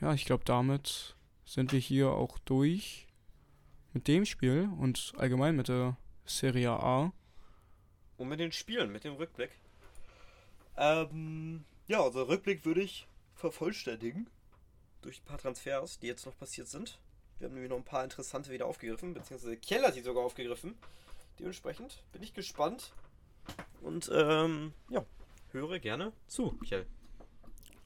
ja, 0.00 0.12
ich 0.14 0.24
glaube, 0.24 0.44
damit 0.44 1.16
sind 1.44 1.72
wir 1.72 1.78
hier 1.80 2.10
auch 2.10 2.38
durch 2.40 3.06
mit 3.92 4.08
dem 4.08 4.24
Spiel 4.24 4.68
und 4.78 5.12
allgemein 5.16 5.56
mit 5.56 5.68
der 5.68 5.96
Serie 6.26 6.70
A. 6.72 7.12
und 8.16 8.28
mit 8.28 8.40
den 8.40 8.52
Spielen, 8.52 8.92
mit 8.92 9.04
dem 9.04 9.14
Rückblick. 9.14 9.50
Ähm, 10.76 11.64
ja, 11.86 12.02
also 12.02 12.22
Rückblick 12.22 12.64
würde 12.64 12.82
ich 12.82 13.06
vervollständigen 13.34 14.28
durch 15.02 15.20
ein 15.20 15.24
paar 15.24 15.38
Transfers, 15.38 15.98
die 15.98 16.06
jetzt 16.06 16.26
noch 16.26 16.36
passiert 16.36 16.68
sind. 16.68 16.98
Wir 17.38 17.48
haben 17.48 17.54
nämlich 17.54 17.70
noch 17.70 17.78
ein 17.78 17.84
paar 17.84 18.04
interessante 18.04 18.50
wieder 18.50 18.66
aufgegriffen, 18.66 19.14
beziehungsweise 19.14 19.56
Kiel 19.56 19.82
hat 19.82 19.96
die 19.96 20.00
sogar 20.00 20.24
aufgegriffen. 20.24 20.74
Dementsprechend 21.38 22.02
bin 22.12 22.22
ich 22.22 22.32
gespannt 22.32 22.92
und 23.82 24.10
ähm, 24.14 24.72
ja, 24.88 25.04
höre 25.50 25.78
gerne 25.78 26.12
zu, 26.26 26.52
Kiel. 26.64 26.86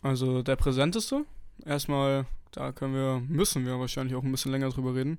Also 0.02 0.42
der 0.42 0.56
präsenteste. 0.56 1.24
Erstmal, 1.64 2.26
da 2.52 2.72
können 2.72 2.94
wir, 2.94 3.20
müssen 3.26 3.66
wir 3.66 3.80
wahrscheinlich 3.80 4.14
auch 4.14 4.22
ein 4.22 4.30
bisschen 4.30 4.52
länger 4.52 4.68
drüber 4.68 4.94
reden. 4.94 5.18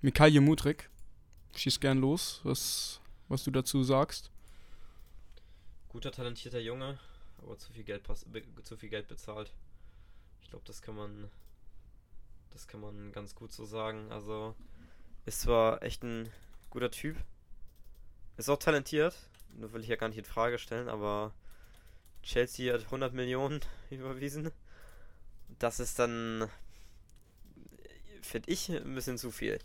Mikhail 0.00 0.40
Mutrik. 0.40 0.88
Schieß 1.56 1.78
gern 1.78 1.98
los, 1.98 2.40
was, 2.42 3.00
was 3.28 3.44
du 3.44 3.50
dazu 3.50 3.84
sagst. 3.84 4.30
Guter, 5.94 6.10
talentierter 6.10 6.58
Junge, 6.58 6.98
aber 7.38 7.56
zu 7.56 7.72
viel 7.72 7.84
Geld, 7.84 8.02
zu 8.64 8.76
viel 8.76 8.88
Geld 8.88 9.06
bezahlt. 9.06 9.52
Ich 10.42 10.50
glaube, 10.50 10.64
das 10.66 10.82
kann 10.82 10.96
man. 10.96 11.30
Das 12.50 12.66
kann 12.66 12.80
man 12.80 13.12
ganz 13.12 13.36
gut 13.36 13.52
so 13.52 13.64
sagen. 13.64 14.10
Also, 14.10 14.56
ist 15.24 15.42
zwar 15.42 15.84
echt 15.84 16.02
ein 16.02 16.28
guter 16.70 16.90
Typ. 16.90 17.16
Ist 18.36 18.48
auch 18.48 18.58
talentiert. 18.58 19.14
Nur 19.52 19.72
will 19.72 19.82
ich 19.82 19.86
ja 19.86 19.94
gar 19.94 20.08
nicht 20.08 20.18
in 20.18 20.24
Frage 20.24 20.58
stellen, 20.58 20.88
aber 20.88 21.32
Chelsea 22.24 22.74
hat 22.74 22.86
100 22.86 23.14
Millionen 23.14 23.60
überwiesen. 23.90 24.50
Das 25.60 25.78
ist 25.78 26.00
dann. 26.00 26.50
Finde 28.20 28.50
ich 28.50 28.68
ein 28.68 28.96
bisschen 28.96 29.16
zu 29.16 29.30
viel. 29.30 29.60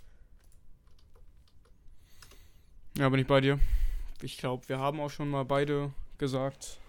Ja, 2.97 3.09
bin 3.09 3.19
ich 3.19 3.25
bei 3.25 3.41
dir. 3.41 3.59
Ich 4.21 4.37
glaube, 4.37 4.69
wir 4.69 4.77
haben 4.77 4.99
auch 4.99 5.09
schon 5.09 5.29
mal 5.29 5.43
beide 5.43 5.91
gesagt, 6.19 6.79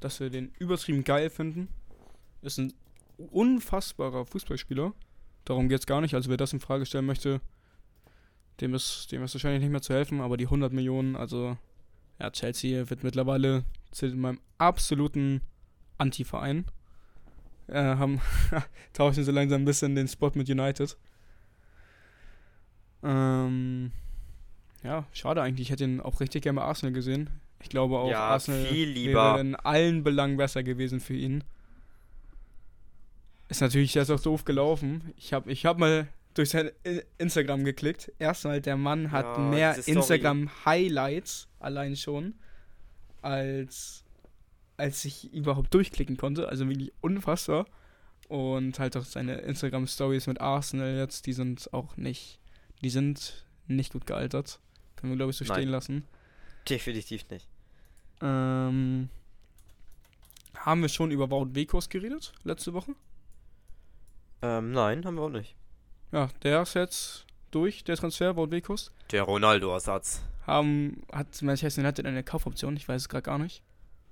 dass 0.00 0.20
wir 0.20 0.30
den 0.30 0.52
übertrieben 0.58 1.04
geil 1.04 1.30
finden. 1.30 1.68
Ist 2.42 2.58
ein 2.58 2.72
unfassbarer 3.16 4.24
Fußballspieler. 4.24 4.92
Darum 5.44 5.68
geht 5.68 5.80
es 5.80 5.86
gar 5.86 6.00
nicht. 6.00 6.14
Also 6.14 6.30
wer 6.30 6.36
das 6.36 6.52
in 6.52 6.60
Frage 6.60 6.86
stellen 6.86 7.06
möchte, 7.06 7.40
dem 8.60 8.74
ist, 8.74 9.10
dem 9.12 9.22
ist 9.22 9.34
wahrscheinlich 9.34 9.62
nicht 9.62 9.70
mehr 9.70 9.82
zu 9.82 9.92
helfen. 9.92 10.20
Aber 10.20 10.36
die 10.36 10.44
100 10.44 10.72
Millionen, 10.72 11.16
also 11.16 11.56
ja, 12.18 12.30
Chelsea 12.30 12.88
wird 12.88 13.02
mittlerweile 13.02 13.64
zu 13.90 14.06
meinem 14.08 14.40
absoluten 14.58 15.42
Anti-Verein. 15.98 16.66
Äh, 17.66 17.82
haben 17.82 18.20
tauschen 18.92 19.24
so 19.24 19.32
langsam 19.32 19.62
ein 19.62 19.66
bisschen 19.66 19.94
den 19.94 20.08
Spot 20.08 20.30
mit 20.34 20.48
United. 20.48 20.96
Ähm, 23.02 23.92
ja, 24.82 25.06
schade 25.12 25.42
eigentlich. 25.42 25.68
Ich 25.68 25.70
hätte 25.70 25.84
ihn 25.84 26.00
auch 26.00 26.20
richtig 26.20 26.42
gerne 26.42 26.60
bei 26.60 26.66
Arsenal 26.66 26.92
gesehen. 26.92 27.30
Ich 27.60 27.68
glaube 27.68 27.98
auch, 27.98 28.10
Ja, 28.10 28.28
Arsenal 28.28 28.64
viel 28.66 28.88
lieber. 28.88 29.14
wäre 29.34 29.40
in 29.40 29.56
allen 29.56 30.04
Belangen 30.04 30.36
besser 30.36 30.62
gewesen 30.62 31.00
für 31.00 31.14
ihn. 31.14 31.42
Ist 33.48 33.60
natürlich 33.60 33.94
jetzt 33.94 34.10
auch 34.10 34.20
doof 34.20 34.44
gelaufen. 34.44 35.12
Ich 35.16 35.32
habe 35.32 35.50
ich 35.50 35.64
hab 35.66 35.78
mal 35.78 36.08
durch 36.34 36.50
sein 36.50 36.70
Instagram 37.16 37.64
geklickt. 37.64 38.12
Erstmal, 38.18 38.60
der 38.60 38.76
Mann 38.76 39.10
hat 39.10 39.24
Ja, 39.24 39.38
mehr. 39.38 39.76
Instagram-Highlights 39.86 41.48
allein 41.58 41.96
schon, 41.96 42.34
als, 43.22 44.04
als 44.76 45.04
ich 45.04 45.32
überhaupt 45.32 45.72
durchklicken 45.74 46.16
konnte. 46.16 46.48
Also 46.48 46.68
wirklich 46.68 46.92
unfassbar. 47.00 47.66
Und 48.28 48.78
halt 48.78 48.96
auch 48.96 49.04
seine 49.04 49.36
Instagram-Stories 49.36 50.26
mit 50.26 50.40
Arsenal 50.40 50.96
jetzt, 50.98 51.26
die 51.26 51.32
sind 51.32 51.72
auch 51.72 51.96
nicht, 51.96 52.38
die 52.82 52.90
sind 52.90 53.46
nicht 53.66 53.92
gut 53.94 54.06
gealtert. 54.06 54.60
Können 54.96 55.12
wir, 55.12 55.16
glaube 55.16 55.30
ich, 55.30 55.38
so 55.38 55.44
Nein. 55.46 55.54
stehen 55.56 55.68
lassen. 55.70 56.04
Definitiv 56.68 57.28
nicht. 57.30 57.48
Ähm, 58.20 59.08
haben 60.56 60.82
wir 60.82 60.88
schon 60.88 61.10
über 61.10 61.30
Wout 61.30 61.54
Wekos 61.54 61.88
geredet 61.88 62.32
letzte 62.44 62.74
Woche? 62.74 62.94
Ähm, 64.42 64.72
nein, 64.72 65.04
haben 65.04 65.16
wir 65.16 65.22
auch 65.22 65.30
nicht. 65.30 65.54
Ja, 66.12 66.28
der 66.42 66.62
ist 66.62 66.74
jetzt 66.74 67.26
durch, 67.50 67.84
der 67.84 67.96
Transfer, 67.96 68.36
Wout 68.36 68.50
Wekos. 68.50 68.92
Der 69.10 69.22
Ronaldo-Ersatz. 69.22 70.22
Haben, 70.46 71.02
hat 71.12 71.42
Manchester 71.42 71.82
United 71.82 72.06
eine 72.06 72.22
Kaufoption? 72.22 72.76
Ich 72.76 72.88
weiß 72.88 73.02
es 73.02 73.08
gerade 73.08 73.22
gar 73.22 73.38
nicht. 73.38 73.62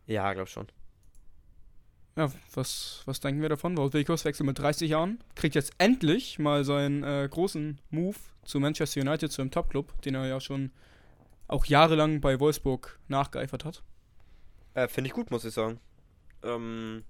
Ja, 0.06 0.32
glaub 0.34 0.48
schon. 0.48 0.66
Ja, 2.16 2.32
was, 2.54 3.02
was 3.04 3.20
denken 3.20 3.42
wir 3.42 3.48
davon? 3.48 3.76
Wout 3.76 3.92
Wekos 3.92 4.24
wechselt 4.24 4.46
mit 4.46 4.58
30 4.58 4.90
Jahren, 4.90 5.18
kriegt 5.34 5.54
jetzt 5.54 5.72
endlich 5.78 6.38
mal 6.38 6.64
seinen 6.64 7.02
äh, 7.02 7.28
großen 7.30 7.78
Move 7.90 8.16
zu 8.44 8.60
Manchester 8.60 9.02
United, 9.02 9.32
zu 9.32 9.42
einem 9.42 9.50
Top-Club, 9.50 10.00
den 10.02 10.14
er 10.14 10.26
ja 10.26 10.40
schon 10.40 10.70
auch 11.48 11.64
jahrelang 11.66 12.20
bei 12.20 12.40
Wolfsburg 12.40 12.98
nachgeeifert 13.08 13.64
hat. 13.64 13.82
Äh, 14.74 14.88
finde 14.88 15.08
ich 15.08 15.14
gut, 15.14 15.30
muss 15.30 15.44
ich 15.44 15.54
sagen. 15.54 15.80
Ähm, 16.42 17.04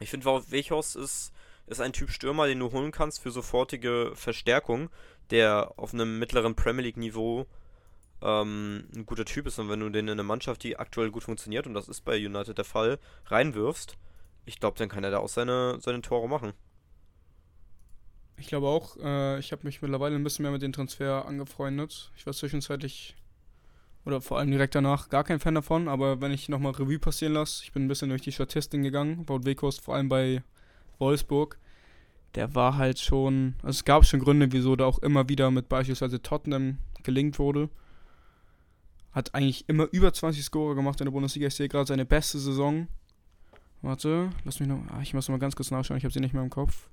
ich 0.00 0.10
finde, 0.10 0.26
Wout 0.26 0.50
Weghorst 0.50 0.96
ist, 0.96 1.32
ist 1.66 1.80
ein 1.80 1.92
Typ 1.92 2.10
Stürmer, 2.10 2.46
den 2.46 2.60
du 2.60 2.72
holen 2.72 2.92
kannst 2.92 3.20
für 3.20 3.30
sofortige 3.30 4.12
Verstärkung, 4.14 4.90
der 5.30 5.72
auf 5.76 5.94
einem 5.94 6.18
mittleren 6.18 6.54
Premier 6.54 6.84
League 6.84 6.96
Niveau 6.96 7.46
ähm, 8.22 8.88
ein 8.94 9.06
guter 9.06 9.24
Typ 9.24 9.46
ist. 9.46 9.58
Und 9.58 9.68
wenn 9.68 9.80
du 9.80 9.90
den 9.90 10.06
in 10.06 10.12
eine 10.12 10.22
Mannschaft, 10.22 10.62
die 10.62 10.78
aktuell 10.78 11.10
gut 11.10 11.24
funktioniert, 11.24 11.66
und 11.66 11.74
das 11.74 11.88
ist 11.88 12.02
bei 12.02 12.16
United 12.16 12.56
der 12.56 12.64
Fall, 12.64 12.98
reinwirfst, 13.26 13.96
ich 14.44 14.58
glaube, 14.58 14.78
dann 14.78 14.88
kann 14.88 15.04
er 15.04 15.10
da 15.10 15.18
auch 15.18 15.28
seine, 15.28 15.78
seine 15.80 16.02
Tore 16.02 16.28
machen. 16.28 16.52
Ich 18.38 18.48
glaube 18.48 18.66
auch, 18.66 18.96
äh, 18.96 19.38
ich 19.38 19.52
habe 19.52 19.64
mich 19.64 19.82
mittlerweile 19.82 20.16
ein 20.16 20.24
bisschen 20.24 20.42
mehr 20.42 20.52
mit 20.52 20.62
dem 20.62 20.72
Transfer 20.72 21.26
angefreundet. 21.26 22.10
Ich 22.16 22.26
war 22.26 22.32
zwischenzeitlich, 22.32 23.16
oder 24.04 24.20
vor 24.20 24.38
allem 24.38 24.50
direkt 24.50 24.74
danach, 24.74 25.08
gar 25.08 25.24
kein 25.24 25.40
Fan 25.40 25.54
davon, 25.54 25.88
aber 25.88 26.20
wenn 26.20 26.32
ich 26.32 26.48
nochmal 26.48 26.72
Revue 26.72 26.98
passieren 26.98 27.34
lasse, 27.34 27.62
ich 27.64 27.72
bin 27.72 27.84
ein 27.84 27.88
bisschen 27.88 28.08
durch 28.08 28.22
die 28.22 28.32
Statistiken 28.32 28.82
gegangen, 28.82 29.28
Wout 29.28 29.44
Weghorst 29.44 29.80
vor 29.80 29.94
allem 29.94 30.08
bei 30.08 30.42
Wolfsburg, 30.98 31.58
der 32.34 32.54
war 32.54 32.76
halt 32.76 32.98
schon, 32.98 33.54
also 33.58 33.70
es 33.70 33.84
gab 33.84 34.04
schon 34.04 34.20
Gründe, 34.20 34.52
wieso 34.52 34.76
da 34.76 34.86
auch 34.86 34.98
immer 35.00 35.28
wieder 35.28 35.50
mit 35.50 35.68
beispielsweise 35.68 36.22
Tottenham 36.22 36.78
gelingt 37.02 37.38
wurde. 37.38 37.68
Hat 39.12 39.34
eigentlich 39.34 39.68
immer 39.68 39.88
über 39.92 40.12
20 40.12 40.42
Scorer 40.42 40.74
gemacht 40.74 41.00
in 41.00 41.04
der 41.04 41.12
Bundesliga. 41.12 41.48
Ich 41.48 41.54
sehe 41.54 41.68
gerade 41.68 41.86
seine 41.86 42.06
beste 42.06 42.38
Saison. 42.38 42.88
Warte, 43.82 44.30
lass 44.44 44.60
mich 44.60 44.68
noch. 44.68 44.80
Ah, 44.88 45.00
ich 45.02 45.12
muss 45.12 45.28
noch 45.28 45.34
mal 45.34 45.40
ganz 45.40 45.56
kurz 45.56 45.70
nachschauen, 45.70 45.98
ich 45.98 46.04
habe 46.04 46.14
sie 46.14 46.20
nicht 46.20 46.32
mehr 46.32 46.42
im 46.42 46.50
Kopf. 46.50 46.88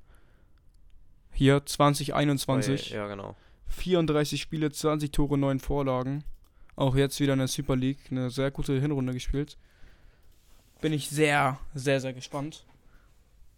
Hier, 1.32 1.66
2021. 1.66 2.89
Ja, 2.89 3.07
genau. 3.07 3.36
34 3.68 4.41
Spiele, 4.41 4.72
20 4.72 5.12
Tore, 5.12 5.38
9 5.38 5.60
Vorlagen. 5.60 6.26
Auch 6.80 6.95
jetzt 6.95 7.19
wieder 7.19 7.34
in 7.34 7.39
der 7.39 7.49
Super 7.49 7.75
League. 7.75 7.99
Eine 8.09 8.30
sehr 8.30 8.51
gute 8.51 8.80
Hinrunde 8.80 9.11
gespielt. 9.11 9.57
Bin 10.80 10.93
ich 10.93 11.09
sehr, 11.09 11.59
sehr, 11.73 11.99
sehr 11.99 12.13
gespannt. 12.13 12.65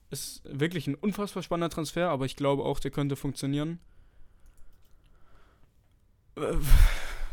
Ist 0.10 0.42
wirklich 0.44 0.88
ein 0.88 0.96
unfassbar 0.96 1.44
spannender 1.44 1.70
Transfer, 1.70 2.10
aber 2.10 2.26
ich 2.26 2.36
glaube 2.36 2.64
auch, 2.64 2.80
der 2.80 2.90
könnte 2.90 3.16
funktionieren. 3.16 3.78
Äh, 6.36 6.56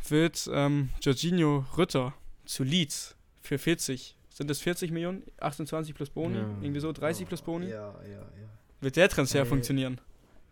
Wird 0.09 0.51
ähm, 0.53 0.91
Jorginho 1.01 1.65
Rütter 1.79 2.13
zu 2.45 2.65
Leeds 2.65 3.17
für 3.41 3.57
40. 3.57 4.15
Sind 4.29 4.51
das 4.51 4.61
40 4.61 4.91
Millionen? 4.91 5.23
28 5.41 5.95
plus 5.95 6.11
Boni? 6.11 6.37
Ja. 6.37 6.43
Irgendwie 6.61 6.81
so? 6.81 6.93
30 6.93 7.27
plus 7.27 7.41
Boni? 7.41 7.67
Ja, 7.67 7.95
ja, 8.03 8.11
ja. 8.11 8.49
Wird 8.83 8.97
der 8.97 9.09
Transfer 9.09 9.41
Ey. 9.41 9.47
funktionieren? 9.47 10.03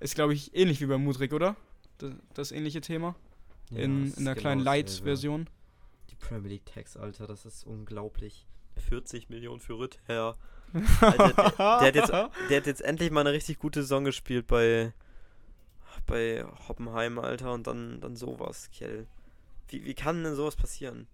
Ist, 0.00 0.14
glaube 0.14 0.32
ich, 0.32 0.56
ähnlich 0.56 0.80
wie 0.80 0.86
bei 0.86 0.96
Mudrik, 0.96 1.34
oder? 1.34 1.56
Das, 1.98 2.12
das 2.32 2.52
ähnliche 2.52 2.80
Thema. 2.80 3.14
Ja, 3.70 3.78
in, 3.78 4.12
in 4.12 4.24
der 4.24 4.34
kleinen 4.34 4.60
genau. 4.60 4.70
Light-Version. 4.70 5.48
Die 6.10 6.16
Premier 6.16 6.50
League 6.50 6.66
Tax, 6.66 6.96
Alter, 6.96 7.26
das 7.26 7.44
ist 7.44 7.66
unglaublich. 7.66 8.46
40 8.88 9.28
Millionen 9.28 9.60
für 9.60 9.78
Rüther. 9.78 10.36
Alter, 11.00 11.32
der, 11.32 11.56
der, 11.56 11.86
hat 11.86 11.94
jetzt, 11.94 12.10
der 12.50 12.56
hat 12.58 12.66
jetzt 12.66 12.82
endlich 12.82 13.10
mal 13.10 13.20
eine 13.20 13.32
richtig 13.32 13.58
gute 13.58 13.82
Saison 13.82 14.04
gespielt 14.04 14.46
bei, 14.46 14.92
bei 16.06 16.44
Hoppenheim, 16.68 17.18
Alter, 17.18 17.52
und 17.52 17.66
dann, 17.66 18.00
dann 18.00 18.16
sowas, 18.16 18.70
Kell. 18.70 19.06
Wie, 19.68 19.84
wie 19.84 19.94
kann 19.94 20.22
denn 20.22 20.34
sowas 20.34 20.56
passieren? 20.56 21.06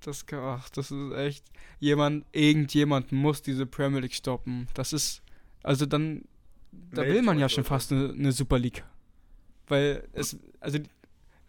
Das, 0.00 0.24
ach, 0.32 0.68
das 0.70 0.90
ist 0.90 1.12
echt. 1.12 1.44
Jemand, 1.78 2.24
irgendjemand 2.32 3.12
muss 3.12 3.42
diese 3.42 3.66
Premier 3.66 4.00
League 4.00 4.14
stoppen. 4.14 4.66
Das 4.74 4.92
ist. 4.92 5.22
Also 5.62 5.86
dann. 5.86 6.24
Da 6.92 7.02
will 7.04 7.22
man 7.22 7.38
ja 7.38 7.48
schon 7.48 7.64
fast 7.64 7.92
eine, 7.92 8.10
eine 8.10 8.32
Super 8.32 8.58
League. 8.58 8.84
Weil 9.66 10.08
es. 10.12 10.38
Also 10.60 10.78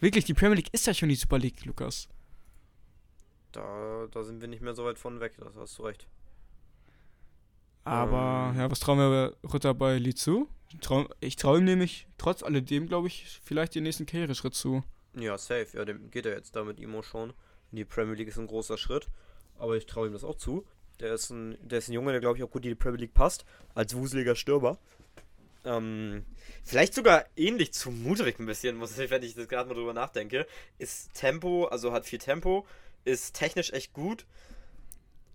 wirklich, 0.02 0.26
die 0.26 0.34
Premier 0.34 0.56
League 0.58 0.74
ist 0.74 0.86
ja 0.88 0.93
schon 0.93 1.10
die 1.10 1.16
Super 1.16 1.38
League, 1.39 1.64
Lukas. 1.66 2.10
Da, 3.54 4.08
da 4.12 4.24
sind 4.24 4.41
wir 4.41 4.47
nicht 4.47 4.62
mehr 4.62 4.74
so 4.76 4.86
weit 4.86 4.97
von 4.99 5.20
weg, 5.20 5.34
das 5.38 5.56
hast 5.56 5.78
du 5.78 5.84
recht. 5.84 6.08
Aber, 7.84 8.52
Ähm. 8.54 8.60
ja, 8.60 8.72
was 8.72 8.80
trauen 8.80 8.99
wir 8.99 9.36
Ritter 9.54 9.74
bei 9.74 9.97
Lee 9.97 10.14
zu? 10.14 10.47
Ich 10.70 10.80
trau, 10.80 11.08
ich 11.20 11.36
traue 11.36 11.58
ihm 11.60 11.66
nämlich, 11.66 12.08
trotz 12.18 12.43
alledem, 12.43 12.88
glaube 12.88 13.08
ich, 13.08 13.39
vielleicht 13.43 13.76
den 13.76 13.84
nächsten 13.84 14.06
Karriereschritt 14.06 14.54
zu. 14.54 14.84
Ja, 15.16 15.38
safe. 15.38 15.68
Ja, 15.74 15.84
dem 15.84 16.10
geht 16.12 16.26
er 16.26 16.34
jetzt 16.36 16.56
da 16.56 16.64
mit 16.64 16.80
Imo 16.80 17.02
schon. 17.02 17.32
In 17.72 17.78
die 17.78 17.86
Premier 17.86 18.16
League 18.16 18.30
ist 18.30 18.38
ein 18.38 18.47
großer 18.47 18.78
Schritt. 18.78 19.10
Aber 19.58 19.76
ich 19.76 19.86
traue 19.86 20.08
ihm 20.08 20.14
das 20.14 20.24
auch 20.24 20.36
zu. 20.36 20.66
Der 20.99 21.14
ist 21.14 21.30
ein, 21.32 21.58
der 21.62 21.80
ist 21.80 21.89
ein 21.89 21.93
Junge, 21.93 22.12
der 22.12 22.22
glaube 22.22 22.38
ich 22.38 22.43
auch 22.43 22.49
gut 22.52 22.64
in 22.64 22.70
die 22.70 22.76
Premier 22.76 22.99
League 23.02 23.14
passt. 23.14 23.43
Als 23.74 23.95
wuseliger 23.95 24.36
Stürmer. 24.36 24.78
Ähm, 25.64 26.26
vielleicht 26.64 26.93
sogar 26.93 27.26
ähnlich 27.36 27.74
zu 27.74 27.91
Mudrik 27.91 28.39
ein 28.39 28.45
bisschen, 28.45 28.78
muss 28.78 28.97
ich, 28.97 29.09
wenn 29.09 29.24
ich 29.24 29.36
das 29.36 29.47
gerade 29.47 29.70
mal 29.70 29.76
drüber 29.76 29.93
nachdenke. 29.93 30.47
Ist 30.78 31.14
Tempo, 31.14 31.66
also 31.66 31.91
hat 31.91 32.05
viel 32.05 32.20
Tempo, 32.20 32.66
ist 33.05 33.36
technisch 33.36 33.72
echt 33.72 33.93
gut. 33.93 34.26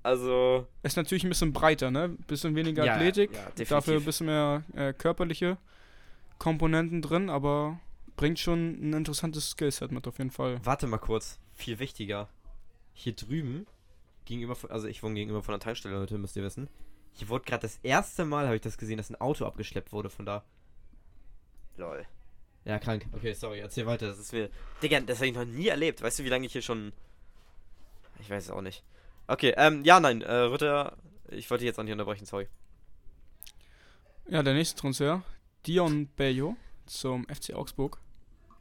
Also. 0.03 0.67
Ist 0.83 0.97
natürlich 0.97 1.25
ein 1.25 1.31
bisschen 1.31 1.53
breiter, 1.53 1.91
ne? 1.91 2.11
Bisschen 2.27 2.55
weniger 2.55 2.85
Ja, 2.85 2.95
Athletik, 2.95 3.31
ja, 3.33 3.65
dafür 3.65 3.97
ein 3.97 4.05
bisschen 4.05 4.27
mehr 4.27 4.63
äh, 4.75 4.93
körperliche 4.93 5.59
Komponenten 6.39 7.03
drin, 7.03 7.29
aber 7.29 7.81
bringt 8.17 8.39
schon 8.39 8.79
ein 8.81 8.93
interessantes 8.93 9.51
Skillset 9.51 9.93
mit 9.93 10.07
auf 10.07 10.19
jeden 10.19 10.31
Fall. 10.31 10.61
Warte 10.65 10.87
mal 10.87 10.99
kurz. 10.99 11.39
Viel 11.55 11.79
wichtiger. 11.79 12.29
Hier 12.93 13.15
drüben, 13.15 13.67
gegenüber 14.25 14.55
von, 14.55 14.71
also 14.71 14.87
ich 14.87 15.03
wohne 15.03 15.15
gegenüber 15.15 15.43
von 15.43 15.53
der 15.53 15.61
Tankstelle, 15.61 15.97
Leute, 15.97 16.19
müsst 16.19 16.37
ihr 16.37 16.43
wissen. 16.43 16.69
Hier 17.17 17.29
wurde 17.29 17.45
gerade 17.45 17.63
das 17.63 17.79
erste 17.83 18.25
Mal, 18.25 18.45
habe 18.45 18.57
ich 18.57 18.63
das 18.63 18.77
gesehen, 18.77 18.99
dass 18.99 19.11
ein 19.11 19.21
Auto 19.21 19.47
abgeschleppt 19.47 19.93
wurde 19.93 20.11
von 20.11 20.27
da. 20.27 20.45
Lol. 21.77 22.07
Ja, 22.65 22.79
krank. 22.79 23.07
Okay, 23.13 23.33
sorry, 23.33 23.61
erzähl 23.61 23.87
weiter. 23.87 24.09
Das 24.09 24.19
ist 24.19 24.33
mir. 24.33 24.51
Digga, 24.83 25.01
das 25.01 25.19
habe 25.19 25.29
ich 25.29 25.35
noch 25.35 25.45
nie 25.45 25.69
erlebt. 25.69 26.03
Weißt 26.03 26.19
du, 26.19 26.25
wie 26.25 26.29
lange 26.29 26.47
ich 26.47 26.53
hier 26.53 26.63
schon. 26.63 26.93
Ich 28.21 28.29
weiß 28.29 28.45
es 28.45 28.51
auch 28.51 28.61
nicht. 28.61 28.83
Okay, 29.29 29.55
ähm, 29.57 29.83
ja, 29.85 29.99
nein, 29.99 30.23
äh, 30.23 30.33
Ritter, 30.33 30.97
ich 31.29 31.51
wollte 31.51 31.63
dich 31.63 31.69
jetzt 31.69 31.79
auch 31.79 31.85
nicht 31.85 31.93
unterbrechen, 31.93 32.27
sorry. 32.27 32.49
Ja, 34.29 34.43
der 34.43 34.55
nächste 34.55 34.81
Transfer, 34.81 35.23
Dion 35.67 36.09
Bello 36.17 36.57
zum 36.87 37.27
FC 37.29 37.55
Augsburg. 37.55 37.99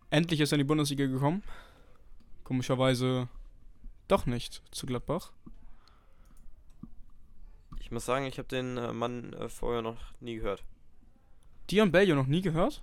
Endlich 0.10 0.40
ist 0.40 0.52
er 0.52 0.56
in 0.56 0.60
die 0.60 0.68
Bundesliga 0.68 1.06
gekommen. 1.06 1.44
Komischerweise 2.44 3.28
doch 4.08 4.26
nicht 4.26 4.62
zu 4.72 4.86
Gladbach. 4.86 5.32
Ich 7.86 7.92
muss 7.92 8.04
sagen, 8.04 8.26
ich 8.26 8.40
habe 8.40 8.48
den 8.48 8.78
äh, 8.78 8.92
Mann 8.94 9.34
äh, 9.34 9.48
vorher 9.48 9.84
noch 9.84 10.00
nie 10.20 10.38
gehört. 10.38 10.64
Dion 11.70 11.92
Bello 11.92 12.16
noch 12.16 12.26
nie 12.26 12.42
gehört? 12.42 12.82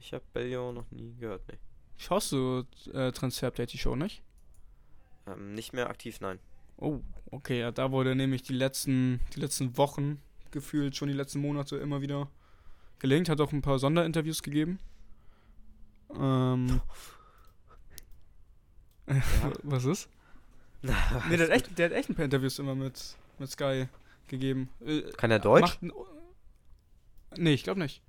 Ich 0.00 0.12
habe 0.12 0.24
Bellio 0.32 0.72
noch 0.72 0.90
nie 0.90 1.14
gehört, 1.20 1.46
nee. 1.46 1.56
Schaust 1.96 2.32
du 2.32 2.64
äh, 2.92 3.12
Transfer 3.12 3.46
Update 3.46 3.72
die 3.72 3.78
Show 3.78 3.94
nicht? 3.94 4.24
Ähm, 5.28 5.54
nicht 5.54 5.72
mehr 5.72 5.88
aktiv, 5.88 6.20
nein. 6.20 6.40
Oh, 6.78 6.98
okay, 7.30 7.60
ja, 7.60 7.70
da 7.70 7.92
wurde 7.92 8.16
nämlich 8.16 8.42
die 8.42 8.54
letzten, 8.54 9.20
die 9.36 9.40
letzten 9.40 9.76
Wochen 9.76 10.20
gefühlt, 10.50 10.96
schon 10.96 11.06
die 11.06 11.14
letzten 11.14 11.38
Monate 11.38 11.76
immer 11.76 12.00
wieder 12.00 12.28
gelingt, 12.98 13.28
hat 13.28 13.40
auch 13.40 13.52
ein 13.52 13.62
paar 13.62 13.78
Sonderinterviews 13.78 14.42
gegeben. 14.42 14.80
Ähm. 16.12 16.80
Was 19.62 19.84
ist? 19.84 20.08
Nee, 20.82 21.36
der 21.36 21.46
hat, 21.46 21.50
echt, 21.50 21.78
der 21.78 21.86
hat 21.86 21.92
echt 21.92 22.08
ein 22.10 22.16
paar 22.16 22.24
Interviews 22.24 22.58
immer 22.58 22.74
mit, 22.74 23.16
mit 23.38 23.48
Sky 23.48 23.86
gegeben. 24.28 24.68
Äh, 24.84 25.02
Kann 25.16 25.30
er 25.30 25.38
Deutsch? 25.38 25.78
Macht 25.80 25.94
nee, 27.36 27.54
ich 27.54 27.64
glaube 27.64 27.80
nicht. 27.80 28.02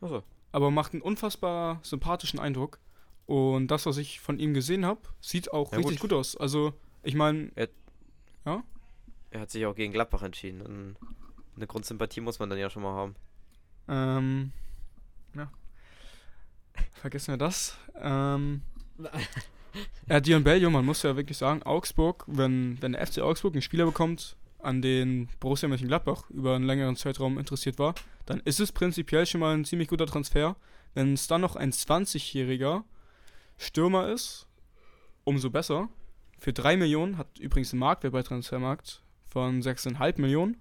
Achso. 0.00 0.22
Aber 0.52 0.70
macht 0.70 0.92
einen 0.92 1.02
unfassbar 1.02 1.80
sympathischen 1.82 2.38
Eindruck. 2.38 2.78
Und 3.26 3.68
das, 3.68 3.86
was 3.86 3.96
ich 3.96 4.20
von 4.20 4.38
ihm 4.38 4.54
gesehen 4.54 4.84
habe, 4.84 5.00
sieht 5.20 5.52
auch 5.52 5.72
Ja, 5.72 5.78
richtig 5.78 5.98
gut. 6.00 6.10
gut 6.10 6.18
aus. 6.18 6.36
Also, 6.36 6.74
ich 7.02 7.14
meine, 7.14 7.50
Er 9.30 9.40
hat 9.40 9.50
sich 9.50 9.66
auch 9.66 9.74
gegen 9.74 9.92
Gladbach 9.92 10.22
entschieden. 10.22 10.62
Und 10.62 10.96
eine 11.56 11.66
Grundsympathie 11.66 12.20
muss 12.20 12.38
man 12.38 12.50
dann 12.50 12.58
ja 12.58 12.70
schon 12.70 12.82
mal 12.84 12.94
haben. 12.94 13.16
Ähm, 13.88 14.52
ja. 15.34 15.50
Vergessen 16.92 17.32
wir 17.32 17.38
das. 17.38 17.76
Ähm, 18.00 18.62
ja, 20.08 20.20
Dion 20.20 20.44
Bellio, 20.44 20.70
man 20.70 20.84
muss 20.84 21.02
ja 21.02 21.16
wirklich 21.16 21.36
sagen, 21.36 21.62
Augsburg, 21.64 22.24
wenn, 22.28 22.80
wenn 22.80 22.92
der 22.92 23.04
FC 23.04 23.18
Augsburg 23.18 23.54
einen 23.54 23.62
Spieler 23.62 23.86
bekommt, 23.86 24.36
an 24.64 24.82
den 24.82 25.28
Borussia 25.40 25.68
Mönchengladbach 25.68 26.30
über 26.30 26.54
einen 26.56 26.64
längeren 26.64 26.96
Zeitraum 26.96 27.38
interessiert 27.38 27.78
war, 27.78 27.94
dann 28.26 28.40
ist 28.40 28.60
es 28.60 28.72
prinzipiell 28.72 29.26
schon 29.26 29.40
mal 29.40 29.54
ein 29.54 29.64
ziemlich 29.64 29.88
guter 29.88 30.06
Transfer. 30.06 30.56
Wenn 30.94 31.14
es 31.14 31.26
dann 31.26 31.40
noch 31.40 31.56
ein 31.56 31.72
20-jähriger 31.72 32.84
Stürmer 33.56 34.08
ist, 34.08 34.46
umso 35.24 35.50
besser. 35.50 35.88
Für 36.38 36.52
3 36.52 36.76
Millionen 36.76 37.18
hat 37.18 37.38
übrigens 37.38 37.72
ein 37.72 37.78
Marktwert 37.78 38.12
bei 38.12 38.22
Transfermarkt 38.22 39.02
von 39.26 39.62
6,5 39.62 40.20
Millionen. 40.20 40.56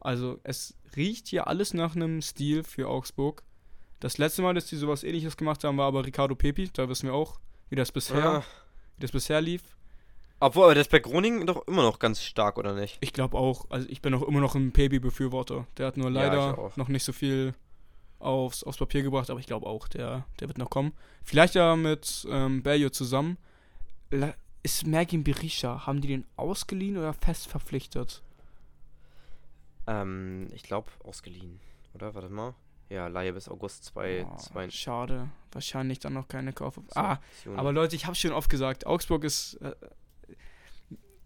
Also 0.00 0.40
es 0.42 0.76
riecht 0.96 1.28
hier 1.28 1.46
alles 1.46 1.74
nach 1.74 1.94
einem 1.96 2.22
Stil 2.22 2.64
für 2.64 2.88
Augsburg. 2.88 3.42
Das 4.00 4.18
letzte 4.18 4.42
Mal, 4.42 4.54
dass 4.54 4.66
die 4.66 4.76
sowas 4.76 5.04
ähnliches 5.04 5.36
gemacht 5.36 5.64
haben, 5.64 5.78
war 5.78 5.86
aber 5.86 6.04
Ricardo 6.04 6.34
Pepi. 6.34 6.70
Da 6.72 6.88
wissen 6.88 7.06
wir 7.06 7.14
auch, 7.14 7.40
wie 7.70 7.76
das 7.76 7.92
bisher, 7.92 8.18
Ja. 8.18 8.44
wie 8.96 9.00
das 9.02 9.12
bisher 9.12 9.40
lief. 9.40 9.62
Obwohl, 10.38 10.64
aber 10.64 10.74
der 10.74 10.82
ist 10.82 10.90
bei 10.90 10.98
Groningen 10.98 11.46
doch 11.46 11.66
immer 11.66 11.82
noch 11.82 11.98
ganz 11.98 12.22
stark, 12.22 12.58
oder 12.58 12.74
nicht? 12.74 12.98
Ich 13.00 13.12
glaube 13.12 13.38
auch, 13.38 13.70
also 13.70 13.88
ich 13.88 14.02
bin 14.02 14.12
auch 14.14 14.22
immer 14.22 14.40
noch 14.40 14.54
ein 14.54 14.72
Pepi-Befürworter. 14.72 15.66
Der 15.78 15.86
hat 15.86 15.96
nur 15.96 16.10
Ja, 16.10 16.12
leider 16.24 16.58
auch. 16.58 16.76
noch 16.76 16.88
nicht 16.88 17.04
so 17.04 17.12
viel 17.12 17.54
aufs, 18.18 18.62
aufs 18.62 18.76
Papier 18.78 19.02
gebracht, 19.02 19.30
aber 19.30 19.40
ich 19.40 19.46
glaube 19.46 19.66
auch, 19.66 19.88
der, 19.88 20.26
der 20.40 20.48
wird 20.48 20.58
noch 20.58 20.68
kommen. 20.70 20.92
Vielleicht 21.24 21.54
ja 21.54 21.74
mit 21.76 22.26
ähm, 22.30 22.62
Bello 22.62 22.90
zusammen. 22.90 23.38
La 24.10 24.34
ist 24.62 24.84
Mergin 24.86 25.22
Berisha, 25.22 25.86
haben 25.86 26.00
die 26.00 26.08
den 26.08 26.26
ausgeliehen 26.36 26.96
oder 26.98 27.12
fest 27.14 27.46
verpflichtet? 27.46 28.20
Ähm, 29.86 30.48
ich 30.52 30.62
glaube, 30.64 30.90
ausgeliehen. 31.04 31.60
Oder? 31.94 32.14
Warte 32.14 32.28
mal. 32.28 32.54
Ja, 32.88 33.06
Laie 33.08 33.32
bis 33.32 33.48
August 33.48 33.84
2. 33.86 34.26
Oh, 34.30 34.36
zwei, 34.36 34.70
schade. 34.70 35.28
Wahrscheinlich 35.52 35.98
dann 35.98 36.12
noch 36.12 36.28
keine 36.28 36.52
Kauf. 36.52 36.74
so, 36.74 36.82
Ah, 36.94 37.18
aber 37.56 37.72
Leute, 37.72 37.96
ich 37.96 38.06
habe 38.06 38.14
schon 38.14 38.32
oft 38.32 38.50
gesagt, 38.50 38.86
Augsburg 38.86 39.24
ist. 39.24 39.54
Äh, 39.54 39.74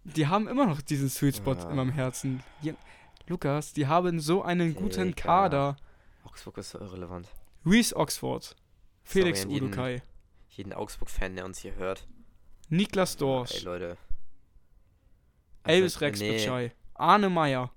die 0.03 0.27
haben 0.27 0.47
immer 0.47 0.65
noch 0.65 0.81
diesen 0.81 1.09
Sweet 1.09 1.37
Spot 1.37 1.53
Ja. 1.53 1.69
in 1.69 1.75
meinem 1.75 1.91
Herzen. 1.91 2.43
Ja, 2.61 2.73
Lukas, 3.27 3.73
die 3.73 3.87
haben 3.87 4.19
so 4.19 4.41
einen 4.43 4.73
guten. 4.75 5.15
Kader. 5.15 5.77
Augsburg 6.23 6.57
ist 6.57 6.71
so 6.71 6.79
irrelevant. 6.79 7.27
Reese 7.65 7.95
Oxford, 7.95 8.55
Felix 9.03 9.39
Sorry 9.41 9.49
an 9.49 9.53
jeden- 9.55 9.67
Udukai, 9.67 10.01
Jeden 10.49 10.73
Augsburg-Fan, 10.73 11.35
der 11.35 11.45
uns 11.45 11.59
hier 11.59 11.75
hört. 11.75 12.07
Niklas 12.69 13.13
Ey, 13.15 13.19
Dorsch, 13.19 13.63
Leute. 13.63 13.97
Elvis 15.63 15.93
Also, 15.95 16.05
Rex 16.05 16.19
nee, 16.19 16.31
Bitschei, 16.31 16.71
Arne 16.95 17.29
Meyer, 17.29 17.71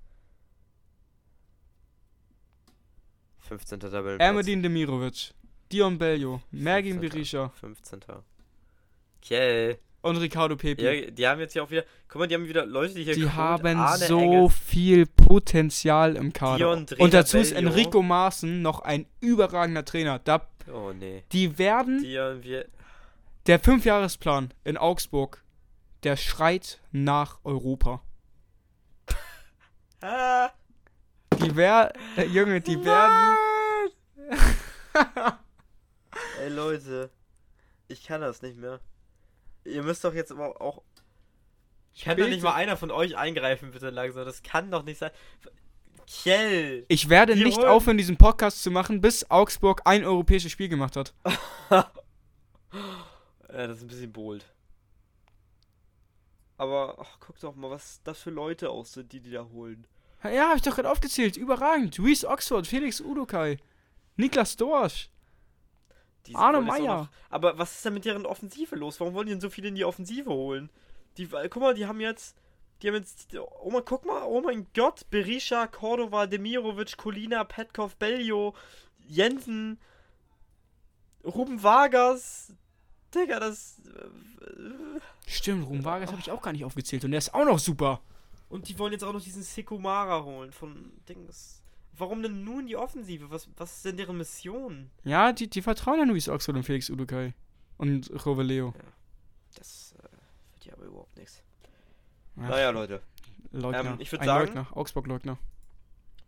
15. 3.39 3.79
Tabellenplatz. 3.79 4.19
Ermedin 4.27 4.63
Demirovic, 4.63 5.33
Dion 5.71 5.97
Bello, 5.97 6.41
Mergin 6.51 6.99
15.. 6.99 7.09
Berisha. 7.09 7.49
15. 7.49 8.01
Kiel. 9.21 9.79
Und 10.05 10.17
Ricardo 10.17 10.55
Pepe. 10.55 10.81
Ja, 10.83 11.11
die 11.11 11.27
haben 11.27 11.39
jetzt 11.39 11.53
hier 11.53 11.63
auch 11.63 11.71
wieder. 11.71 11.83
Guck 12.07 12.19
mal, 12.19 12.27
die 12.27 12.35
haben 12.35 12.47
wieder 12.47 12.65
Leute, 12.65 12.93
die 12.93 13.03
hier 13.03 13.15
die 13.15 13.29
haben 13.29 13.65
Arne 13.77 14.05
so 14.05 14.19
Engels. 14.19 14.53
viel 14.57 15.05
Potenzial 15.05 16.15
im 16.15 16.31
Kader. 16.33 16.57
Dion 16.57 16.85
und 16.99 17.13
dazu 17.13 17.37
ist. 17.37 17.51
Enrico 17.51 18.01
Maaßen 18.01 18.61
noch 18.61 18.81
ein 18.81 19.05
überragender 19.19 19.83
Trainer. 19.83 20.19
Da, 20.19 20.47
Oh 20.71 20.93
nee. 20.93 21.23
die 21.31 21.57
werden, 21.57 21.99
haben 22.03 22.43
wir. 22.43 22.65
der 23.47 23.59
Fünfjahresplan 23.59 24.53
in 24.63 24.77
Augsburg, 24.77 25.43
der 26.03 26.17
schreit 26.17 26.79
nach 26.91 27.39
Europa. 27.43 28.01
Ah, 30.01 30.49
Die 31.41 31.55
wär, 31.55 31.91
äh, 32.17 32.25
Junge, 32.25 32.61
die 32.61 32.83
werden, 32.85 33.37
Ey 36.41 36.49
Leute, 36.49 37.09
ich 37.87 38.03
kann 38.05 38.21
das 38.21 38.41
nicht 38.43 38.57
mehr. 38.57 38.79
Ihr 39.65 39.83
müsst 39.83 40.03
doch 40.03 40.13
jetzt 40.13 40.31
aber 40.31 40.61
auch. 40.61 40.81
Kann 42.01 42.17
doch 42.17 42.27
nicht 42.27 42.43
mal 42.43 42.53
einer 42.53 42.77
von 42.77 42.91
euch 42.91 43.17
eingreifen, 43.17 43.71
bitte 43.71 43.89
langsam. 43.89 44.25
Das 44.25 44.43
kann 44.43 44.69
doch 44.71 44.83
nicht 44.83 44.97
sein. 44.99 45.11
Kjell! 46.07 46.85
ich 46.87 47.09
werde 47.09 47.35
nicht 47.35 47.57
holen- 47.57 47.67
aufhören, 47.67 47.97
diesen 47.97 48.17
Podcast 48.17 48.61
zu 48.61 48.69
machen, 48.69 49.01
bis 49.01 49.29
Augsburg 49.31 49.81
ein 49.85 50.05
europäisches 50.05 50.51
Spiel 50.51 50.69
gemacht 50.69 50.95
hat. 50.95 51.13
Ja, 53.47 53.67
das 53.67 53.77
ist 53.77 53.83
ein 53.83 53.87
bisschen 53.87 54.11
bold. 54.11 54.45
Aber 56.57 56.97
ach, 56.99 57.17
guck 57.21 57.39
doch 57.39 57.55
mal, 57.55 57.69
was 57.69 58.01
das 58.03 58.19
für 58.21 58.29
Leute 58.29 58.69
aus 58.69 58.93
sind, 58.93 59.11
die 59.13 59.21
die 59.21 59.31
da 59.31 59.45
holen. 59.45 59.87
Ja, 60.23 60.49
hab 60.49 60.57
ich 60.57 60.61
doch 60.61 60.75
gerade 60.75 60.89
aufgezählt. 60.91 61.37
Überragend. 61.37 61.97
Reese 61.99 62.27
Oxford, 62.27 62.67
Felix 62.67 62.99
Udokai, 62.99 63.57
Niklas 64.17 64.55
Dorsch. 64.57 65.09
Die 66.27 66.35
Arne 66.35 66.61
Meyer. 66.61 67.09
Aber 67.29 67.57
was 67.57 67.75
ist 67.75 67.85
denn 67.85 67.93
mit 67.93 68.05
deren 68.05 68.25
Offensive 68.25 68.75
los? 68.75 68.99
Warum 68.99 69.13
wollen 69.13 69.27
die 69.27 69.33
denn 69.33 69.41
so 69.41 69.49
viele 69.49 69.67
in 69.67 69.75
die 69.75 69.85
Offensive 69.85 70.29
holen? 70.29 70.69
Die, 71.17 71.27
guck 71.27 71.57
mal, 71.57 71.73
die 71.73 71.85
haben 71.85 71.99
jetzt. 72.01 72.35
Die 72.81 72.87
haben 72.87 72.95
jetzt. 72.95 73.35
Oh 73.61 73.71
mein, 73.71 73.85
guck 73.85 74.05
mal, 74.05 74.23
oh 74.23 74.41
mein 74.41 74.67
Gott. 74.73 75.09
Berisha, 75.09 75.67
Cordova, 75.67 76.27
Demirovic, 76.27 76.97
Kolina, 76.97 77.43
Petkov, 77.43 77.95
Bellio, 77.95 78.53
Jensen, 79.07 79.79
Ruben 81.23 81.61
Vargas. 81.61 82.53
Digga, 83.13 83.39
das. 83.39 83.79
äh, 83.85 84.99
Stimmt, 85.27 85.67
Ruhm 85.67 85.85
Vargas 85.85 86.11
habe 86.11 86.19
ich 86.19 86.31
auch 86.31 86.41
gar 86.41 86.51
nicht 86.51 86.65
aufgezählt. 86.65 87.05
Und 87.05 87.11
der 87.11 87.19
ist 87.19 87.33
auch 87.33 87.45
noch 87.45 87.59
super. 87.59 88.01
Und 88.49 88.67
die 88.67 88.77
wollen 88.77 88.91
jetzt 88.91 89.03
auch 89.03 89.13
noch 89.13 89.21
diesen 89.21 89.43
Sekumara 89.43 90.23
holen 90.23 90.51
von 90.51 90.91
Dings. 91.07 91.61
Warum 91.97 92.21
denn 92.23 92.43
nur 92.43 92.59
in 92.59 92.67
die 92.67 92.75
Offensive? 92.75 93.29
Was, 93.29 93.47
was 93.57 93.77
ist 93.77 93.85
denn 93.85 93.97
deren 93.97 94.17
Mission? 94.17 94.89
Ja, 95.03 95.31
die, 95.31 95.49
die 95.49 95.61
vertrauen 95.61 95.99
an 96.01 96.09
Luis 96.09 96.27
Oxford 96.29 96.55
und 96.55 96.63
Felix 96.63 96.89
Udokai. 96.89 97.33
Und 97.77 98.09
Roveleo. 98.25 98.73
Das 99.55 99.93
äh, 99.99 100.03
wird 100.53 100.65
ja 100.65 100.73
aber 100.73 100.85
überhaupt 100.85 101.15
nichts. 101.17 101.41
Ja, 102.37 102.49
Naja, 102.49 102.69
Leute. 102.71 103.01
Leugner. 103.51 103.91
ähm, 103.91 103.95
ich 103.99 104.11
würd 104.11 104.21
Ein 104.21 104.25
sagen- 104.25 104.45
Leugner. 104.47 104.67
Augsburg-Leugner. 104.77 105.37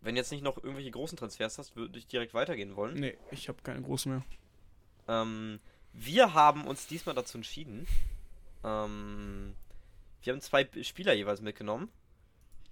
Wenn 0.01 0.15
jetzt 0.15 0.31
nicht 0.31 0.43
noch 0.43 0.57
irgendwelche 0.57 0.91
großen 0.91 1.17
Transfers 1.17 1.57
hast, 1.57 1.75
würde 1.75 1.97
ich 1.99 2.07
direkt 2.07 2.33
weitergehen 2.33 2.75
wollen. 2.75 2.95
Nee, 2.99 3.17
ich 3.31 3.49
habe 3.49 3.61
keine 3.63 3.81
großen 3.81 4.11
mehr. 4.11 4.23
Ähm, 5.07 5.59
wir 5.93 6.33
haben 6.33 6.65
uns 6.67 6.87
diesmal 6.87 7.15
dazu 7.15 7.37
entschieden. 7.37 7.87
Ähm, 8.63 9.55
wir 10.21 10.33
haben 10.33 10.41
zwei 10.41 10.67
Spieler 10.83 11.13
jeweils 11.13 11.41
mitgenommen, 11.41 11.89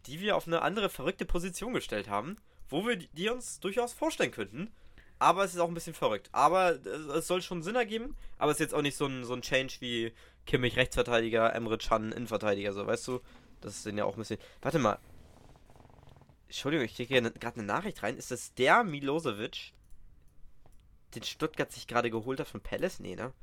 die 0.06 0.20
wir 0.20 0.36
auf 0.36 0.48
eine 0.48 0.62
andere 0.62 0.90
verrückte 0.90 1.26
Position 1.26 1.74
gestellt 1.74 2.10
haben, 2.10 2.38
wo 2.70 2.86
wir 2.86 2.96
die, 2.98 3.30
uns 3.30 3.60
durchaus 3.60 3.94
vorstellen 3.94 4.32
könnten. 4.32 4.72
Aber 5.18 5.44
es 5.46 5.54
ist 5.54 5.60
auch 5.60 5.70
ein 5.70 5.74
bisschen 5.74 5.94
verrückt. 5.94 6.30
Aber 6.34 6.78
es, 7.16 7.28
soll 7.28 7.42
schon 7.42 7.64
Sinn 7.64 7.76
ergeben. 7.76 8.16
Aber 8.38 8.52
es 8.52 8.58
ist 8.58 8.66
jetzt 8.66 8.74
auch 8.74 8.82
nicht 8.82 8.98
so 8.98 9.06
ein, 9.06 9.24
so 9.24 9.34
ein 9.34 9.42
Change 9.42 9.76
wie 9.80 10.12
Kimmich 10.46 10.76
Rechtsverteidiger, 10.76 11.54
Emre 11.56 11.78
Can 11.78 12.12
Innenverteidiger, 12.12 12.74
so 12.74 12.86
weißt 12.86 13.08
du? 13.08 13.22
Das 13.62 13.84
sind 13.84 13.98
ja 13.98 14.06
auch 14.06 14.16
ein 14.16 14.20
bisschen. 14.20 14.40
Warte 14.62 14.80
mal. 14.80 15.00
Entschuldigung, 16.48 16.86
ich 16.86 16.96
kriege 16.96 17.14
hier 17.14 17.22
gerade 17.32 17.58
eine 17.58 17.66
Nachricht 17.66 18.04
rein. 18.04 18.18
Ist 18.18 18.32
das 18.32 18.54
der 18.54 18.84
Milosevic, 18.84 19.74
den 21.16 21.24
Stuttgart 21.24 21.72
sich 21.72 21.88
gerade 21.88 22.12
geholt 22.12 22.40
hat 22.40 22.48
von 22.48 22.62
Palace? 22.62 23.00
Nee, 23.00 23.16
ne? 23.16 23.34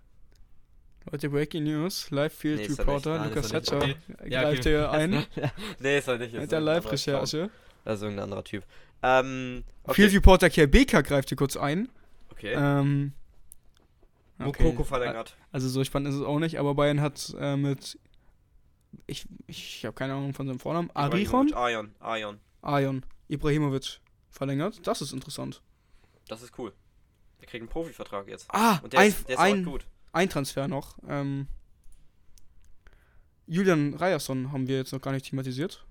Leute, 1.10 1.30
Breaking 1.30 1.64
News. 1.64 2.10
Live 2.10 2.34
Field 2.34 2.60
Nee, 2.60 2.66
er. 2.66 2.78
Reporter 2.78 3.24
Lukas 3.24 3.50
er 3.50 3.76
Okay. 3.76 3.96
Ja, 4.28 4.42
greift 4.42 4.60
okay. 4.60 4.68
hier 4.70 4.90
ein 4.90 5.26
Nee, 5.80 5.98
ist 5.98 6.08
er 6.08 6.18
nicht. 6.18 6.34
mit 6.34 6.52
der 6.52 6.60
Live-Recherche. 6.60 7.50
Das 7.84 7.96
ist 7.98 8.02
irgendein 8.02 8.24
anderer 8.24 8.44
Typ. 8.44 8.64
Ähm, 9.02 9.64
Field 9.90 10.08
okay. 10.08 10.16
Reporter 10.16 10.50
Kerbeka 10.50 11.00
greift 11.00 11.28
hier 11.28 11.36
kurz 11.36 11.56
ein. 11.56 11.88
okay. 12.30 12.54
Ähm, 12.56 13.12
Mokoko 14.38 14.84
verlängert. 14.84 15.36
Also 15.52 15.68
so 15.68 15.84
spannend 15.84 16.08
ist 16.10 16.16
es 16.16 16.22
auch 16.22 16.38
nicht, 16.38 16.58
aber 16.58 16.74
Bayern 16.74 17.00
hat 17.00 17.34
äh, 17.38 17.56
mit 17.56 17.98
ich, 19.06 19.26
ich 19.46 19.84
habe 19.84 19.94
keine 19.94 20.14
Ahnung 20.14 20.34
von 20.34 20.46
seinem 20.46 20.58
Vornamen. 20.58 20.90
Arichon? 20.94 21.52
Arion. 21.52 21.94
Arion. 22.00 22.40
Arion. 22.60 23.04
Ibrahimovic 23.28 24.00
verlängert. 24.30 24.86
Das 24.86 25.00
ist 25.00 25.12
interessant. 25.12 25.62
Das 26.28 26.42
ist 26.42 26.58
cool. 26.58 26.72
Der 27.40 27.48
kriegt 27.48 27.62
einen 27.62 27.68
Profivertrag 27.70 28.28
jetzt. 28.28 28.46
Ah, 28.48 28.78
Und 28.82 28.92
der 28.92 29.00
ein, 29.00 29.08
ist, 29.08 29.28
der 29.28 29.36
ist 29.36 29.40
ein, 29.40 29.64
gut. 29.64 29.86
ein 30.12 30.28
Transfer 30.28 30.68
noch. 30.68 30.98
Ähm, 31.08 31.46
Julian 33.46 33.94
Ryerson 33.94 34.52
haben 34.52 34.68
wir 34.68 34.76
jetzt 34.76 34.92
noch 34.92 35.00
gar 35.00 35.12
nicht 35.12 35.28
thematisiert. 35.28 35.84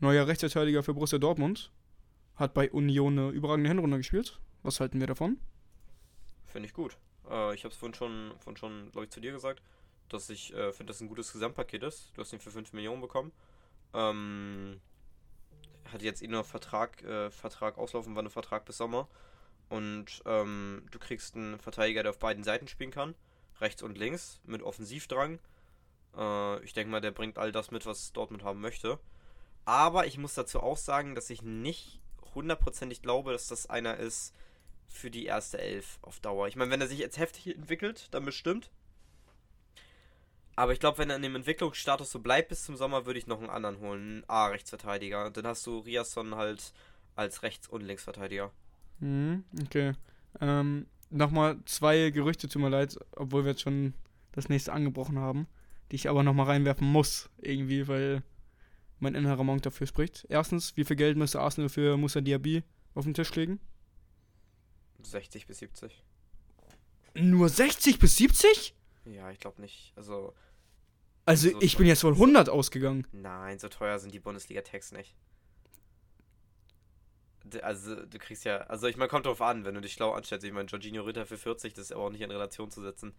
Neuer 0.00 0.28
Rechtsverteidiger 0.28 0.84
für 0.84 0.94
Borussia 0.94 1.18
Dortmund. 1.18 1.72
Hat 2.36 2.54
bei 2.54 2.70
Union 2.70 3.18
eine 3.18 3.30
überragende 3.30 3.68
Hinrunde 3.68 3.96
gespielt. 3.96 4.38
Was 4.62 4.78
halten 4.78 5.00
wir 5.00 5.08
davon? 5.08 5.38
Finde 6.44 6.68
ich 6.68 6.72
gut. 6.72 6.96
Äh, 7.28 7.54
ich 7.56 7.64
habe 7.64 7.72
es 7.72 7.78
vorhin 7.78 7.94
schon, 7.94 8.32
vorhin 8.38 8.56
schon 8.56 8.92
glaube 8.92 9.06
ich, 9.06 9.10
zu 9.10 9.20
dir 9.20 9.32
gesagt, 9.32 9.60
dass 10.08 10.30
ich 10.30 10.54
äh, 10.54 10.72
finde, 10.72 10.90
dass 10.90 10.96
es 10.96 11.02
ein 11.02 11.08
gutes 11.08 11.32
Gesamtpaket 11.32 11.82
ist. 11.82 12.12
Du 12.14 12.20
hast 12.20 12.32
ihn 12.32 12.38
für 12.38 12.52
5 12.52 12.72
Millionen 12.74 13.00
bekommen. 13.00 13.32
Ähm, 13.92 14.80
hat 15.92 16.02
jetzt 16.02 16.22
eh 16.22 16.28
nur 16.28 16.44
Vertrag, 16.44 17.02
äh, 17.02 17.30
Vertrag 17.32 17.76
auslaufen, 17.76 18.14
war 18.14 18.22
nur 18.22 18.30
Vertrag 18.30 18.64
bis 18.66 18.76
Sommer. 18.76 19.08
Und 19.68 20.22
ähm, 20.26 20.86
du 20.92 21.00
kriegst 21.00 21.34
einen 21.34 21.58
Verteidiger, 21.58 22.04
der 22.04 22.10
auf 22.10 22.20
beiden 22.20 22.44
Seiten 22.44 22.68
spielen 22.68 22.92
kann. 22.92 23.16
Rechts 23.60 23.82
und 23.82 23.98
links, 23.98 24.40
mit 24.44 24.62
Offensivdrang. 24.62 25.40
Äh, 26.16 26.62
ich 26.62 26.72
denke 26.72 26.92
mal, 26.92 27.00
der 27.00 27.10
bringt 27.10 27.36
all 27.36 27.50
das 27.50 27.72
mit, 27.72 27.84
was 27.84 28.12
Dortmund 28.12 28.44
haben 28.44 28.60
möchte. 28.60 29.00
Aber 29.68 30.06
ich 30.06 30.16
muss 30.16 30.32
dazu 30.32 30.60
auch 30.60 30.78
sagen, 30.78 31.14
dass 31.14 31.28
ich 31.28 31.42
nicht 31.42 32.00
hundertprozentig 32.34 33.02
glaube, 33.02 33.32
dass 33.32 33.48
das 33.48 33.68
einer 33.68 33.98
ist 33.98 34.34
für 34.88 35.10
die 35.10 35.26
erste 35.26 35.58
Elf 35.58 35.98
auf 36.00 36.20
Dauer. 36.20 36.48
Ich 36.48 36.56
meine, 36.56 36.70
wenn 36.70 36.80
er 36.80 36.86
sich 36.86 36.98
jetzt 36.98 37.18
heftig 37.18 37.54
entwickelt, 37.54 38.08
dann 38.12 38.24
bestimmt. 38.24 38.70
Aber 40.56 40.72
ich 40.72 40.80
glaube, 40.80 40.96
wenn 40.96 41.10
er 41.10 41.16
in 41.16 41.22
dem 41.22 41.36
Entwicklungsstatus 41.36 42.10
so 42.10 42.20
bleibt 42.20 42.48
bis 42.48 42.64
zum 42.64 42.76
Sommer, 42.76 43.04
würde 43.04 43.18
ich 43.18 43.26
noch 43.26 43.40
einen 43.40 43.50
anderen 43.50 43.80
holen. 43.80 44.00
Einen 44.00 44.24
A-Rechtsverteidiger. 44.26 45.26
Und 45.26 45.36
dann 45.36 45.46
hast 45.46 45.66
du 45.66 45.80
Riasson 45.80 46.34
halt 46.34 46.72
als 47.14 47.42
Rechts- 47.42 47.68
und 47.68 47.82
Linksverteidiger. 47.82 48.50
Mhm, 49.00 49.44
okay. 49.66 49.92
Ähm, 50.40 50.86
nochmal 51.10 51.58
zwei 51.66 52.08
Gerüchte, 52.08 52.48
tut 52.48 52.62
mir 52.62 52.70
leid, 52.70 52.98
obwohl 53.16 53.44
wir 53.44 53.50
jetzt 53.50 53.60
schon 53.60 53.92
das 54.32 54.48
nächste 54.48 54.72
angebrochen 54.72 55.18
haben, 55.18 55.46
die 55.90 55.96
ich 55.96 56.08
aber 56.08 56.22
nochmal 56.22 56.46
reinwerfen 56.46 56.90
muss, 56.90 57.28
irgendwie, 57.42 57.86
weil 57.86 58.22
mein 59.00 59.14
innerer 59.14 59.44
Monk 59.44 59.62
dafür 59.62 59.86
spricht. 59.86 60.26
Erstens, 60.28 60.76
wie 60.76 60.84
viel 60.84 60.96
Geld 60.96 61.16
müsste 61.16 61.40
Arsenal 61.40 61.68
für 61.68 61.96
Musa 61.96 62.20
Diaby 62.20 62.62
auf 62.94 63.04
den 63.04 63.14
Tisch 63.14 63.34
legen? 63.34 63.60
60 65.02 65.46
bis 65.46 65.58
70. 65.58 66.02
Nur 67.14 67.48
60 67.48 67.98
bis 67.98 68.16
70? 68.16 68.74
Ja, 69.04 69.30
ich 69.30 69.38
glaube 69.40 69.60
nicht. 69.60 69.92
Also, 69.96 70.34
Also 71.24 71.50
So 71.50 71.60
ich 71.60 71.76
bin 71.76 71.86
jetzt 71.86 72.00
von 72.02 72.14
100 72.14 72.48
ausgegangen. 72.48 73.06
nein, 73.12 73.58
so 73.58 73.68
teuer 73.68 73.98
sind 73.98 74.12
die 74.12 74.20
Bundesliga-Tags 74.20 74.92
nicht. 74.92 75.14
Also, 77.62 78.04
du 78.04 78.18
kriegst 78.18 78.44
ja. 78.44 78.58
Also, 78.62 78.88
ich 78.88 78.96
meine, 78.98 79.08
kommt 79.08 79.24
drauf 79.24 79.40
an, 79.40 79.64
wenn 79.64 79.74
du 79.74 79.80
dich 79.80 79.94
schlau 79.94 80.12
anstellst. 80.12 80.44
Ich 80.44 80.52
meine, 80.52 80.68
Jorginho 80.68 81.02
Ritter 81.02 81.24
für 81.24 81.38
40, 81.38 81.72
das 81.72 81.86
ist 81.86 81.92
aber 81.92 82.04
auch 82.04 82.10
nicht 82.10 82.20
in 82.20 82.30
Relation 82.30 82.70
zu 82.70 82.82
setzen. 82.82 83.14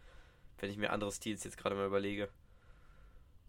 Wenn 0.60 0.70
ich 0.70 0.78
mir 0.78 0.92
andere 0.92 1.12
Stils 1.12 1.44
jetzt 1.46 1.58
gerade 1.58 1.76
mal 1.76 1.88
überlege. 1.88 2.30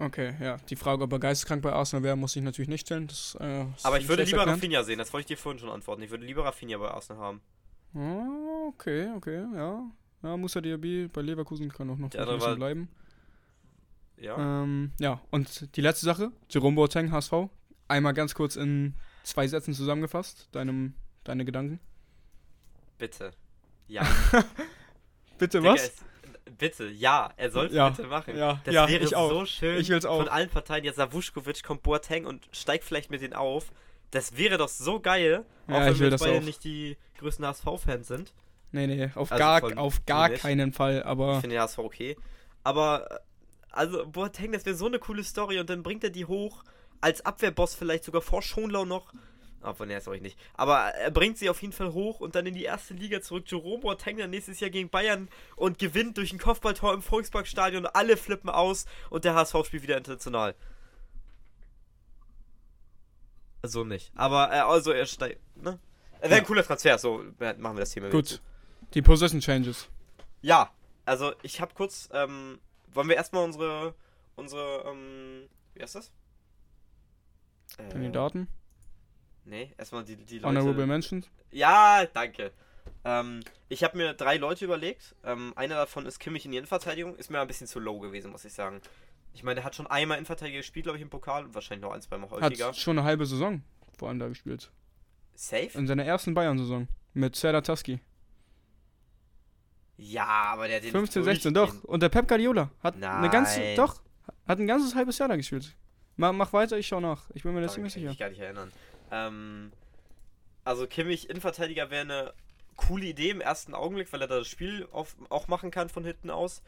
Okay, 0.00 0.34
ja. 0.40 0.56
Die 0.70 0.76
Frage, 0.76 1.04
ob 1.04 1.12
er 1.12 1.18
geisteskrank 1.18 1.62
bei 1.62 1.72
Arsenal 1.72 2.02
wäre, 2.02 2.16
muss 2.16 2.34
ich 2.34 2.42
natürlich 2.42 2.68
nicht 2.70 2.86
stellen. 2.86 3.06
Das, 3.06 3.36
äh, 3.38 3.66
Aber 3.82 3.98
ich 4.00 4.08
würde 4.08 4.22
lieber 4.24 4.38
erklärt. 4.38 4.56
Rafinha 4.56 4.82
sehen, 4.82 4.98
das 4.98 5.12
wollte 5.12 5.22
ich 5.24 5.26
dir 5.26 5.36
vorhin 5.36 5.58
schon 5.60 5.68
antworten. 5.68 6.02
Ich 6.02 6.10
würde 6.10 6.24
lieber 6.24 6.44
Rafinha 6.44 6.78
bei 6.78 6.90
Arsenal 6.90 7.22
haben. 7.22 7.40
Ah, 7.94 8.68
okay, 8.68 9.10
okay, 9.14 9.44
ja. 9.54 9.82
Ja, 10.22 10.36
Musa 10.36 10.60
Diaby 10.60 11.08
bei 11.08 11.22
Leverkusen 11.22 11.70
kann 11.70 11.88
auch 11.90 11.96
noch 11.96 12.10
ein 12.12 12.36
bisschen 12.38 12.56
bleiben. 12.56 12.88
Ja. 14.16 14.62
Ähm, 14.62 14.92
ja, 14.98 15.20
und 15.30 15.74
die 15.76 15.80
letzte 15.80 16.06
Sache, 16.06 16.30
Jerome 16.50 16.76
Boateng, 16.76 17.10
HSV. 17.10 17.32
Einmal 17.88 18.14
ganz 18.14 18.34
kurz 18.34 18.56
in 18.56 18.94
zwei 19.22 19.46
Sätzen 19.48 19.74
zusammengefasst, 19.74 20.48
deinem, 20.52 20.94
deine 21.24 21.44
Gedanken. 21.44 21.80
Bitte. 22.98 23.32
Ja. 23.88 24.06
Bitte 25.38 25.58
Digga, 25.60 25.72
was? 25.72 25.82
es- 25.84 26.04
bitte, 26.58 26.88
ja. 26.88 27.32
Er 27.36 27.50
soll 27.50 27.66
es 27.66 27.72
Ja, 27.72 27.90
bitte 27.90 28.08
machen. 28.08 28.36
ja, 28.36 28.60
das 28.64 28.74
ja, 28.74 28.88
wäre 28.88 29.04
ich 29.04 29.14
auch. 29.16 29.30
so 29.30 29.46
schön 29.46 29.80
Ich 29.80 29.88
will's 29.88 30.04
auch. 30.04 30.18
von 30.18 30.28
allen 30.28 30.48
Parteien. 30.48 30.84
Jetzt 30.84 30.96
Savuschkovic 30.96 31.62
kommt 31.62 31.82
Boateng 31.82 32.26
und 32.26 32.48
steigt 32.52 32.84
vielleicht 32.84 33.10
mit 33.10 33.22
denen 33.22 33.34
auf. 33.34 33.72
Das 34.10 34.36
wäre 34.36 34.58
doch 34.58 34.68
so 34.68 35.00
geil. 35.00 35.44
Ja, 35.68 35.74
auch 35.76 35.80
wenn 35.80 35.92
ich 35.92 35.98
will 36.00 36.10
wir 36.10 36.18
beide 36.18 36.38
auch. 36.38 36.42
nicht 36.42 36.64
die 36.64 36.96
größten 37.18 37.46
HSV-Fans 37.46 38.08
sind. 38.08 38.32
Nee, 38.72 38.86
nee, 38.86 39.10
auf 39.14 39.30
Also 39.32 39.38
gar, 39.38 39.78
auf 39.78 40.04
gar 40.06 40.28
nicht. 40.28 40.42
keinen 40.42 40.72
Fall, 40.72 40.98
Ich 40.98 41.04
aber 41.06 41.40
finde 41.40 41.56
den 41.56 41.62
HSV 41.62 41.78
okay. 41.78 42.16
Aber 42.64 43.10
äh, 43.10 43.18
Also 43.70 44.06
Boateng, 44.06 44.52
das 44.52 44.64
wäre 44.66 44.76
so 44.76 44.86
eine 44.86 44.98
coole 44.98 45.22
Story 45.24 45.58
und 45.60 45.70
dann 45.70 45.82
bringt 45.82 46.02
er 46.04 46.10
die 46.10 46.24
hoch 46.26 46.64
als 47.00 47.24
Abwehrboss 47.24 47.74
vielleicht 47.74 48.04
sogar 48.04 48.20
vor 48.22 48.42
Schonlau 48.42 48.84
noch. 48.84 49.12
Obwohl, 49.62 49.86
ne, 49.86 49.96
ist 49.96 50.08
euch 50.08 50.22
nicht. 50.22 50.38
Aber 50.54 50.78
er 50.94 51.10
bringt 51.10 51.36
sie 51.36 51.50
auf 51.50 51.60
jeden 51.60 51.74
Fall 51.74 51.92
hoch 51.92 52.20
und 52.20 52.34
dann 52.34 52.46
in 52.46 52.54
die 52.54 52.64
erste 52.64 52.94
Liga 52.94 53.20
zurück. 53.20 53.44
Jerome 53.46 53.82
Boateng 53.82 54.16
dann 54.16 54.30
nächstes 54.30 54.58
Jahr 54.60 54.70
gegen 54.70 54.88
Bayern 54.88 55.28
und 55.56 55.78
gewinnt 55.78 56.16
durch 56.16 56.32
ein 56.32 56.38
Kopfballtor 56.38 56.94
im 56.94 57.02
Volksparkstadion. 57.02 57.84
Alle 57.86 58.16
flippen 58.16 58.48
aus 58.48 58.86
und 59.10 59.24
der 59.24 59.34
HSV 59.34 59.66
spielt 59.66 59.82
wieder 59.82 59.98
international. 59.98 60.54
So 63.62 63.84
nicht. 63.84 64.10
Aber, 64.14 64.50
äh, 64.50 64.60
also 64.60 64.92
er 64.92 65.04
steigt, 65.04 65.40
ne? 65.56 65.78
Er 66.20 66.30
wäre 66.30 66.40
ein 66.40 66.46
cooler 66.46 66.64
Transfer, 66.64 66.98
so 66.98 67.22
äh, 67.40 67.54
machen 67.54 67.76
wir 67.76 67.80
das 67.80 67.90
Thema 67.90 68.10
Gut. 68.10 68.40
Die 68.94 69.02
Possession 69.02 69.40
Changes. 69.40 69.88
Ja, 70.42 70.70
also 71.04 71.32
ich 71.42 71.60
habe 71.60 71.74
kurz, 71.74 72.08
ähm, 72.12 72.58
wollen 72.92 73.08
wir 73.08 73.16
erstmal 73.16 73.44
unsere, 73.44 73.94
unsere, 74.36 74.84
ähm, 74.86 75.48
wie 75.74 75.82
heißt 75.82 75.94
das? 75.94 76.10
Äh, 77.78 77.88
Kandidaten. 77.88 78.48
Nee, 79.44 79.72
erstmal 79.78 80.04
die, 80.04 80.16
die 80.16 80.38
Leute. 80.38 80.46
Honorable 80.58 80.86
Mentions. 80.86 81.28
Ja, 81.50 82.06
danke. 82.06 82.52
Ähm, 83.04 83.40
ich 83.68 83.82
habe 83.82 83.96
mir 83.96 84.14
drei 84.14 84.36
Leute 84.36 84.64
überlegt. 84.64 85.14
Ähm, 85.24 85.52
einer 85.56 85.76
davon 85.76 86.06
ist 86.06 86.18
Kimmich 86.18 86.44
in 86.44 86.52
die 86.52 86.58
Innenverteidigung. 86.58 87.16
Ist 87.16 87.30
mir 87.30 87.40
ein 87.40 87.46
bisschen 87.46 87.66
zu 87.66 87.80
low 87.80 87.98
gewesen, 87.98 88.30
muss 88.30 88.44
ich 88.44 88.52
sagen. 88.52 88.80
Ich 89.32 89.42
meine, 89.42 89.56
der 89.56 89.64
hat 89.64 89.74
schon 89.74 89.86
einmal 89.86 90.18
Innenverteidiger 90.18 90.58
gespielt, 90.58 90.84
glaube 90.84 90.98
ich, 90.98 91.02
im 91.02 91.10
Pokal. 91.10 91.44
und 91.44 91.54
Wahrscheinlich 91.54 91.82
noch 91.82 91.92
ein, 91.92 92.02
zwei 92.02 92.18
Mal 92.18 92.30
häufiger. 92.30 92.68
Hat 92.68 92.76
schon 92.76 92.98
eine 92.98 93.06
halbe 93.06 93.26
Saison 93.26 93.62
vor 94.00 94.08
allem 94.08 94.18
da 94.18 94.28
gespielt. 94.28 94.70
Safe? 95.34 95.78
In 95.78 95.86
seiner 95.86 96.04
ersten 96.04 96.34
Bayern-Saison. 96.34 96.88
Mit 97.12 97.36
Serdar 97.36 97.62
Taski. 97.62 98.00
Ja, 99.96 100.24
aber 100.24 100.66
der 100.66 100.76
hat 100.78 100.84
den 100.84 100.90
15, 100.92 101.22
nicht 101.22 101.42
16, 101.42 101.54
doch. 101.54 101.84
Und 101.84 102.02
der 102.02 102.08
Pep 102.08 102.26
Guardiola 102.26 102.70
hat 102.82 102.94
eine 103.02 103.28
ganze, 103.28 103.60
Nein. 103.60 103.76
doch, 103.76 104.00
hat 104.48 104.58
ein 104.58 104.66
ganzes 104.66 104.94
halbes 104.94 105.18
Jahr 105.18 105.28
da 105.28 105.36
gespielt. 105.36 105.76
Mach, 106.16 106.32
mach 106.32 106.52
weiter, 106.52 106.78
ich 106.78 106.86
schau 106.86 107.00
nach. 107.00 107.28
Ich 107.34 107.42
bin 107.42 107.52
mir 107.52 107.60
da 107.60 107.68
ziemlich 107.68 107.92
kann 107.92 108.02
ich 108.02 108.08
sicher. 108.08 108.08
mich 108.10 108.18
gar 108.18 108.30
nicht 108.30 108.40
erinnern. 108.40 108.72
Ähm, 109.10 109.72
also 110.64 110.86
Kimmich, 110.86 111.28
Innenverteidiger, 111.28 111.90
wäre 111.90 112.02
eine 112.02 112.34
coole 112.76 113.06
Idee 113.06 113.30
im 113.30 113.40
ersten 113.40 113.74
Augenblick, 113.74 114.12
weil 114.12 114.22
er 114.22 114.28
da 114.28 114.38
das 114.38 114.48
Spiel 114.48 114.88
auf, 114.92 115.16
auch 115.28 115.48
machen 115.48 115.70
kann 115.70 115.88
von 115.88 116.04
hinten 116.04 116.30
aus. 116.30 116.62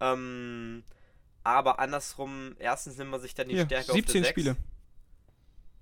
Ähm, 0.00 0.84
aber 1.44 1.78
andersrum, 1.78 2.56
erstens 2.58 2.98
nimmt 2.98 3.10
man 3.10 3.20
sich 3.20 3.34
dann 3.34 3.48
die 3.48 3.54
Hier, 3.54 3.64
Stärke 3.64 3.92
17 3.92 3.98
auf 3.98 4.12
der 4.12 4.22
6. 4.22 4.28
Spiele. 4.28 4.56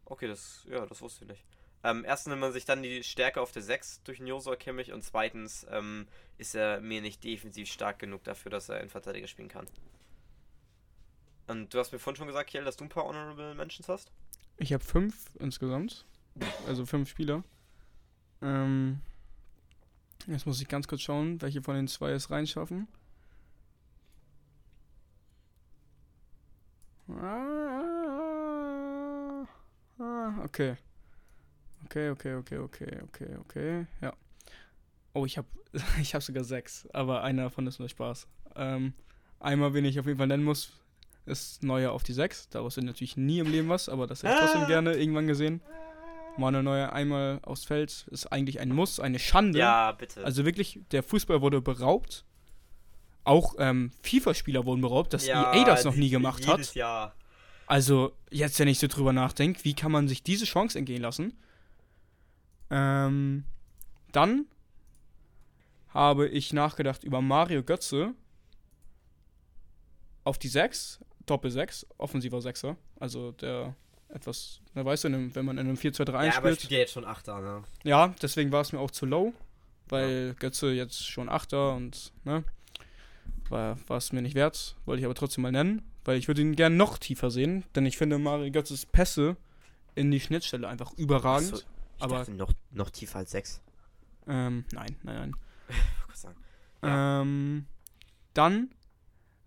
Okay, 0.04 0.28
das, 0.28 0.64
ja, 0.70 0.86
das 0.86 1.00
wusste 1.02 1.24
ich 1.24 1.30
nicht. 1.30 1.44
Ähm, 1.84 2.04
erstens 2.04 2.30
nimmt 2.30 2.40
man 2.40 2.52
sich 2.52 2.64
dann 2.64 2.82
die 2.82 3.02
Stärke 3.02 3.40
auf 3.40 3.52
der 3.52 3.62
6 3.62 4.02
durch 4.04 4.18
den 4.18 4.26
Josua 4.26 4.56
Kimmich 4.56 4.92
und 4.92 5.02
zweitens 5.02 5.66
ähm, 5.70 6.06
ist 6.38 6.54
er 6.54 6.80
mir 6.80 7.00
nicht 7.00 7.22
defensiv 7.22 7.70
stark 7.70 7.98
genug 7.98 8.24
dafür, 8.24 8.50
dass 8.50 8.68
er 8.68 8.78
Innenverteidiger 8.78 9.28
spielen 9.28 9.48
kann. 9.48 9.66
Und 11.46 11.72
du 11.72 11.78
hast 11.78 11.92
mir 11.92 11.98
vorhin 11.98 12.16
schon 12.16 12.26
gesagt, 12.26 12.50
Kiel, 12.50 12.64
dass 12.64 12.76
du 12.76 12.84
ein 12.84 12.88
paar 12.88 13.04
Honorable 13.04 13.54
Mentions 13.54 13.88
hast? 13.88 14.10
Ich 14.58 14.72
habe 14.72 14.82
fünf 14.82 15.36
insgesamt. 15.38 16.06
Also 16.66 16.86
fünf 16.86 17.08
Spieler. 17.08 17.44
Ähm, 18.42 19.00
jetzt 20.26 20.46
muss 20.46 20.60
ich 20.60 20.68
ganz 20.68 20.88
kurz 20.88 21.02
schauen, 21.02 21.40
welche 21.42 21.62
von 21.62 21.76
den 21.76 21.88
zwei 21.88 22.12
es 22.12 22.30
reinschaffen. 22.30 22.88
Ah, 27.08 28.26
okay. 30.42 30.76
Okay, 31.84 32.10
okay, 32.10 32.34
okay, 32.34 32.58
okay, 32.58 32.98
okay, 33.02 33.36
okay. 33.36 33.86
Ja. 34.00 34.12
Oh, 35.12 35.24
ich 35.24 35.38
habe 35.38 35.46
ich 36.00 36.14
hab 36.14 36.22
sogar 36.22 36.44
sechs, 36.44 36.88
aber 36.92 37.22
einer 37.22 37.44
davon 37.44 37.66
ist 37.66 37.78
nur 37.78 37.88
Spaß. 37.88 38.26
Ähm, 38.56 38.92
einmal, 39.38 39.72
wen 39.74 39.84
ich 39.84 40.00
auf 40.00 40.06
jeden 40.06 40.18
Fall 40.18 40.26
nennen 40.26 40.44
muss, 40.44 40.72
ist 41.26 41.62
Neuer 41.62 41.92
auf 41.92 42.02
die 42.02 42.12
6. 42.12 42.48
Daraus 42.50 42.76
wird 42.76 42.86
natürlich 42.86 43.16
nie 43.16 43.38
im 43.40 43.50
Leben 43.50 43.68
was, 43.68 43.88
aber 43.88 44.06
das 44.06 44.22
hätte 44.22 44.34
ich 44.34 44.40
trotzdem 44.40 44.62
Ah. 44.62 44.66
gerne 44.66 44.94
irgendwann 44.94 45.26
gesehen. 45.26 45.60
Manuel 46.38 46.62
Neuer 46.64 46.92
einmal 46.92 47.40
aufs 47.42 47.64
Feld 47.64 48.06
ist 48.10 48.26
eigentlich 48.32 48.60
ein 48.60 48.68
Muss, 48.70 49.00
eine 49.00 49.18
Schande. 49.18 49.58
Ja, 49.58 49.92
bitte. 49.92 50.22
Also 50.24 50.44
wirklich, 50.44 50.80
der 50.90 51.02
Fußball 51.02 51.40
wurde 51.40 51.60
beraubt. 51.60 52.24
Auch 53.24 53.54
ähm, 53.58 53.90
FIFA-Spieler 54.02 54.64
wurden 54.66 54.82
beraubt, 54.82 55.12
dass 55.14 55.26
EA 55.26 55.64
das 55.64 55.84
noch 55.84 55.96
nie 55.96 56.10
gemacht 56.10 56.44
jedes 56.46 56.68
hat. 56.68 56.74
Jahr. 56.76 57.14
Also, 57.66 58.12
jetzt, 58.30 58.58
wenn 58.60 58.68
ich 58.68 58.78
so 58.78 58.86
drüber 58.86 59.12
nachdenke, 59.12 59.64
wie 59.64 59.74
kann 59.74 59.90
man 59.90 60.06
sich 60.06 60.22
diese 60.22 60.44
Chance 60.44 60.78
entgehen 60.78 61.02
lassen? 61.02 61.32
Ähm, 62.70 63.44
dann 64.12 64.46
habe 65.88 66.28
ich 66.28 66.52
nachgedacht 66.52 67.02
über 67.02 67.20
Mario 67.22 67.62
Götze 67.64 68.14
auf 70.24 70.38
die 70.38 70.48
6, 70.48 71.00
Doppel 71.26 71.50
6, 71.50 71.86
offensiver 71.98 72.40
Sechser. 72.40 72.76
Also 73.00 73.32
der 73.32 73.74
etwas, 74.08 74.60
na 74.74 74.84
weißt 74.84 75.04
du, 75.04 75.34
wenn 75.34 75.44
man 75.44 75.58
in 75.58 75.66
einem 75.66 75.76
4-2-3-1 75.76 76.06
Ja, 76.06 76.14
aber 76.16 76.28
ich 76.28 76.34
spielt. 76.36 76.60
spielt 76.60 76.70
ja 76.72 76.78
jetzt 76.78 76.92
schon 76.92 77.04
Achter, 77.04 77.40
ne? 77.40 77.62
Ja, 77.82 78.14
deswegen 78.22 78.52
war 78.52 78.60
es 78.60 78.72
mir 78.72 78.78
auch 78.78 78.90
zu 78.92 79.04
low, 79.04 79.32
weil 79.88 80.34
Götze 80.38 80.70
jetzt 80.70 81.06
schon 81.06 81.28
Achter 81.28 81.74
und, 81.74 82.12
ne, 82.24 82.44
war 83.48 83.76
war 83.88 83.96
es 83.96 84.12
mir 84.12 84.22
nicht 84.22 84.34
wert, 84.36 84.76
wollte 84.84 85.00
ich 85.00 85.04
aber 85.04 85.14
trotzdem 85.14 85.42
mal 85.42 85.52
nennen, 85.52 85.82
weil 86.04 86.18
ich 86.18 86.28
würde 86.28 86.40
ihn 86.42 86.54
gern 86.54 86.76
noch 86.76 86.98
tiefer 86.98 87.30
sehen, 87.32 87.64
denn 87.74 87.84
ich 87.86 87.96
finde 87.98 88.18
Mario 88.18 88.50
Götzes 88.52 88.86
Pässe 88.86 89.36
in 89.96 90.10
die 90.12 90.20
Schnittstelle 90.20 90.68
einfach 90.68 90.92
überragend. 90.94 91.66
Ich 91.96 92.02
aber- 92.02 92.18
dachte 92.18 92.32
noch, 92.32 92.52
noch 92.70 92.90
tiefer 92.90 93.18
als 93.18 93.32
6. 93.32 93.60
Ähm, 94.28 94.64
nein, 94.72 94.96
nein, 95.02 95.16
nein. 95.16 95.32
Ähm, 96.82 97.66
dann 98.34 98.70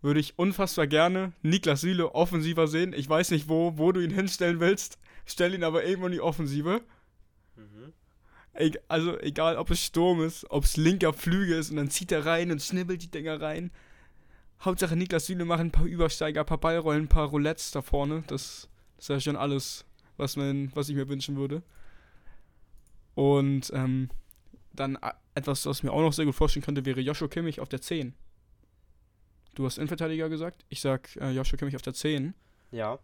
würde 0.02 0.20
ich 0.20 0.38
unfassbar 0.40 0.88
gerne 0.88 1.34
Niklas 1.42 1.82
Süle 1.82 2.14
offensiver 2.16 2.68
sehen. 2.68 2.94
Ich 2.94 3.10
weiß 3.10 3.32
nicht, 3.32 3.50
wo, 3.50 3.78
wo 3.78 3.92
du 3.92 4.00
ihn 4.00 4.12
hinstellen 4.12 4.60
willst. 4.60 4.98
Stell 5.26 5.54
ihn 5.54 5.64
aber 5.64 5.84
irgendwo 5.84 6.08
in 6.08 6.14
die 6.14 6.22
Offensive. 6.22 6.82
Mhm. 7.56 7.94
Eg 8.54 8.80
also 8.88 9.20
egal, 9.20 9.58
ob 9.58 9.70
es 9.72 9.84
Sturm 9.84 10.22
ist, 10.24 10.50
ob 10.50 10.64
es 10.64 10.78
linker 10.78 11.14
Flügel 11.14 11.60
ist 11.60 11.70
und 11.70 11.78
dann 11.78 11.90
zieht 11.90 12.12
er 12.12 12.26
rein 12.26 12.52
und 12.52 12.62
schnibbelt 12.62 13.02
die 13.04 13.12
Dinger 13.12 13.40
rein. 13.42 13.72
Hauptsache 14.62 14.96
Niklas 14.96 15.26
Süle 15.28 15.46
macht 15.46 15.60
ein 15.62 15.72
paar 15.72 15.86
Übersteiger, 15.86 16.42
ein 16.42 16.46
paar 16.46 16.58
Ballrollen, 16.58 17.04
ein 17.04 17.08
paar 17.10 17.28
Roulettes 17.28 17.72
da 17.72 17.82
vorne. 17.82 18.24
Das, 18.28 18.68
das 18.98 19.06
ist 19.06 19.10
ja 19.10 19.20
schon 19.20 19.36
alles, 19.36 19.86
was, 20.18 20.36
man, 20.36 20.72
was 20.76 20.90
ich 20.90 20.96
mir 20.96 21.08
wünschen 21.08 21.38
würde. 21.38 21.62
Und 23.16 23.72
ähm, 23.74 24.10
dann 24.74 24.98
a- 24.98 25.16
etwas, 25.36 25.66
was 25.66 25.84
mir 25.84 25.92
auch 25.92 26.02
noch 26.02 26.14
sehr 26.14 26.26
gut 26.26 26.36
vorstellen 26.36 26.64
könnte, 26.66 26.86
wäre 26.86 27.02
Joshua 27.02 27.28
Kimmich 27.28 27.60
auf 27.60 27.70
der 27.70 27.82
10. 27.82 28.14
Du 29.56 29.66
hast 29.66 29.78
Innenverteidiger 29.78 30.30
gesagt. 30.30 30.66
Ich 30.70 30.82
sag 30.82 31.16
äh, 31.18 31.32
Joshua 31.32 31.58
Kimmich 31.58 31.76
auf 31.76 31.82
der 31.82 31.94
10. 31.94 32.34
Ja. 32.72 33.00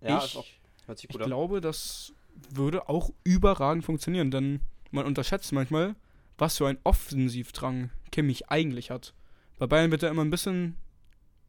Ja, 0.00 0.22
ich 0.24 0.36
auch, 0.36 0.44
hört 0.86 0.98
sich 0.98 1.08
ich 1.08 1.12
gut 1.14 1.22
an. 1.22 1.28
glaube, 1.28 1.60
das 1.60 2.12
würde 2.50 2.88
auch 2.88 3.10
überragend 3.22 3.84
funktionieren, 3.84 4.30
denn 4.30 4.60
man 4.90 5.06
unterschätzt 5.06 5.52
manchmal, 5.52 5.94
was 6.36 6.58
für 6.58 6.66
ein 6.68 6.78
Offensivdrang 6.84 7.90
Kimmich 8.12 8.48
eigentlich 8.50 8.90
hat. 8.90 9.14
Bei 9.58 9.66
Bayern 9.66 9.90
wird 9.90 10.02
er 10.02 10.10
immer 10.10 10.24
ein 10.24 10.30
bisschen, 10.30 10.76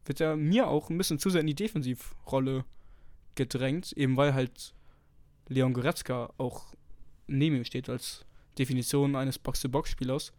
wird 0.05 0.21
er 0.21 0.35
mir 0.37 0.67
auch 0.67 0.89
ein 0.89 0.97
bisschen 0.97 1.19
zu 1.19 1.29
sehr 1.29 1.41
in 1.41 1.47
die 1.47 1.55
Defensivrolle 1.55 2.63
gedrängt, 3.33 3.91
eben 3.93 4.15
weil 4.15 4.33
halt 4.33 4.73
Leon 5.47 5.73
Goretzka 5.73 6.31
auch 6.37 6.73
neben 7.27 7.55
ihm 7.57 7.65
steht 7.65 7.89
als 7.89 8.25
Definition 8.57 9.15
eines 9.15 9.37
Box-to-Box-Spielers. 9.39 10.31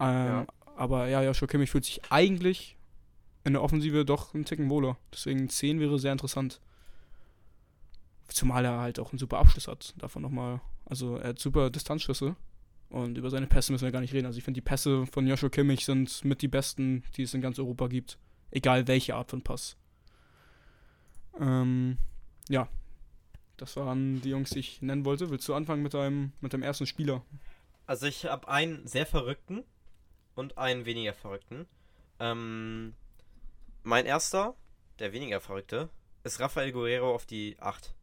Ähm, 0.00 0.26
Ja. 0.26 0.46
Aber 0.76 1.08
ja, 1.08 1.22
Joshua 1.22 1.46
Kimmich 1.48 1.70
fühlt 1.70 1.84
sich 1.84 2.00
eigentlich 2.10 2.76
in 3.44 3.52
der 3.52 3.62
Offensive 3.62 4.04
doch 4.04 4.34
einen 4.34 4.44
Ticken 4.44 4.70
wohler. 4.70 4.96
Deswegen 5.12 5.48
10 5.48 5.80
wäre 5.80 5.98
sehr 5.98 6.12
interessant. 6.12 6.60
Zumal 8.28 8.64
er 8.64 8.78
halt 8.78 8.98
auch 8.98 9.12
einen 9.12 9.18
super 9.18 9.38
Abschluss 9.38 9.68
hat. 9.68 9.94
Davon 9.98 10.22
nochmal. 10.22 10.60
Also 10.86 11.16
er 11.16 11.30
hat 11.30 11.38
super 11.38 11.70
Distanzschüsse. 11.70 12.36
Und 12.88 13.18
über 13.18 13.30
seine 13.30 13.46
Pässe 13.46 13.72
müssen 13.72 13.84
wir 13.84 13.92
gar 13.92 14.00
nicht 14.00 14.14
reden. 14.14 14.26
Also 14.26 14.38
ich 14.38 14.44
finde, 14.44 14.58
die 14.58 14.64
Pässe 14.64 15.06
von 15.06 15.26
Joshua 15.26 15.48
Kimmich 15.48 15.84
sind 15.84 16.24
mit 16.24 16.42
die 16.42 16.48
besten, 16.48 17.04
die 17.16 17.22
es 17.22 17.34
in 17.34 17.40
ganz 17.40 17.58
Europa 17.58 17.88
gibt. 17.88 18.18
Egal 18.50 18.86
welche 18.88 19.14
Art 19.14 19.30
von 19.30 19.42
Pass. 19.42 19.76
Ähm, 21.38 21.98
ja. 22.48 22.68
Das 23.56 23.76
waren 23.76 24.20
die 24.20 24.30
Jungs, 24.30 24.50
die 24.50 24.60
ich 24.60 24.82
nennen 24.82 25.04
wollte. 25.04 25.30
Willst 25.30 25.48
du 25.48 25.54
anfangen 25.54 25.82
mit 25.82 25.94
deinem, 25.94 26.32
mit 26.40 26.52
deinem 26.52 26.62
ersten 26.62 26.86
Spieler? 26.86 27.22
Also 27.86 28.06
ich 28.06 28.24
habe 28.24 28.48
einen 28.48 28.86
sehr 28.86 29.06
verrückten 29.06 29.64
und 30.34 30.58
einen 30.58 30.84
weniger 30.84 31.14
verrückten. 31.14 31.66
Ähm, 32.20 32.94
mein 33.82 34.06
erster, 34.06 34.54
der 34.98 35.12
weniger 35.12 35.40
verrückte, 35.40 35.88
ist 36.22 36.40
Rafael 36.40 36.72
Guerrero 36.72 37.14
auf 37.14 37.26
die 37.26 37.56
8. 37.60 37.94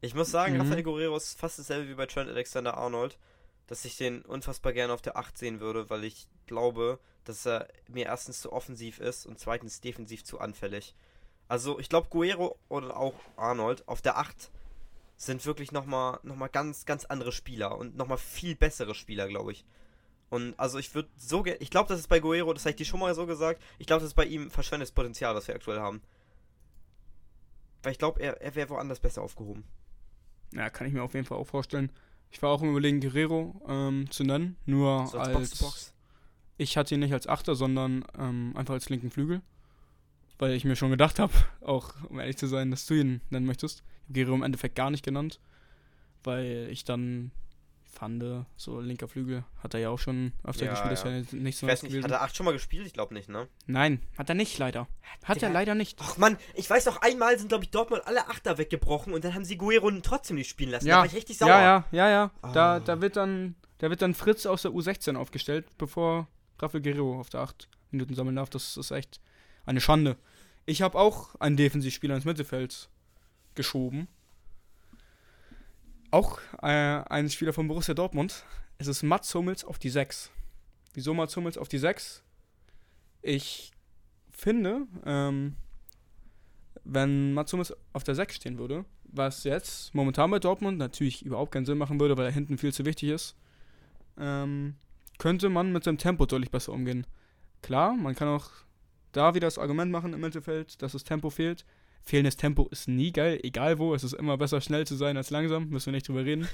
Ich 0.00 0.14
muss 0.14 0.30
sagen, 0.30 0.54
Mhm. 0.54 0.60
Rafael 0.62 0.82
Guerrero 0.82 1.16
ist 1.16 1.38
fast 1.38 1.58
dasselbe 1.58 1.88
wie 1.88 1.94
bei 1.94 2.06
Trent 2.06 2.30
Alexander-Arnold, 2.30 3.18
dass 3.66 3.84
ich 3.84 3.96
den 3.96 4.22
unfassbar 4.22 4.72
gerne 4.72 4.92
auf 4.92 5.02
der 5.02 5.16
8 5.16 5.36
sehen 5.36 5.60
würde, 5.60 5.90
weil 5.90 6.04
ich 6.04 6.26
glaube, 6.46 6.98
dass 7.24 7.46
er 7.46 7.68
mir 7.88 8.06
erstens 8.06 8.40
zu 8.40 8.52
offensiv 8.52 8.98
ist 9.00 9.26
und 9.26 9.38
zweitens 9.38 9.80
defensiv 9.80 10.24
zu 10.24 10.40
anfällig. 10.40 10.94
Also 11.48 11.78
ich 11.78 11.88
glaube, 11.88 12.08
Guerrero 12.10 12.58
oder 12.68 12.96
auch 12.96 13.14
Arnold 13.36 13.86
auf 13.88 14.02
der 14.02 14.18
8 14.18 14.50
sind 15.16 15.44
wirklich 15.46 15.72
nochmal 15.72 16.20
noch 16.22 16.36
mal 16.36 16.48
ganz, 16.48 16.84
ganz 16.86 17.04
andere 17.04 17.32
Spieler 17.32 17.76
und 17.76 17.96
nochmal 17.96 18.18
viel 18.18 18.54
bessere 18.54 18.94
Spieler, 18.94 19.26
glaube 19.26 19.52
ich. 19.52 19.64
Und 20.30 20.58
also 20.58 20.78
ich 20.78 20.94
würde 20.94 21.08
so 21.16 21.42
ge- 21.42 21.56
ich 21.60 21.70
glaube, 21.70 21.88
das 21.88 22.00
ist 22.00 22.08
bei 22.08 22.20
Guerrero, 22.20 22.52
das 22.52 22.62
habe 22.64 22.70
ich 22.70 22.76
dir 22.76 22.84
schon 22.84 23.00
mal 23.00 23.14
so 23.14 23.26
gesagt, 23.26 23.62
ich 23.78 23.86
glaube, 23.86 24.00
das 24.00 24.10
ist 24.10 24.14
bei 24.14 24.26
ihm 24.26 24.50
verschwendetes 24.50 24.92
Potenzial, 24.92 25.34
was 25.34 25.48
wir 25.48 25.54
aktuell 25.54 25.80
haben. 25.80 26.02
Weil 27.82 27.92
ich 27.92 27.98
glaube, 27.98 28.20
er, 28.20 28.40
er 28.42 28.54
wäre 28.54 28.68
woanders 28.70 29.00
besser 29.00 29.22
aufgehoben. 29.22 29.64
Ja, 30.52 30.68
kann 30.70 30.86
ich 30.86 30.92
mir 30.92 31.02
auf 31.02 31.14
jeden 31.14 31.26
Fall 31.26 31.38
auch 31.38 31.46
vorstellen. 31.46 31.90
Ich 32.30 32.42
war 32.42 32.50
auch 32.50 32.62
im 32.62 32.70
Überlegen, 32.70 33.00
Guerrero 33.00 33.60
ähm, 33.68 34.10
zu 34.10 34.24
nennen, 34.24 34.56
nur 34.66 35.06
So 35.06 35.18
als, 35.18 35.28
als 35.28 35.38
Box-to-Box. 35.50 35.94
ich 36.58 36.76
hatte 36.76 36.94
ihn 36.94 37.00
nicht 37.00 37.12
als 37.14 37.26
Achter, 37.26 37.54
sondern 37.54 38.04
ähm, 38.18 38.52
einfach 38.56 38.74
als 38.74 38.88
linken 38.90 39.10
Flügel. 39.10 39.40
Weil 40.38 40.52
ich 40.52 40.64
mir 40.64 40.76
schon 40.76 40.90
gedacht 40.90 41.18
habe, 41.18 41.32
auch 41.62 41.94
um 42.08 42.18
ehrlich 42.20 42.36
zu 42.36 42.46
sein, 42.46 42.70
dass 42.70 42.84
du 42.86 42.94
ihn 42.94 43.20
nennen 43.30 43.46
möchtest. 43.46 43.78
Ich 43.80 44.04
habe 44.04 44.12
Guerrero 44.14 44.34
im 44.34 44.42
Endeffekt 44.42 44.74
gar 44.74 44.90
nicht 44.90 45.04
genannt, 45.04 45.40
weil 46.24 46.68
ich 46.70 46.84
dann 46.84 47.30
fand, 47.98 48.22
so 48.56 48.80
linker 48.80 49.08
Flügel 49.08 49.44
hat 49.62 49.74
er 49.74 49.80
ja 49.80 49.90
auch 49.90 49.98
schon 49.98 50.32
öfter 50.44 50.66
Ja, 50.66 50.70
gespielt, 50.70 50.92
ist 50.92 51.04
ja. 51.04 51.10
ja 51.10 51.18
nicht- 51.18 51.32
nichts 51.32 51.62
Ich 51.62 51.68
weiß 51.68 51.82
nicht, 51.82 51.90
gewesen. 51.92 52.04
hat 52.04 52.12
er 52.12 52.22
8 52.22 52.36
schon 52.36 52.46
mal 52.46 52.52
gespielt? 52.52 52.86
Ich 52.86 52.92
glaube 52.92 53.12
nicht, 53.14 53.28
ne? 53.28 53.48
Nein, 53.66 54.00
hat 54.16 54.28
er 54.28 54.34
nicht 54.34 54.56
leider. 54.58 54.86
Hat 55.24 55.38
er 55.38 55.40
Der- 55.40 55.50
leider 55.50 55.74
nicht. 55.74 55.98
Ach 56.00 56.16
Mann, 56.16 56.36
ich 56.54 56.68
weiß 56.70 56.84
doch, 56.84 57.02
einmal 57.02 57.38
sind, 57.38 57.48
glaube 57.48 57.64
ich, 57.64 57.70
Dortmund 57.70 58.06
alle 58.06 58.28
Achter 58.28 58.56
weggebrochen 58.58 59.12
und 59.12 59.24
dann 59.24 59.34
haben 59.34 59.44
sie 59.44 59.56
Guerrero 59.58 59.90
trotzdem 60.00 60.36
nicht 60.36 60.48
spielen 60.48 60.70
lassen. 60.70 60.86
Da 60.86 60.90
Ja, 60.92 60.98
war 60.98 61.06
ich 61.06 61.14
richtig 61.14 61.38
sauer. 61.38 61.48
ja, 61.48 61.60
ja, 61.60 61.84
ja, 61.92 62.08
ja. 62.10 62.30
Da, 62.52 62.76
Ah. 62.76 62.80
da 62.80 63.00
wird 63.00 63.16
dann, 63.16 63.56
da 63.78 63.90
wird 63.90 64.00
dann 64.02 64.14
Fritz 64.14 64.46
aus 64.46 64.62
der 64.62 64.70
U16 64.72 65.16
aufgestellt, 65.16 65.66
bevor 65.76 66.28
Rafael 66.60 66.82
Guerrero 66.82 67.18
auf 67.20 67.30
der 67.30 67.40
8 67.40 67.68
Minuten 67.90 68.14
sammeln 68.14 68.36
darf. 68.36 68.50
Das 68.50 68.76
ist 68.76 68.90
echt 68.92 69.20
eine 69.66 69.80
Schande. 69.80 70.16
Ich 70.66 70.82
habe 70.82 70.98
auch 70.98 71.34
einen 71.40 71.56
Defensivspieler 71.56 72.14
ins 72.14 72.24
Mittelfeld 72.24 72.88
geschoben. 73.54 74.06
Auch 76.10 76.38
äh, 76.62 76.66
einen 76.66 77.28
Spieler 77.28 77.52
von 77.52 77.68
Borussia 77.68 77.94
Dortmund. 77.94 78.44
Es 78.78 78.86
ist 78.86 79.02
Mats 79.02 79.34
Hummels 79.34 79.64
auf 79.64 79.78
die 79.78 79.90
6. 79.90 80.30
Wieso 80.94 81.12
Mats 81.12 81.36
Hummels 81.36 81.58
auf 81.58 81.68
die 81.68 81.78
6? 81.78 82.22
Ich 83.20 83.72
finde, 84.30 84.86
ähm, 85.04 85.56
wenn 86.84 87.34
Mats 87.34 87.52
Hummels 87.52 87.74
auf 87.92 88.04
der 88.04 88.14
6 88.14 88.36
stehen 88.36 88.58
würde, 88.58 88.84
was 89.04 89.44
jetzt 89.44 89.94
momentan 89.94 90.30
bei 90.30 90.38
Dortmund 90.38 90.78
natürlich 90.78 91.24
überhaupt 91.24 91.52
keinen 91.52 91.66
Sinn 91.66 91.78
machen 91.78 92.00
würde, 92.00 92.16
weil 92.16 92.26
er 92.26 92.32
hinten 92.32 92.56
viel 92.58 92.72
zu 92.72 92.86
wichtig 92.86 93.10
ist, 93.10 93.36
ähm, 94.18 94.76
könnte 95.18 95.48
man 95.48 95.72
mit 95.72 95.84
seinem 95.84 95.98
Tempo 95.98 96.26
deutlich 96.26 96.50
besser 96.50 96.72
umgehen. 96.72 97.06
Klar, 97.62 97.94
man 97.94 98.14
kann 98.14 98.28
auch 98.28 98.50
da 99.12 99.34
wieder 99.34 99.46
das 99.46 99.58
Argument 99.58 99.90
machen 99.90 100.12
im 100.14 100.20
Mittelfeld, 100.20 100.80
dass 100.80 100.92
das 100.92 101.04
Tempo 101.04 101.30
fehlt. 101.30 101.64
Fehlendes 102.02 102.36
Tempo 102.36 102.68
ist 102.70 102.88
nie 102.88 103.12
geil, 103.12 103.38
egal 103.42 103.78
wo. 103.78 103.94
Es 103.94 104.04
ist 104.04 104.14
immer 104.14 104.36
besser, 104.38 104.60
schnell 104.60 104.86
zu 104.86 104.96
sein 104.96 105.16
als 105.16 105.30
langsam, 105.30 105.68
müssen 105.68 105.86
wir 105.86 105.92
nicht 105.92 106.08
drüber 106.08 106.24
reden. 106.24 106.48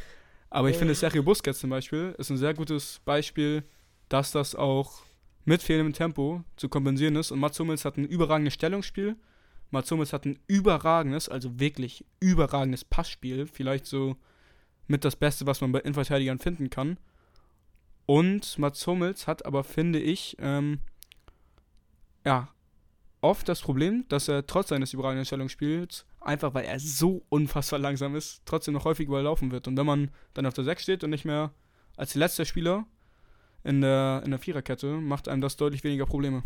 Aber 0.50 0.70
ich 0.70 0.76
finde, 0.76 0.94
Sergio 0.94 1.22
Busquets 1.22 1.58
zum 1.58 1.70
Beispiel 1.70 2.14
ist 2.18 2.30
ein 2.30 2.36
sehr 2.36 2.54
gutes 2.54 3.00
Beispiel, 3.04 3.64
dass 4.08 4.30
das 4.30 4.54
auch 4.54 5.02
mit 5.44 5.62
fehlendem 5.62 5.92
Tempo 5.92 6.44
zu 6.56 6.68
kompensieren 6.68 7.16
ist. 7.16 7.30
Und 7.30 7.40
Mats 7.40 7.58
Hummels 7.58 7.84
hat 7.84 7.96
ein 7.96 8.04
überragendes 8.04 8.54
Stellungsspiel. 8.54 9.16
Mats 9.70 9.90
Hummels 9.90 10.12
hat 10.12 10.24
ein 10.24 10.38
überragendes, 10.46 11.28
also 11.28 11.58
wirklich 11.58 12.04
überragendes 12.20 12.84
Passspiel. 12.84 13.46
Vielleicht 13.46 13.86
so 13.86 14.16
mit 14.86 15.04
das 15.04 15.16
Beste, 15.16 15.46
was 15.46 15.60
man 15.60 15.72
bei 15.72 15.80
Innenverteidigern 15.80 16.38
finden 16.38 16.70
kann. 16.70 16.98
Und 18.06 18.58
Mats 18.58 18.86
Hummels 18.86 19.26
hat 19.26 19.44
aber, 19.46 19.64
finde 19.64 19.98
ich, 19.98 20.36
ähm, 20.38 20.78
ja, 22.24 22.53
oft 23.24 23.48
das 23.48 23.62
Problem, 23.62 24.04
dass 24.08 24.28
er 24.28 24.46
trotz 24.46 24.68
seines 24.68 24.92
überragenden 24.92 25.24
Stellungsspiels, 25.24 26.04
einfach 26.20 26.52
weil 26.52 26.66
er 26.66 26.78
so 26.78 27.24
unfassbar 27.30 27.78
langsam 27.78 28.14
ist, 28.14 28.42
trotzdem 28.44 28.74
noch 28.74 28.84
häufig 28.84 29.08
überlaufen 29.08 29.50
wird. 29.50 29.66
Und 29.66 29.78
wenn 29.78 29.86
man 29.86 30.10
dann 30.34 30.44
auf 30.44 30.52
der 30.52 30.64
6 30.64 30.82
steht 30.82 31.04
und 31.04 31.10
nicht 31.10 31.24
mehr 31.24 31.50
als 31.96 32.14
letzter 32.14 32.44
Spieler 32.44 32.86
in 33.64 33.80
der, 33.80 34.20
in 34.26 34.30
der 34.30 34.38
Viererkette, 34.38 34.88
macht 34.88 35.28
einem 35.28 35.40
das 35.40 35.56
deutlich 35.56 35.82
weniger 35.84 36.04
Probleme. 36.04 36.42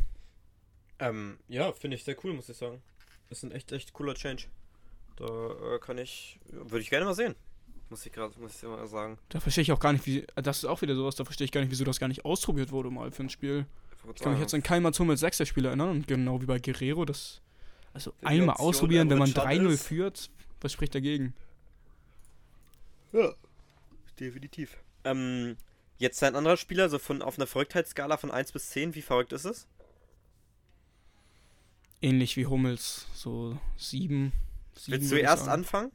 Ähm, 1.00 1.38
ja, 1.48 1.72
finde 1.72 1.96
ich 1.96 2.04
sehr 2.04 2.16
cool, 2.22 2.32
muss 2.32 2.48
ich 2.48 2.56
sagen. 2.56 2.80
Ist 3.28 3.42
ein 3.42 3.50
echt, 3.50 3.72
echt 3.72 3.92
cooler 3.92 4.14
Change. 4.14 4.44
Da 5.16 5.26
äh, 5.26 5.78
kann 5.80 5.98
ich, 5.98 6.38
würde 6.46 6.80
ich 6.80 6.90
gerne 6.90 7.06
mal 7.06 7.14
sehen. 7.14 7.34
Muss 7.90 8.06
ich 8.06 8.12
gerade, 8.12 8.38
muss 8.38 8.62
ich 8.62 8.68
mal 8.68 8.86
sagen. 8.86 9.18
Da 9.30 9.40
verstehe 9.40 9.62
ich 9.62 9.72
auch 9.72 9.80
gar 9.80 9.92
nicht, 9.92 10.06
wie. 10.06 10.24
Das 10.36 10.58
ist 10.58 10.64
auch 10.66 10.80
wieder 10.82 10.94
sowas, 10.94 11.16
da 11.16 11.24
verstehe 11.24 11.46
ich 11.46 11.52
gar 11.52 11.60
nicht, 11.60 11.70
wieso 11.70 11.84
das 11.84 11.98
gar 11.98 12.08
nicht 12.08 12.24
ausprobiert 12.24 12.70
wurde 12.70 12.90
mal 12.90 13.10
für 13.10 13.24
ein 13.24 13.30
Spiel. 13.30 13.66
Ich 14.14 14.22
kann 14.22 14.32
mich 14.32 14.40
jetzt 14.40 14.54
an 14.54 14.62
kein 14.62 14.82
Mats 14.82 14.98
Hummels 15.00 15.20
sechster 15.20 15.46
Spiel 15.46 15.64
erinnern 15.64 15.90
und 15.90 16.06
genau 16.08 16.40
wie 16.40 16.46
bei 16.46 16.58
Guerrero, 16.58 17.04
das. 17.04 17.40
Also 17.94 18.12
Die 18.20 18.26
einmal 18.26 18.50
Option 18.50 18.68
ausprobieren, 18.68 19.10
wenn 19.10 19.18
man 19.18 19.28
Emre 19.30 19.40
Can 19.42 19.48
3-0 19.66 19.70
ist- 19.72 19.82
führt, 19.86 20.30
was 20.60 20.72
spricht 20.72 20.94
dagegen? 20.94 21.34
Ja, 23.12 23.32
definitiv. 24.20 24.76
Ähm, 25.04 25.56
jetzt 25.98 26.22
ein 26.22 26.34
anderer 26.36 26.56
Spieler, 26.56 26.88
so 26.88 26.98
von 26.98 27.22
auf 27.22 27.38
einer 27.38 27.46
Verrücktheitsskala 27.46 28.16
von 28.18 28.30
1 28.30 28.52
bis 28.52 28.70
10, 28.70 28.94
wie 28.94 29.02
verrückt 29.02 29.32
ist 29.32 29.44
es? 29.46 29.66
Ähnlich 32.00 32.36
wie 32.36 32.46
Hummels, 32.46 33.06
so 33.14 33.58
7. 33.76 34.32
Willst 34.86 35.10
du 35.10 35.16
erst 35.18 35.48
anfangen? 35.48 35.90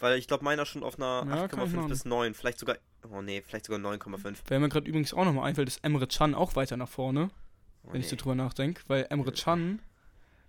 Weil 0.00 0.18
ich 0.18 0.26
glaube, 0.26 0.44
meiner 0.44 0.66
schon 0.66 0.82
auf 0.82 0.96
einer 0.96 1.24
Ja, 1.28 1.48
kann 1.48 1.60
ich 1.60 1.66
8,5 1.72 1.76
machen. 1.76 1.88
bis 1.88 2.04
9, 2.04 2.34
vielleicht 2.34 2.58
sogar, 2.58 2.76
oh 3.12 3.22
nee, 3.22 3.42
vielleicht 3.46 3.66
sogar 3.66 3.80
9,5. 3.80 4.36
Wer 4.48 4.60
mir 4.60 4.68
gerade 4.68 4.88
übrigens 4.88 5.12
auch 5.14 5.24
nochmal 5.24 5.48
einfällt, 5.48 5.68
ist 5.68 5.82
Emre 5.84 6.06
Can 6.06 6.34
auch 6.34 6.56
weiter 6.56 6.76
nach 6.76 6.88
vorne, 6.88 7.30
Oh, 7.84 7.92
wenn 7.92 8.00
ich 8.00 8.08
so 8.08 8.16
nee. 8.16 8.22
drüber 8.22 8.34
nachdenke, 8.34 8.82
weil 8.88 9.06
Emre 9.10 9.32
Can. 9.32 9.80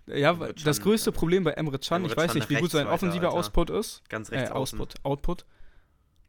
Ja, 0.07 0.31
Emre 0.31 0.53
das 0.53 0.77
Can, 0.77 0.83
größte 0.83 1.11
ja. 1.11 1.15
Problem 1.15 1.43
bei 1.43 1.51
Emre 1.51 1.77
Can, 1.79 2.01
Emre 2.01 2.11
ich 2.11 2.17
weiß 2.17 2.31
Can 2.31 2.39
nicht, 2.39 2.49
wie 2.49 2.55
gut 2.55 2.71
sein 2.71 2.87
offensiver. 2.87 3.31
Output 3.31 3.69
ist. 3.69 4.07
Ganz 4.09 4.29
Äh, 4.29 4.39
rechts 4.39 4.51
außen. 4.51 4.79
Output, 4.79 5.05
Output. 5.05 5.45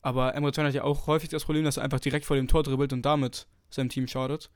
Aber 0.03 0.35
Emre 0.35 0.53
Can 0.53 0.67
hat 0.67 0.75
ja 0.75 0.85
auch 0.85 1.07
häufig 1.07 1.29
das 1.31 1.45
Problem, 1.45 1.65
dass 1.65 1.77
er 1.79 1.85
einfach 1.85 2.01
direkt 2.01 2.25
vor 2.27 2.37
dem 2.37 2.49
Tor 2.49 2.63
dribbelt 2.63 2.93
und 2.93 3.03
damit 3.03 3.47
seinem 3.71 3.89
Team 3.89 4.07
schadet. 4.07 4.51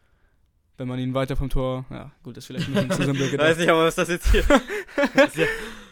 Wenn 0.76 0.88
man 0.88 0.98
ihn 0.98 1.14
weiter 1.14 1.36
vom 1.36 1.48
Tor. 1.48 1.84
Ja, 1.90 2.10
gut, 2.22 2.36
ist 2.36 2.46
vielleicht 2.46 2.68
ein 2.68 2.74
bisschen 2.74 2.90
zu 2.90 3.04
simpel 3.04 3.22
Weiß 3.26 3.30
gedacht. 3.30 3.58
nicht, 3.58 3.68
aber 3.68 3.84
was 3.84 3.94
das 3.94 4.08
jetzt 4.08 4.30
hier? 4.30 4.42
Das 5.14 5.34
ja, 5.36 5.46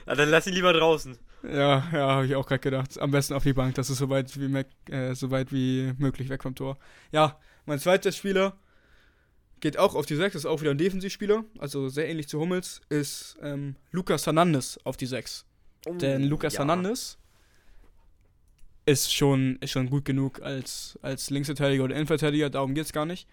dann 0.06 0.28
lass 0.28 0.46
ihn 0.46 0.54
lieber 0.54 0.72
draußen. 0.72 1.16
Ja, 1.44 1.88
ja, 1.92 2.08
habe 2.08 2.26
ich 2.26 2.34
auch 2.34 2.46
gerade 2.46 2.60
gedacht. 2.60 2.98
Am 3.00 3.10
besten 3.10 3.34
auf 3.34 3.42
die 3.42 3.52
Bank, 3.52 3.74
das 3.76 3.90
ist 3.90 3.98
so 3.98 4.08
weit 4.08 4.38
wie, 4.38 4.92
äh, 4.92 5.14
so 5.14 5.30
weit 5.30 5.52
wie 5.52 5.92
möglich 5.98 6.28
weg 6.28 6.42
vom 6.42 6.54
Tor. 6.54 6.78
Ja, 7.12 7.38
mein 7.66 7.78
zweiter 7.78 8.10
Spieler 8.12 8.56
geht 9.60 9.78
auch 9.78 9.94
auf 9.94 10.06
die 10.06 10.16
6, 10.16 10.34
ist 10.34 10.46
auch 10.46 10.60
wieder 10.60 10.72
ein 10.72 10.78
Defensivspieler, 10.78 11.44
also 11.58 11.88
sehr 11.88 12.08
ähnlich 12.08 12.28
zu 12.28 12.40
Hummels, 12.40 12.80
ist 12.88 13.36
ähm, 13.40 13.76
Lucas 13.92 14.26
Hernandez 14.26 14.78
auf 14.82 14.96
die 14.96 15.06
6. 15.06 15.46
Denn 15.86 16.24
Lucas 16.24 16.54
ja. 16.54 16.60
Hernandez 16.60 17.18
ist 18.84 19.14
schon, 19.14 19.56
ist 19.60 19.70
schon 19.70 19.88
gut 19.88 20.04
genug 20.04 20.42
als, 20.42 20.98
als 21.02 21.30
Linksverteidiger 21.30 21.84
oder 21.84 21.94
Innenverteidiger, 21.94 22.50
darum 22.50 22.74
geht 22.74 22.86
es 22.86 22.92
gar 22.92 23.06
nicht. 23.06 23.28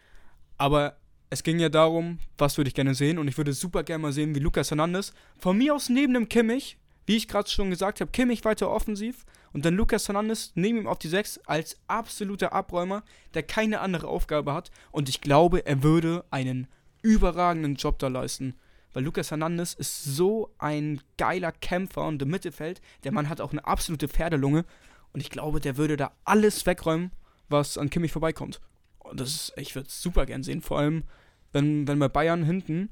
Aber 0.57 0.97
es 1.29 1.43
ging 1.43 1.59
ja 1.59 1.69
darum, 1.69 2.19
was 2.37 2.57
würde 2.57 2.69
ich 2.69 2.73
gerne 2.73 2.95
sehen 2.95 3.19
und 3.19 3.27
ich 3.27 3.37
würde 3.37 3.53
super 3.53 3.83
gerne 3.83 4.01
mal 4.01 4.11
sehen, 4.11 4.33
wie 4.35 4.39
Lucas 4.39 4.71
Hernandez 4.71 5.13
von 5.37 5.57
mir 5.57 5.75
aus 5.75 5.89
neben 5.89 6.13
dem 6.13 6.27
Kimmich, 6.27 6.77
wie 7.05 7.17
ich 7.17 7.27
gerade 7.27 7.49
schon 7.49 7.69
gesagt 7.69 8.01
habe, 8.01 8.11
Kimmich 8.11 8.45
weiter 8.45 8.69
offensiv 8.69 9.25
und 9.53 9.65
dann 9.65 9.75
Lucas 9.75 10.07
Hernandez 10.07 10.51
neben 10.55 10.79
ihm 10.79 10.87
auf 10.87 10.99
die 10.99 11.07
6 11.07 11.41
als 11.45 11.77
absoluter 11.87 12.53
Abräumer, 12.53 13.03
der 13.35 13.43
keine 13.43 13.81
andere 13.81 14.07
Aufgabe 14.07 14.53
hat 14.53 14.71
und 14.91 15.07
ich 15.09 15.21
glaube, 15.21 15.65
er 15.65 15.83
würde 15.83 16.25
einen 16.31 16.67
überragenden 17.01 17.75
Job 17.75 17.99
da 17.99 18.07
leisten. 18.07 18.55
Weil 18.91 19.03
Lucas 19.03 19.29
Hernandez 19.29 19.73
ist 19.75 20.03
so 20.03 20.49
ein 20.57 20.99
geiler 21.17 21.51
Kämpfer 21.51 22.07
und 22.07 22.21
im 22.23 22.29
Mittelfeld, 22.29 22.81
der 23.03 23.11
Mann 23.11 23.29
hat 23.29 23.39
auch 23.39 23.51
eine 23.51 23.65
absolute 23.65 24.07
Pferdelunge 24.07 24.65
und 25.13 25.21
ich 25.21 25.29
glaube, 25.29 25.59
der 25.59 25.77
würde 25.77 25.95
da 25.95 26.11
alles 26.25 26.65
wegräumen, 26.65 27.11
was 27.49 27.77
an 27.77 27.91
Kimmich 27.91 28.11
vorbeikommt. 28.11 28.59
Das 29.13 29.29
ist, 29.29 29.53
ich 29.57 29.75
würde 29.75 29.87
es 29.87 30.01
super 30.01 30.25
gern 30.25 30.43
sehen, 30.43 30.61
vor 30.61 30.79
allem, 30.79 31.03
wenn, 31.51 31.87
wenn 31.87 31.99
bei 31.99 32.07
Bayern 32.07 32.43
hinten 32.43 32.89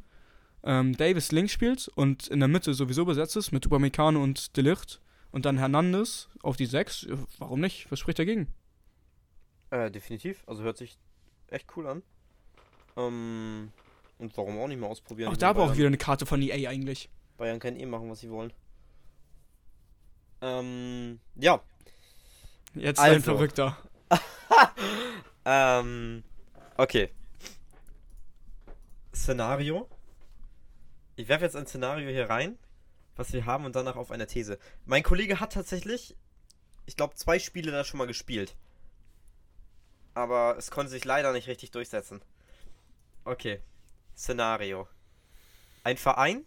ähm, 0.63 0.95
Davis 0.97 1.31
links 1.31 1.51
spielt 1.51 1.87
und 1.89 2.27
in 2.27 2.39
der 2.39 2.47
Mitte 2.49 2.73
sowieso 2.73 3.05
besetzt 3.05 3.35
ist 3.35 3.51
mit 3.51 3.65
Upamecano 3.65 4.21
und 4.21 4.57
Delicht 4.57 4.99
und 5.31 5.45
dann 5.45 5.57
Hernandez 5.57 6.29
auf 6.41 6.57
die 6.57 6.65
6, 6.65 7.03
äh, 7.03 7.17
warum 7.37 7.61
nicht? 7.61 7.91
Was 7.91 7.99
spricht 7.99 8.19
dagegen? 8.19 8.47
Äh, 9.69 9.91
definitiv. 9.91 10.43
Also 10.47 10.63
hört 10.63 10.77
sich 10.77 10.97
echt 11.47 11.67
cool 11.75 11.87
an. 11.87 12.03
Ähm, 12.95 13.71
und 14.17 14.35
warum 14.37 14.57
auch 14.59 14.67
nicht 14.67 14.79
mal 14.79 14.87
ausprobieren? 14.87 15.31
Auch 15.31 15.37
da 15.37 15.53
brauche 15.53 15.73
ich 15.73 15.77
wieder 15.77 15.87
eine 15.87 15.97
Karte 15.97 16.25
von 16.25 16.41
EA 16.41 16.69
eigentlich. 16.69 17.09
Bayern 17.37 17.59
können 17.59 17.77
eh 17.77 17.85
machen, 17.85 18.09
was 18.09 18.21
sie 18.21 18.31
wollen. 18.31 18.51
Ähm, 20.41 21.19
ja. 21.35 21.61
Jetzt 22.73 22.99
ein 22.99 23.13
Also. 23.13 23.23
Verrückter. 23.23 23.77
Ähm, 25.49 26.25
okay. 26.75 27.09
Szenario. 29.15 29.89
Ich 31.15 31.29
werfe 31.29 31.45
jetzt 31.45 31.55
ein 31.55 31.65
Szenario 31.65 32.09
hier 32.09 32.29
rein, 32.29 32.59
was 33.15 33.31
wir 33.31 33.45
haben 33.45 33.63
und 33.63 33.73
danach 33.73 33.95
auf 33.95 34.11
eine 34.11 34.27
These. 34.27 34.59
Mein 34.85 35.03
Kollege 35.03 35.39
hat 35.39 35.53
tatsächlich, 35.53 36.17
ich 36.85 36.97
glaube, 36.97 37.15
zwei 37.15 37.39
Spiele 37.39 37.71
da 37.71 37.85
schon 37.85 37.97
mal 37.97 38.07
gespielt. 38.07 38.57
Aber 40.15 40.57
es 40.57 40.69
konnte 40.69 40.91
sich 40.91 41.05
leider 41.05 41.31
nicht 41.31 41.47
richtig 41.47 41.71
durchsetzen. 41.71 42.21
Okay. 43.23 43.61
Szenario. 44.17 44.89
Ein 45.85 45.95
Verein 45.95 46.43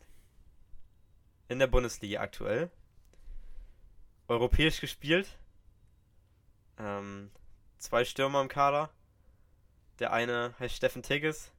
in 1.49 1.59
der 1.59 1.69
Bundesliga 1.69 2.21
aktuell. 2.21 2.71
Europäisch 4.29 4.79
gespielt. 4.79 5.39
Ähm, 6.79 7.31
zwei 7.81 8.05
Stürmer 8.05 8.41
im 8.41 8.49
Kader. 8.49 8.91
Der 9.99 10.13
eine 10.13 10.55
heißt 10.61 10.77
Steffen 10.77 11.03
Tigges. 11.03 11.51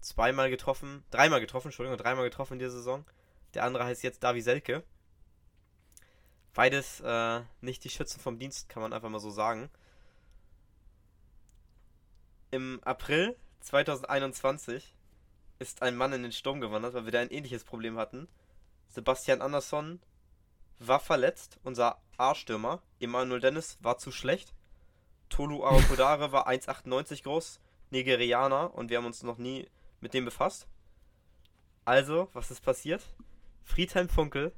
Zweimal 0.00 0.50
getroffen, 0.50 1.02
dreimal 1.10 1.40
getroffen, 1.40 1.68
Entschuldigung, 1.68 1.98
dreimal 1.98 2.24
getroffen 2.24 2.54
in 2.54 2.58
dieser 2.58 2.72
Saison. 2.72 3.04
Der 3.54 3.64
andere 3.64 3.84
heißt 3.84 4.02
jetzt 4.02 4.22
Davi 4.22 4.42
Selke. 4.42 4.84
Beides 6.52 7.00
äh, 7.00 7.40
nicht 7.60 7.82
die 7.84 7.90
Schützen 7.90 8.20
vom 8.20 8.38
Dienst, 8.38 8.68
kann 8.68 8.82
man 8.82 8.92
einfach 8.92 9.08
mal 9.08 9.18
so 9.18 9.30
sagen. 9.30 9.70
Im 12.50 12.80
April 12.84 13.36
2021 13.60 14.94
ist 15.58 15.82
ein 15.82 15.96
Mann 15.96 16.12
in 16.12 16.22
den 16.22 16.32
Sturm 16.32 16.60
gewandert, 16.60 16.94
weil 16.94 17.06
wir 17.06 17.12
da 17.12 17.20
ein 17.20 17.30
ähnliches 17.30 17.64
Problem 17.64 17.96
hatten. 17.96 18.28
Sebastian 18.88 19.40
Andersson 19.40 20.00
war 20.78 21.00
verletzt, 21.00 21.58
unser 21.64 22.00
A-Stürmer. 22.18 22.82
Emanuel 23.00 23.40
Dennis 23.40 23.78
war 23.80 23.98
zu 23.98 24.12
schlecht. 24.12 24.54
Tolu 25.28 25.64
Arokodare 25.64 26.32
war 26.32 26.48
1,98 26.48 27.22
groß, 27.22 27.60
Nigerianer 27.90 28.74
und 28.74 28.90
wir 28.90 28.98
haben 28.98 29.06
uns 29.06 29.22
noch 29.22 29.38
nie 29.38 29.68
mit 30.00 30.14
dem 30.14 30.24
befasst. 30.24 30.66
Also, 31.84 32.28
was 32.32 32.50
ist 32.50 32.60
passiert? 32.60 33.02
Friedhelm 33.62 34.08
Funkel 34.08 34.52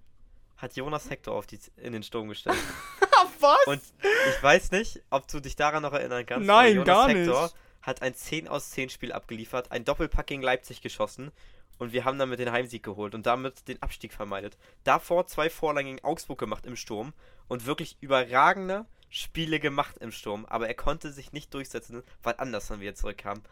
hat 0.56 0.76
Jonas 0.76 1.10
Hector 1.10 1.34
auf 1.34 1.46
die, 1.46 1.58
in 1.76 1.92
den 1.92 2.02
Sturm 2.02 2.28
gestellt. 2.28 2.56
Was? 3.40 3.66
Und 3.66 3.82
ich 4.02 4.42
weiß 4.42 4.70
nicht, 4.70 5.02
ob 5.10 5.28
du 5.28 5.40
dich 5.40 5.56
daran 5.56 5.82
noch 5.82 5.92
erinnern 5.92 6.24
kannst. 6.24 6.46
Nein, 6.46 6.76
Jonas 6.76 6.86
gar 6.86 7.08
Hector 7.08 7.42
nicht. 7.42 7.56
hat 7.82 8.02
ein 8.02 8.14
10 8.14 8.48
aus 8.48 8.70
10 8.70 8.88
Spiel 8.88 9.12
abgeliefert, 9.12 9.70
ein 9.70 9.84
Doppelpack 9.84 10.26
gegen 10.26 10.42
Leipzig 10.42 10.80
geschossen 10.80 11.32
und 11.78 11.92
wir 11.92 12.04
haben 12.04 12.18
damit 12.18 12.38
den 12.38 12.52
Heimsieg 12.52 12.82
geholt 12.82 13.14
und 13.14 13.26
damit 13.26 13.68
den 13.68 13.82
Abstieg 13.82 14.12
vermeidet. 14.12 14.56
Davor 14.84 15.26
zwei 15.26 15.50
Vorlagen 15.50 15.88
gegen 15.88 16.04
Augsburg 16.04 16.38
gemacht 16.38 16.66
im 16.66 16.76
Sturm 16.76 17.12
und 17.48 17.66
wirklich 17.66 17.98
überragende 18.00 18.86
Spiele 19.08 19.60
gemacht 19.60 19.96
im 20.00 20.12
Sturm, 20.12 20.46
aber 20.46 20.68
er 20.68 20.74
konnte 20.74 21.12
sich 21.12 21.32
nicht 21.32 21.52
durchsetzen, 21.54 22.02
weil 22.22 22.34
Anderson 22.38 22.80
wieder 22.80 22.94
zurückkam. 22.94 23.42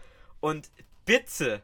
Und 0.41 0.71
bitte, 1.05 1.63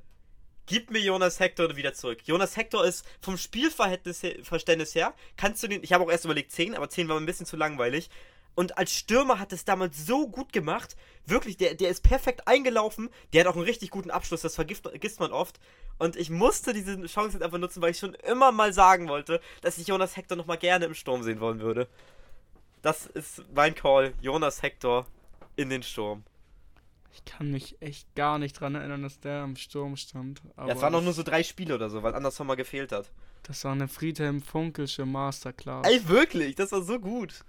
gib 0.67 0.91
mir 0.91 1.01
Jonas 1.01 1.41
Hector 1.41 1.77
wieder 1.77 1.95
zurück. 1.95 2.21
Jonas 2.25 2.57
Hector 2.57 2.85
ist 2.85 3.05
vom 3.21 3.37
Spielverhältnis 3.37 4.23
her, 4.23 4.37
Verständnis 4.43 4.95
her, 4.95 5.15
kannst 5.37 5.63
du 5.63 5.69
den, 5.69 5.83
ich 5.83 5.93
habe 5.93 6.05
auch 6.05 6.11
erst 6.11 6.25
überlegt 6.25 6.53
10, 6.53 6.75
aber 6.75 6.89
10 6.89 7.09
war 7.09 7.17
mir 7.17 7.23
ein 7.23 7.27
bisschen 7.27 7.47
zu 7.47 7.57
langweilig. 7.57 8.09
Und 8.55 8.79
als 8.79 8.93
Stürmer 8.93 9.39
hat 9.39 9.53
es 9.53 9.65
damals 9.65 10.07
so 10.07 10.29
gut 10.29 10.53
gemacht. 10.53 10.97
Wirklich, 11.25 11.57
der, 11.57 11.75
der 11.75 11.89
ist 11.89 12.03
perfekt 12.03 12.47
eingelaufen. 12.47 13.09
Der 13.33 13.41
hat 13.41 13.47
auch 13.47 13.57
einen 13.57 13.65
richtig 13.65 13.91
guten 13.91 14.11
Abschluss, 14.11 14.43
das 14.43 14.55
vergisst, 14.55 14.83
vergisst 14.83 15.21
man 15.21 15.33
oft. 15.33 15.61
Und 15.99 16.17
ich 16.17 16.31
musste 16.31 16.73
diese 16.73 17.01
Chance 17.07 17.35
jetzt 17.35 17.43
einfach 17.43 17.59
nutzen, 17.59 17.81
weil 17.81 17.93
ich 17.93 17.99
schon 17.99 18.15
immer 18.15 18.53
mal 18.53 18.73
sagen 18.73 19.09
wollte, 19.09 19.41
dass 19.61 19.79
ich 19.79 19.87
Jonas 19.87 20.17
Hector 20.17 20.37
nochmal 20.37 20.59
gerne 20.59 20.87
im 20.87 20.95
Sturm 20.95 21.23
sehen 21.23 21.41
wollen 21.41 21.61
würde. 21.61 21.89
Das 22.83 23.07
ist 23.07 23.45
mein 23.55 23.75
Call. 23.75 24.15
Jonas 24.21 24.63
Hector 24.63 25.07
in 25.57 25.71
den 25.71 25.83
Sturm. 25.83 26.25
Ich 27.13 27.25
kann 27.25 27.51
mich 27.51 27.77
echt 27.83 28.15
gar 28.15 28.39
nicht 28.39 28.59
dran 28.59 28.75
erinnern, 28.75 29.03
dass 29.03 29.19
der 29.21 29.45
im 29.45 29.57
Sturm 29.57 29.97
stand. 29.97 30.41
Aber 30.57 30.69
Ja, 30.69 30.75
es 30.75 30.81
waren 30.81 30.93
noch 30.93 31.01
das- 31.01 31.05
nur 31.07 31.13
so 31.15 31.23
drei 31.23 31.43
Spiele 31.43 31.75
oder 31.75 31.91
so, 31.91 32.03
weil 32.03 32.15
Anderson 32.15 32.47
mal 32.47 32.55
gefehlt 32.55 32.93
hat. 32.93 33.11
Das 33.43 33.65
war 33.65 33.73
eine 33.73 33.89
Friedhelm 33.89 34.41
Funkelsche 34.43 35.05
Masterclass. 35.05 35.87
Ey, 35.89 36.07
wirklich, 36.09 36.55
das 36.55 36.73
war 36.73 36.83
so 36.83 36.99
gut. 37.01 37.45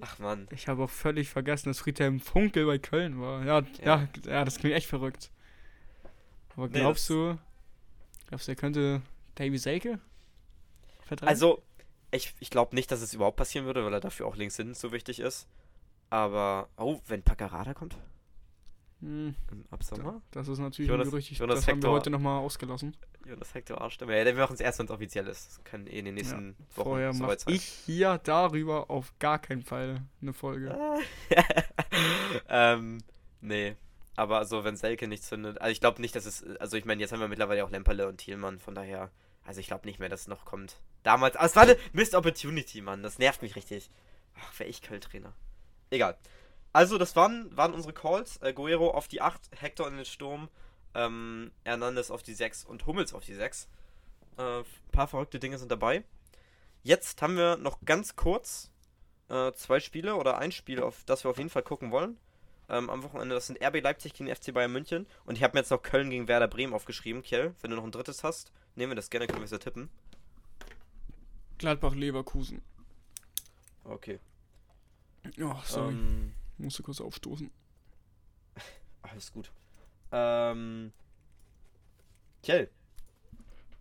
Ach 0.00 0.18
man. 0.18 0.48
Ich 0.52 0.68
habe 0.68 0.84
auch 0.84 0.90
völlig 0.90 1.28
vergessen, 1.28 1.68
dass 1.70 1.80
Friedhelm 1.80 2.20
Funkel 2.20 2.66
bei 2.66 2.78
Köln 2.78 3.20
war. 3.20 3.44
Ja, 3.44 3.62
ja, 3.84 4.08
ja, 4.24 4.44
das 4.44 4.56
klingt 4.58 4.74
echt 4.76 4.86
verrückt. 4.86 5.30
Aber 6.56 6.68
Nee, 6.68 6.80
glaubst 6.80 7.10
das- 7.10 7.16
du, 7.16 7.38
glaubst 8.28 8.48
du, 8.48 8.52
er 8.52 8.56
könnte 8.56 9.02
Davy 9.34 9.58
Selke 9.58 9.98
vertreiben? 11.04 11.28
Also, 11.28 11.62
ich, 12.10 12.34
ich 12.40 12.50
glaube 12.50 12.74
nicht, 12.74 12.90
dass 12.90 13.00
es 13.02 13.14
überhaupt 13.14 13.36
passieren 13.36 13.66
würde, 13.66 13.84
weil 13.84 13.92
er 13.92 14.00
dafür 14.00 14.26
auch 14.26 14.36
links 14.36 14.56
hinten 14.56 14.74
so 14.74 14.92
wichtig 14.92 15.20
ist. 15.20 15.46
Aber, 16.10 16.68
oh, 16.76 17.00
wenn 17.06 17.22
Paccarada 17.22 17.74
kommt 17.74 17.96
Hm, 19.00 19.34
im 19.52 19.64
Absommer? 19.70 20.22
das 20.32 20.48
ist 20.48 20.58
natürlich 20.58 20.88
Jonas-. 20.90 21.12
Ich- 21.12 21.38
Jonas 21.38 21.56
das 21.56 21.68
haben 21.68 21.74
wir 21.82 21.88
Hector- 21.88 21.92
heute 21.92 22.10
nochmal 22.10 22.40
ausgelassen. 22.40 22.96
Jonas 23.26 23.54
Hector 23.54 23.80
Arschstimme. 23.80 24.18
Ja, 24.18 24.24
wir 24.24 24.34
machen 24.34 24.54
es 24.54 24.60
erst, 24.60 24.78
wenn 24.78 24.86
es 24.86 24.90
offiziell 24.92 25.26
ist. 25.28 25.48
Das 25.48 25.64
kann 25.64 25.86
eh 25.86 25.98
in 25.98 26.06
den 26.06 26.14
nächsten 26.14 26.56
Wochen 26.74 26.84
Vorher 26.84 27.12
soweit 27.12 27.44
mache 27.44 27.54
ich 27.54 27.62
hier 27.62 28.18
darüber 28.24 28.90
auf 28.90 29.12
gar 29.18 29.38
keinen 29.38 29.62
Fall 29.62 30.02
eine 30.22 30.32
Folge. 30.32 30.76
ähm, 32.48 32.98
nee. 33.40 33.76
Aber 34.16 34.44
so, 34.46 34.64
wenn 34.64 34.76
Selke 34.76 35.06
nichts 35.06 35.28
findet. 35.28 35.60
Also 35.60 35.70
ich 35.70 35.80
glaube 35.80 36.00
nicht, 36.00 36.16
dass 36.16 36.26
es. 36.26 36.42
Also 36.58 36.76
ich 36.76 36.84
meine, 36.84 37.00
jetzt 37.00 37.12
haben 37.12 37.20
wir 37.20 37.28
mittlerweile 37.28 37.64
auch 37.64 37.70
Lemperle 37.70 38.08
und 38.08 38.16
Thielmann, 38.18 38.58
von 38.58 38.74
daher. 38.74 39.10
Also 39.44 39.60
ich 39.60 39.68
glaube 39.68 39.86
nicht 39.86 40.00
mehr, 40.00 40.08
dass 40.08 40.22
es 40.22 40.26
noch 40.28 40.44
kommt. 40.44 40.80
Damals. 41.02 41.36
Aber 41.36 41.46
es 41.46 41.56
war 41.56 41.62
eine 41.64 41.76
Missed 41.92 42.14
Opportunity, 42.14 42.80
Mann. 42.80 43.02
Das 43.02 43.18
nervt 43.18 43.42
mich 43.42 43.56
richtig. 43.56 43.90
Ach, 44.40 44.58
wäre 44.58 44.68
ich 44.68 44.82
Köln-Trainer. 44.82 45.32
Egal. 45.90 46.16
Also, 46.72 46.98
das 46.98 47.16
waren, 47.16 47.56
waren 47.56 47.74
unsere 47.74 47.92
Calls. 47.92 48.36
Äh, 48.38 48.52
Guerrero 48.52 48.90
auf 48.90 49.08
die 49.08 49.20
8, 49.20 49.50
Hector 49.60 49.88
in 49.88 49.96
den 49.96 50.04
Sturm, 50.04 50.48
ähm, 50.94 51.50
Hernandez 51.64 52.10
auf 52.10 52.22
die 52.22 52.34
6 52.34 52.64
und 52.64 52.86
Hummels 52.86 53.14
auf 53.14 53.24
die 53.24 53.34
6. 53.34 53.68
Äh, 54.36 54.62
paar 54.92 55.08
verrückte 55.08 55.38
Dinge 55.38 55.58
sind 55.58 55.70
dabei. 55.70 56.04
Jetzt 56.82 57.20
haben 57.22 57.36
wir 57.36 57.56
noch 57.56 57.80
ganz 57.84 58.16
kurz 58.16 58.70
äh, 59.28 59.52
zwei 59.52 59.80
Spiele 59.80 60.14
oder 60.16 60.38
ein 60.38 60.52
Spiel, 60.52 60.82
auf 60.82 61.04
das 61.04 61.24
wir 61.24 61.30
auf 61.30 61.38
jeden 61.38 61.50
Fall 61.50 61.62
gucken 61.62 61.90
wollen. 61.90 62.18
Ähm, 62.68 62.90
am 62.90 63.02
Wochenende, 63.02 63.34
das 63.34 63.46
sind 63.46 63.62
RB 63.62 63.82
Leipzig 63.82 64.14
gegen 64.14 64.34
FC 64.34 64.52
Bayern 64.52 64.72
München. 64.72 65.06
Und 65.24 65.36
ich 65.36 65.42
habe 65.42 65.54
mir 65.54 65.60
jetzt 65.60 65.70
noch 65.70 65.82
Köln 65.82 66.10
gegen 66.10 66.28
Werder 66.28 66.48
Bremen 66.48 66.74
aufgeschrieben. 66.74 67.22
Kiel, 67.22 67.54
wenn 67.60 67.70
du 67.70 67.76
noch 67.76 67.84
ein 67.84 67.92
drittes 67.92 68.24
hast, 68.24 68.52
nehmen 68.74 68.92
wir 68.92 68.96
das 68.96 69.10
gerne, 69.10 69.26
können 69.26 69.40
wir 69.40 69.46
es 69.46 69.50
ja 69.50 69.58
tippen. 69.58 69.90
Gladbach 71.58 71.94
Leverkusen. 71.94 72.62
Okay. 73.84 74.18
Oh, 75.40 75.54
sorry. 75.64 75.92
Ähm, 75.92 76.34
Musste 76.58 76.82
kurz 76.82 77.00
aufstoßen. 77.00 77.50
alles 79.02 79.32
gut. 79.32 79.50
Ähm, 80.12 80.92
Kiel. 82.42 82.70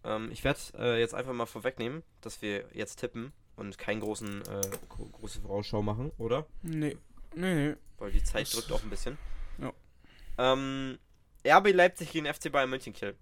Ähm, 0.04 0.32
ich 0.32 0.44
werde 0.44 0.60
äh, 0.78 1.00
jetzt 1.00 1.14
einfach 1.14 1.34
mal 1.34 1.46
vorwegnehmen, 1.46 2.04
dass 2.22 2.42
wir 2.42 2.66
jetzt 2.74 3.00
tippen 3.00 3.34
und 3.56 3.78
keinen 3.78 4.00
großen, 4.02 4.42
äh, 4.44 4.62
gro- 4.90 5.06
große 5.08 5.42
Vorausschau 5.42 5.82
machen, 5.82 6.12
oder? 6.18 6.46
Nee. 6.62 6.98
Nee, 7.36 7.56
nee. 7.70 7.76
Weil 7.98 8.12
die 8.12 8.24
Zeit 8.24 8.54
drückt 8.54 8.72
auch 8.72 8.84
ein 8.84 8.90
bisschen. 8.90 9.18
Ja. 9.58 9.74
Ähm, 10.38 10.98
RB 11.46 11.74
Leipzig 11.74 12.12
gegen 12.12 12.32
FC 12.32 12.52
Bayern 12.52 12.70
München, 12.70 12.94
Kiel. 12.94 13.16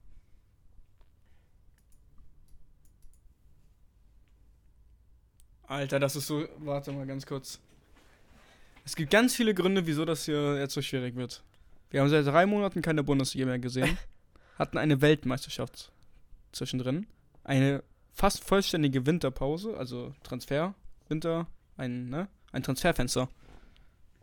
Alter, 5.67 5.99
das 5.99 6.15
ist 6.15 6.27
so. 6.27 6.47
Warte 6.59 6.91
mal 6.91 7.05
ganz 7.05 7.25
kurz. 7.25 7.59
Es 8.83 8.95
gibt 8.95 9.11
ganz 9.11 9.35
viele 9.35 9.53
Gründe, 9.53 9.87
wieso 9.87 10.05
das 10.05 10.25
hier 10.25 10.59
jetzt 10.59 10.73
so 10.73 10.81
schwierig 10.81 11.15
wird. 11.15 11.43
Wir 11.89 12.01
haben 12.01 12.09
seit 12.09 12.25
drei 12.25 12.45
Monaten 12.45 12.81
keine 12.81 13.03
Bundesliga 13.03 13.45
mehr 13.45 13.59
gesehen. 13.59 13.97
hatten 14.59 14.77
eine 14.77 15.01
Weltmeisterschaft 15.01 15.91
zwischendrin. 16.51 17.07
Eine 17.43 17.83
fast 18.13 18.43
vollständige 18.43 19.05
Winterpause, 19.05 19.75
also 19.77 20.13
Transfer, 20.23 20.73
Winter, 21.09 21.47
ein, 21.77 22.09
ne? 22.09 22.27
Ein 22.51 22.63
Transferfenster 22.63 23.27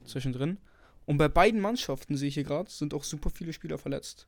zwischendrin. 0.05 0.59
Und 1.05 1.19
bei 1.19 1.29
beiden 1.29 1.61
Mannschaften, 1.61 2.17
sehe 2.17 2.29
ich 2.29 2.35
hier 2.35 2.45
gerade, 2.45 2.71
sind 2.71 2.95
auch 2.95 3.05
super 3.05 3.31
viele 3.31 3.53
Spieler 3.53 3.79
verletzt. 3.79 4.27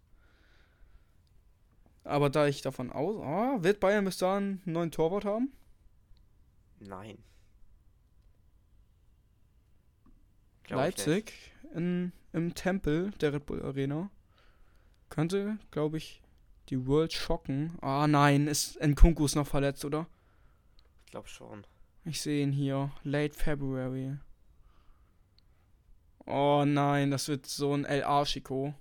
Aber 2.03 2.29
da 2.29 2.47
ich 2.47 2.61
davon 2.61 2.93
aus. 2.93 3.23
Ah, 3.23 3.63
wird 3.63 3.81
Bayern 3.81 4.05
bis 4.05 4.19
dahin 4.19 4.61
einen 4.67 4.73
neuen 4.75 4.91
Torwart 4.91 5.25
haben? 5.25 5.53
Nein. 6.81 7.19
Glaub. 10.65 10.81
Leipzig 10.81 11.33
in, 11.75 12.13
im 12.33 12.55
Tempel 12.55 13.11
der 13.21 13.35
Red 13.35 13.47
Bull 13.47 13.63
Arena 13.63 14.11
könnte, 15.11 15.59
glaube 15.71 15.99
ich, 15.99 16.23
die 16.71 16.87
World 16.87 17.13
schocken. 17.13 17.77
Ah 17.83 18.07
nein, 18.07 18.47
ist 18.47 18.81
Nkunku 18.81 19.27
ist 19.27 19.35
noch 19.35 19.47
verletzt, 19.47 19.85
oder? 19.85 20.07
Ich 21.05 21.11
glaube 21.11 21.29
schon. 21.29 21.67
Ich 22.05 22.21
sehe 22.21 22.43
ihn 22.43 22.53
hier. 22.53 22.91
Late 23.03 23.35
February. 23.35 24.17
Oh 26.27 26.65
nein, 26.67 27.11
das 27.11 27.29
wird 27.29 27.47
so 27.47 27.75
ein 27.75 27.85
El 27.85 28.03
Archico. 28.03 28.75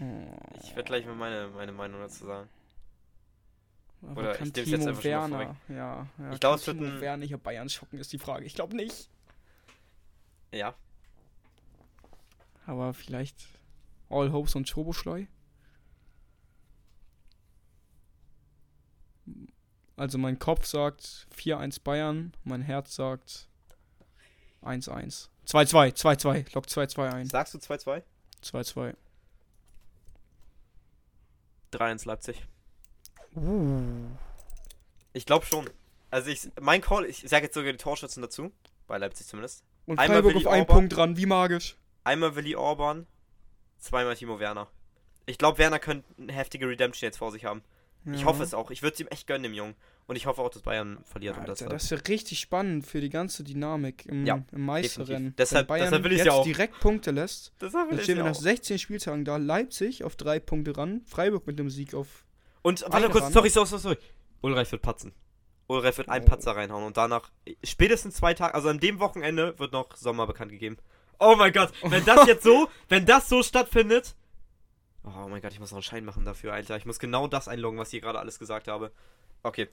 Oh. 0.00 0.36
Ich 0.62 0.74
werde 0.74 0.84
gleich 0.84 1.06
mal 1.06 1.14
meine, 1.14 1.48
meine 1.48 1.72
Meinung 1.72 2.00
dazu 2.00 2.24
sagen. 2.24 2.48
Aber 4.02 4.20
oder 4.20 4.34
kann 4.34 4.48
ich 4.48 4.52
Timo 4.52 4.76
jetzt 4.76 4.86
einfach 4.86 5.04
Werner, 5.04 5.56
ja, 5.68 6.06
ja, 6.18 6.32
Ich 6.32 6.40
glaub, 6.40 6.52
kann 6.52 6.60
es 6.60 6.66
wird 6.66 6.78
Timo 6.78 6.90
ein- 6.90 7.00
Werner 7.00 7.26
hier 7.26 7.38
Bayern 7.38 7.68
schocken, 7.68 7.98
ist 7.98 8.12
die 8.12 8.18
Frage. 8.18 8.44
Ich 8.44 8.54
glaube 8.54 8.74
nicht. 8.76 9.08
Ja. 10.52 10.74
Aber 12.66 12.94
vielleicht 12.94 13.46
All 14.10 14.30
Hopes 14.32 14.54
und 14.54 14.68
Turboschleu. 14.68 15.26
Also 19.96 20.18
mein 20.18 20.38
Kopf 20.38 20.66
sagt 20.66 21.26
4-1 21.36 21.80
Bayern, 21.82 22.32
mein 22.44 22.62
Herz 22.62 22.94
sagt 22.96 23.48
1-1. 24.62 25.28
2-2, 25.46 25.92
2-2, 25.94 26.54
lock 26.54 26.66
2-2 26.66 27.12
ein. 27.12 27.26
Sagst 27.26 27.54
du 27.54 27.58
2-2? 27.58 28.02
2-2. 28.42 28.94
3-1 31.72 32.06
Leipzig. 32.06 32.42
Uh. 33.34 33.82
Ich 35.12 35.26
glaube 35.26 35.46
schon. 35.46 35.68
Also 36.10 36.30
ich, 36.30 36.48
mein 36.60 36.80
Call, 36.80 37.06
ich 37.06 37.24
sage 37.26 37.44
jetzt 37.46 37.54
sogar 37.54 37.72
die 37.72 37.78
Torschützen 37.78 38.22
dazu. 38.22 38.52
Bei 38.86 38.98
Leipzig 38.98 39.26
zumindest. 39.26 39.62
Und 39.86 39.98
Einmal 39.98 40.18
Freiburg 40.18 40.34
Willi 40.34 40.46
auf 40.46 40.52
einen 40.52 40.60
Orban. 40.62 40.76
Punkt 40.76 40.96
dran, 40.96 41.16
wie 41.16 41.26
magisch. 41.26 41.76
Einmal 42.04 42.34
Willi 42.36 42.54
Orban, 42.56 43.06
zweimal 43.78 44.14
Timo 44.16 44.38
Werner. 44.38 44.68
Ich 45.26 45.38
glaube, 45.38 45.58
Werner 45.58 45.78
könnte 45.78 46.04
eine 46.18 46.32
heftige 46.32 46.68
Redemption 46.68 47.06
jetzt 47.06 47.18
vor 47.18 47.30
sich 47.32 47.44
haben. 47.44 47.62
Ich 48.12 48.20
Ja. 48.22 48.26
hoffe 48.26 48.42
es 48.42 48.52
auch. 48.54 48.70
Ich 48.72 48.82
würde 48.82 48.94
es 48.94 49.00
ihm 49.00 49.06
echt 49.08 49.26
gönnen, 49.28 49.44
dem 49.44 49.54
Jungen. 49.54 49.74
Und 50.08 50.16
ich 50.16 50.26
hoffe 50.26 50.42
auch, 50.42 50.50
dass 50.50 50.62
Bayern 50.62 50.98
verliert. 51.04 51.36
Alter, 51.38 51.46
das, 51.46 51.58
das 51.60 51.84
ist 51.84 51.90
ja 51.90 51.98
richtig 52.08 52.40
spannend 52.40 52.84
für 52.86 53.00
die 53.00 53.08
ganze 53.08 53.44
Dynamik 53.44 54.04
im, 54.06 54.26
Ja, 54.26 54.42
im 54.50 54.66
Meisterrennen. 54.66 55.34
Deshalb- 55.38 55.62
Wenn 55.62 55.66
Bayern 55.68 55.84
deshalb 55.86 56.04
will 56.04 56.12
ich's 56.12 56.18
jetzt 56.18 56.26
ja 56.26 56.32
auch. 56.32 56.44
direkt 56.44 56.80
Punkte 56.80 57.12
lässt, 57.12 57.52
Deshalb 57.60 57.88
will 57.90 57.96
dann 57.98 58.04
stehen 58.04 58.16
wir 58.16 58.24
nach 58.24 58.32
auch. 58.32 58.40
16 58.40 58.78
Spieltagen 58.80 59.24
da. 59.24 59.36
Leipzig 59.36 60.02
auf 60.02 60.16
drei 60.16 60.40
Punkte 60.40 60.76
ran, 60.76 61.02
Freiburg 61.06 61.46
mit 61.46 61.58
dem 61.60 61.70
Sieg 61.70 61.94
auf. 61.94 62.24
Und 62.62 62.84
warte 62.88 63.10
kurz, 63.10 63.32
sorry, 63.32 63.50
sorry, 63.50 63.66
sorry, 63.66 63.80
sorry. 63.82 63.98
Ulreich 64.40 64.70
wird 64.72 64.82
patzen. 64.82 65.12
Ulreich 65.66 65.96
wird 65.98 66.08
einen 66.08 66.24
Oh. 66.24 66.28
Patzer 66.28 66.56
reinhauen 66.56 66.84
und 66.84 66.96
danach, 66.96 67.30
spätestens 67.64 68.14
zwei 68.16 68.34
Tage, 68.34 68.54
also 68.54 68.68
an 68.68 68.78
dem 68.80 68.98
Wochenende 69.00 69.58
wird 69.58 69.72
noch 69.72 69.96
Sommer 69.96 70.26
bekannt 70.26 70.50
gegeben. 70.52 70.76
Oh 71.18 71.34
mein 71.36 71.52
Gott, 71.52 71.72
wenn 71.82 72.04
das 72.04 72.26
jetzt 72.26 72.42
so, 72.42 72.68
wenn 72.88 73.06
das 73.06 73.28
so 73.28 73.42
stattfindet. 73.42 74.14
Oh 75.04 75.28
mein 75.28 75.40
Gott, 75.40 75.52
ich 75.52 75.60
muss 75.60 75.70
noch 75.70 75.78
einen 75.78 75.82
Schein 75.82 76.04
machen 76.04 76.24
dafür, 76.24 76.52
Alter. 76.52 76.76
Ich 76.76 76.86
muss 76.86 76.98
genau 76.98 77.26
das 77.26 77.48
einloggen, 77.48 77.78
was 77.78 77.88
ich 77.88 77.92
hier 77.92 78.00
gerade 78.00 78.18
alles 78.18 78.38
gesagt 78.38 78.68
habe. 78.68 78.92
Okay. 79.42 79.68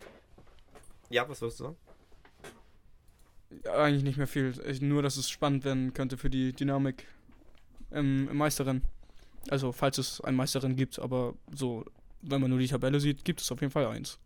Ja, 1.09 1.27
was 1.27 1.41
wirst 1.41 1.59
du 1.59 1.65
sagen? 1.65 1.77
Ja, 3.65 3.73
eigentlich 3.73 4.03
nicht 4.03 4.17
mehr 4.17 4.27
viel. 4.27 4.53
Ich, 4.67 4.81
nur, 4.81 5.01
dass 5.01 5.17
es 5.17 5.29
spannend 5.29 5.65
werden 5.65 5.93
könnte 5.93 6.17
für 6.17 6.29
die 6.29 6.53
Dynamik 6.53 7.05
im, 7.91 8.29
im 8.29 8.37
Meisterrennen. 8.37 8.83
Also, 9.49 9.71
falls 9.71 9.97
es 9.97 10.21
ein 10.21 10.35
Meisterrennen 10.35 10.75
gibt, 10.77 10.99
aber 10.99 11.33
so, 11.51 11.85
wenn 12.22 12.41
man 12.41 12.49
nur 12.49 12.59
die 12.59 12.67
Tabelle 12.67 12.99
sieht, 12.99 13.24
gibt 13.26 13.41
es 13.41 13.51
auf 13.51 13.61
jeden 13.61 13.72
Fall 13.72 13.88
eins. 13.88 14.20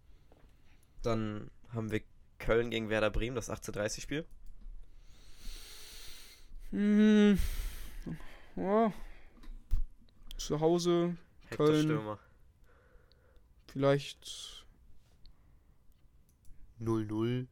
Dann 1.02 1.50
haben 1.74 1.92
wir 1.92 2.02
Köln 2.40 2.70
gegen 2.70 2.90
Werder 2.90 3.10
Bremen, 3.10 3.36
das 3.36 3.50
18:30-Spiel. 3.50 4.26
Hm. 6.72 7.38
Ja. 8.56 8.92
Zu 10.38 10.60
Hause 10.60 11.16
Köln. 11.52 11.84
Stürmer. 11.84 12.20
vielleicht 13.68 14.66
0-0. 16.82 17.48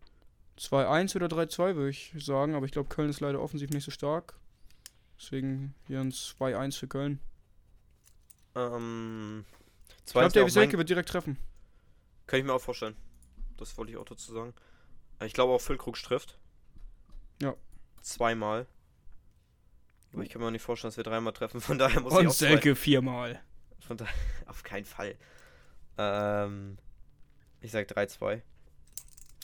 2-1 0.58 1.16
oder 1.16 1.28
3-2, 1.28 1.76
würde 1.76 1.90
ich 1.90 2.14
sagen. 2.18 2.56
Aber 2.56 2.66
ich 2.66 2.72
glaube, 2.72 2.90
Köln 2.90 3.10
ist 3.10 3.20
leider 3.20 3.42
offensiv 3.42 3.70
nicht 3.70 3.84
so 3.84 3.92
stark. 3.92 4.38
Deswegen 5.18 5.74
hier 5.88 6.02
ein 6.02 6.12
2-1 6.12 6.78
für 6.78 6.88
Köln. 6.88 7.20
Ähm. 8.56 9.46
Ich 10.06 10.14
glaube, 10.14 10.44
auch 10.44 10.50
Selke 10.50 10.78
wird 10.78 10.90
direkt 10.90 11.10
treffen. 11.10 11.38
Könnte 12.28 12.42
ich 12.42 12.46
mir 12.48 12.54
auch 12.54 12.62
vorstellen. 12.62 12.96
Das 13.58 13.78
wollte 13.78 13.92
ich 13.92 13.98
auch 13.98 14.06
dazu 14.06 14.34
sagen. 14.34 14.54
Äh, 15.20 15.26
Ich 15.28 15.34
glaube 15.34 15.54
auch 15.54 15.62
Füllkrug 15.62 15.96
trifft. 16.02 16.38
Ja. 17.42 17.56
Zweimal. 18.02 18.68
Aber 20.14 20.24
ich 20.24 20.30
kann 20.30 20.42
mir 20.42 20.48
auch 20.48 20.52
nicht 20.52 20.64
vorstellen, 20.64 20.90
dass 20.90 20.98
wir 20.98 21.04
dreimal 21.04 21.34
treffen. 21.34 21.62
Von 21.62 21.78
daher 21.78 22.02
muss 22.02 22.14
ich 22.14 22.20
Und 22.20 22.28
auch 22.28 22.32
zwei- 22.34 22.48
Selke 22.48 22.76
viermal. 22.76 23.42
Von 23.80 23.98
daher 23.98 24.14
auf 24.48 24.64
keinen 24.64 24.86
Fall. 24.86 25.16
Ähm, 25.98 26.78
ich 27.62 27.72
sag 27.72 27.88
3-2. 27.90 28.42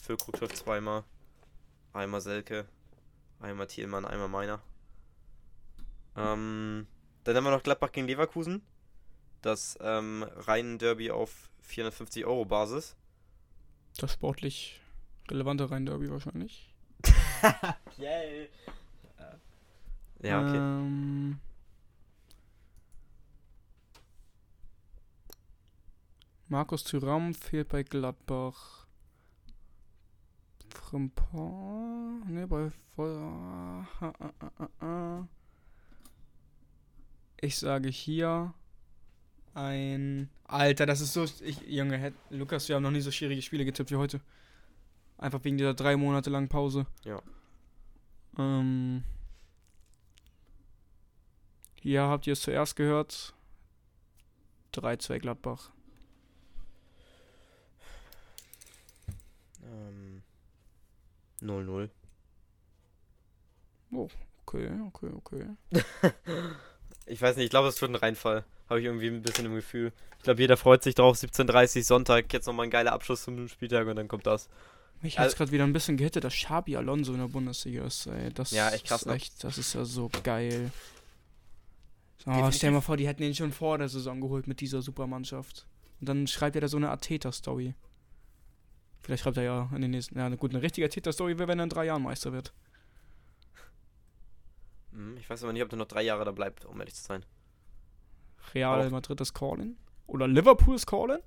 Füllkrug 0.02 0.36
trifft 0.36 0.58
zweimal. 0.58 1.04
Einmal 1.94 2.22
Selke. 2.22 2.68
Einmal 3.40 3.68
Thielmann, 3.68 4.06
einmal 4.06 4.28
meiner. 4.30 4.62
Ähm, 6.16 6.88
dann 7.24 7.36
haben 7.36 7.44
wir 7.44 7.52
noch 7.52 7.64
Gladbach 7.64 7.92
gegen 7.92 8.08
Leverkusen. 8.08 8.62
Das 9.42 9.78
ähm, 9.82 10.24
reinen 10.36 10.78
Derby 10.78 11.12
auf 11.12 11.50
450 11.62 12.26
Euro 12.26 12.46
Basis. 12.46 12.96
Das 13.98 14.14
sportlich 14.14 14.82
relevante 15.30 15.70
Rhein-Derby 15.70 16.10
wahrscheinlich. 16.10 16.74
Yay. 17.98 18.50
Ja, 20.22 20.42
okay. 20.42 20.58
Ähm, 20.58 21.40
Markus 26.48 26.84
Thüram 26.84 27.34
fehlt 27.34 27.70
bei 27.70 27.84
Gladbach. 27.84 28.88
Frimpong. 30.70 32.24
Ne, 32.32 32.48
bei 32.48 32.72
Voll. 32.96 33.16
ah, 33.16 33.86
ah, 34.00 34.70
ah. 34.80 35.28
Ich 37.40 37.58
sage 37.58 37.90
hier 37.90 38.56
ein. 39.58 40.30
Alter, 40.46 40.86
das 40.86 41.02
ist 41.02 41.14
so. 41.14 41.24
Ich, 41.24 41.62
Junge, 41.68 42.14
Lukas, 42.30 42.70
wir 42.70 42.76
haben 42.76 42.84
noch 42.84 42.92
nie 42.92 43.02
so 43.02 43.12
schwierige 43.12 43.42
Spiele 43.42 43.66
getippt 43.66 43.92
wie 43.92 43.96
heute. 43.96 44.22
Einfach 45.18 45.44
wegen 45.44 45.58
dieser 45.58 45.74
drei 45.74 45.98
Monate 45.98 46.30
langen 46.30 46.48
Pause. 46.48 46.86
Ja. 47.04 47.22
Ähm. 48.38 49.04
Hier 51.82 52.04
habt 52.04 52.28
ihr 52.28 52.34
es 52.34 52.42
zuerst 52.42 52.76
gehört. 52.76 53.34
3-2 54.74 55.20
Gladbach. 55.20 55.72
Ähm, 59.64 60.22
0-0. 61.42 61.90
Okay, 64.46 64.70
okay, 64.88 65.10
okay. 65.16 65.46
Ich 67.10 67.22
weiß 67.22 67.38
nicht, 67.38 67.46
ich 67.46 67.50
glaube, 67.50 67.70
es 67.70 67.82
wird 67.82 67.92
ein 67.92 67.96
Reinfall. 67.96 68.44
Habe 68.70 68.80
ich 68.80 68.86
irgendwie 68.86 69.08
ein 69.08 69.22
bisschen 69.22 69.46
im 69.46 69.56
Gefühl. 69.56 69.94
Ich 70.18 70.24
glaube, 70.24 70.42
jeder 70.42 70.58
freut 70.58 70.84
sich 70.84 70.96
drauf. 70.96 71.18
17.30 71.18 71.84
Sonntag, 71.84 72.32
jetzt 72.34 72.48
nochmal 72.48 72.66
ein 72.68 72.70
geiler 72.70 72.92
Abschluss 72.94 73.24
zum 73.24 73.48
Spieltag 73.48 73.88
und 73.88 73.96
dann 73.96 74.08
kommt 74.08 74.26
das. 74.28 74.50
Mich 75.02 75.18
hat's 75.20 75.26
Also- 75.34 75.38
gerade 75.38 75.52
wieder 75.52 75.64
ein 75.64 75.74
bisschen 75.74 75.96
gehittet, 75.96 76.24
dass 76.24 76.34
Xabi 76.34 76.76
Alonso 76.76 77.14
in 77.14 77.20
der 77.20 77.28
Bundesliga 77.28 77.86
ist, 77.86 78.08
ey. 78.08 78.34
Das 78.34 78.52
Ja, 78.52 78.70
echt 78.72 78.88
krass, 78.88 79.02
ist 79.02 79.08
ne? 79.08 79.14
echt, 79.14 79.44
das 79.44 79.58
ist 79.58 79.74
ja 79.74 79.86
so 79.86 80.10
geil. 80.24 80.72
Oh, 82.26 82.52
stell 82.52 82.72
mal 82.72 82.82
vor, 82.82 82.98
die 82.98 83.08
hätten 83.08 83.24
ihn 83.24 83.34
schon 83.36 83.54
vor 83.54 83.78
der 83.78 83.88
Saison 83.88 84.20
geholt 84.20 84.48
mit 84.48 84.60
dieser 84.60 84.82
Supermannschaft. 84.82 85.66
Und 86.02 86.10
dann 86.10 86.28
schreibt 86.28 86.56
er 86.56 86.62
da 86.62 86.68
so 86.68 86.76
eine 86.78 86.90
Arteta-Story. 86.90 87.74
Vielleicht 89.00 89.24
schreibt 89.24 89.38
er 89.38 89.44
ja 89.44 89.70
in 89.74 89.82
den 89.82 89.92
nächsten. 89.92 90.18
Ja, 90.20 90.28
gut, 90.30 90.52
eine 90.52 90.62
richtige 90.62 90.86
Arteta-Story 90.88 91.38
wäre, 91.40 91.48
wenn 91.48 91.60
er 91.60 91.64
in 91.64 91.70
drei 91.70 91.86
Jahren 91.86 92.02
Meister 92.04 92.34
wird. 92.34 92.52
Hm, 94.92 95.16
ich 95.18 95.30
weiß 95.30 95.44
aber 95.44 95.54
nicht, 95.54 95.64
ob 95.64 95.70
der 95.70 95.78
noch 95.80 95.88
drei 95.88 96.02
Jahre 96.02 96.26
da 96.26 96.32
bleibt, 96.32 96.66
um 96.66 96.78
ehrlich 96.80 96.96
zu 96.96 97.04
sein. 97.04 97.24
Real. 98.54 98.90
Madrid 98.90 99.20
ist 99.22 99.34
Call-In. 99.34 99.78
Oder 100.08 100.28
Liverpool 100.28 100.76
ist 100.76 100.86
Call-In. 100.88 101.20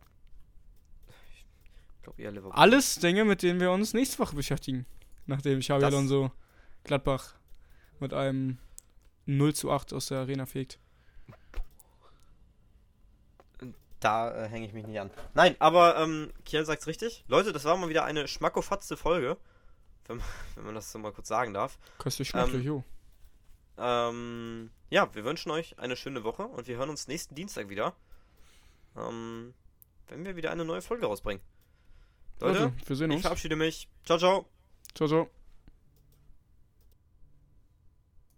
Ich 1.96 2.02
glaube 2.02 2.22
eher 2.22 2.30
Liverpool. 2.32 2.58
Alles 2.58 2.96
Dinge, 2.96 3.24
mit 3.24 3.42
denen 3.42 3.60
wir 3.60 3.70
uns 3.72 3.92
nächste 3.94 4.18
Woche 4.20 4.34
beschäftigen. 4.36 4.86
Nachdem 5.26 5.60
Xabi 5.60 5.80
Das- 5.82 5.92
Alonso 5.94 6.30
Gladbach 6.84 7.34
mit 8.00 8.14
einem 8.14 8.58
0 9.26 9.54
zu 9.54 9.70
8 9.70 9.92
aus 9.92 10.06
der 10.06 10.18
Arena 10.20 10.46
fegt. 10.46 10.78
Da 14.00 14.34
äh, 14.44 14.48
hänge 14.48 14.66
ich 14.66 14.72
mich 14.72 14.86
nicht 14.86 14.98
an. 14.98 15.10
Nein, 15.34 15.56
aber 15.58 15.98
ähm, 15.98 16.32
Kiel 16.46 16.64
sagt's 16.64 16.86
richtig. 16.86 17.22
Leute, 17.28 17.52
das 17.52 17.64
war 17.64 17.76
mal 17.76 17.90
wieder 17.90 18.04
eine 18.04 18.26
schmackofatzte 18.28 18.96
Folge. 18.96 19.36
Wenn, 20.06 20.16
man- 20.16 20.26
wenn 20.54 20.64
man 20.64 20.74
das 20.74 20.90
so 20.90 20.98
mal 20.98 21.12
kurz 21.12 21.28
sagen 21.28 21.52
darf. 21.52 21.78
Köstlich 21.98 22.28
schmecklich, 22.28 22.64
jo. 22.64 22.82
Ähm, 23.80 24.70
ja, 24.90 25.12
wir 25.14 25.24
wünschen 25.24 25.50
euch 25.50 25.78
eine 25.78 25.96
schöne 25.96 26.22
Woche 26.22 26.44
und 26.44 26.66
wir 26.68 26.76
hören 26.76 26.90
uns 26.90 27.08
nächsten 27.08 27.34
Dienstag 27.34 27.68
wieder. 27.68 27.94
Ähm, 28.96 29.54
wenn 30.08 30.24
wir 30.24 30.36
wieder 30.36 30.50
eine 30.50 30.64
neue 30.64 30.82
Folge 30.82 31.06
rausbringen. 31.06 31.42
Leute, 32.40 32.64
Leute, 32.64 32.74
wir 32.86 32.96
sehen 32.96 33.10
ich 33.10 33.16
uns. 33.16 33.22
verabschiede 33.22 33.56
mich. 33.56 33.88
Ciao, 34.04 34.18
ciao. 34.18 34.46
Ciao, 34.94 35.08
ciao. 35.08 35.39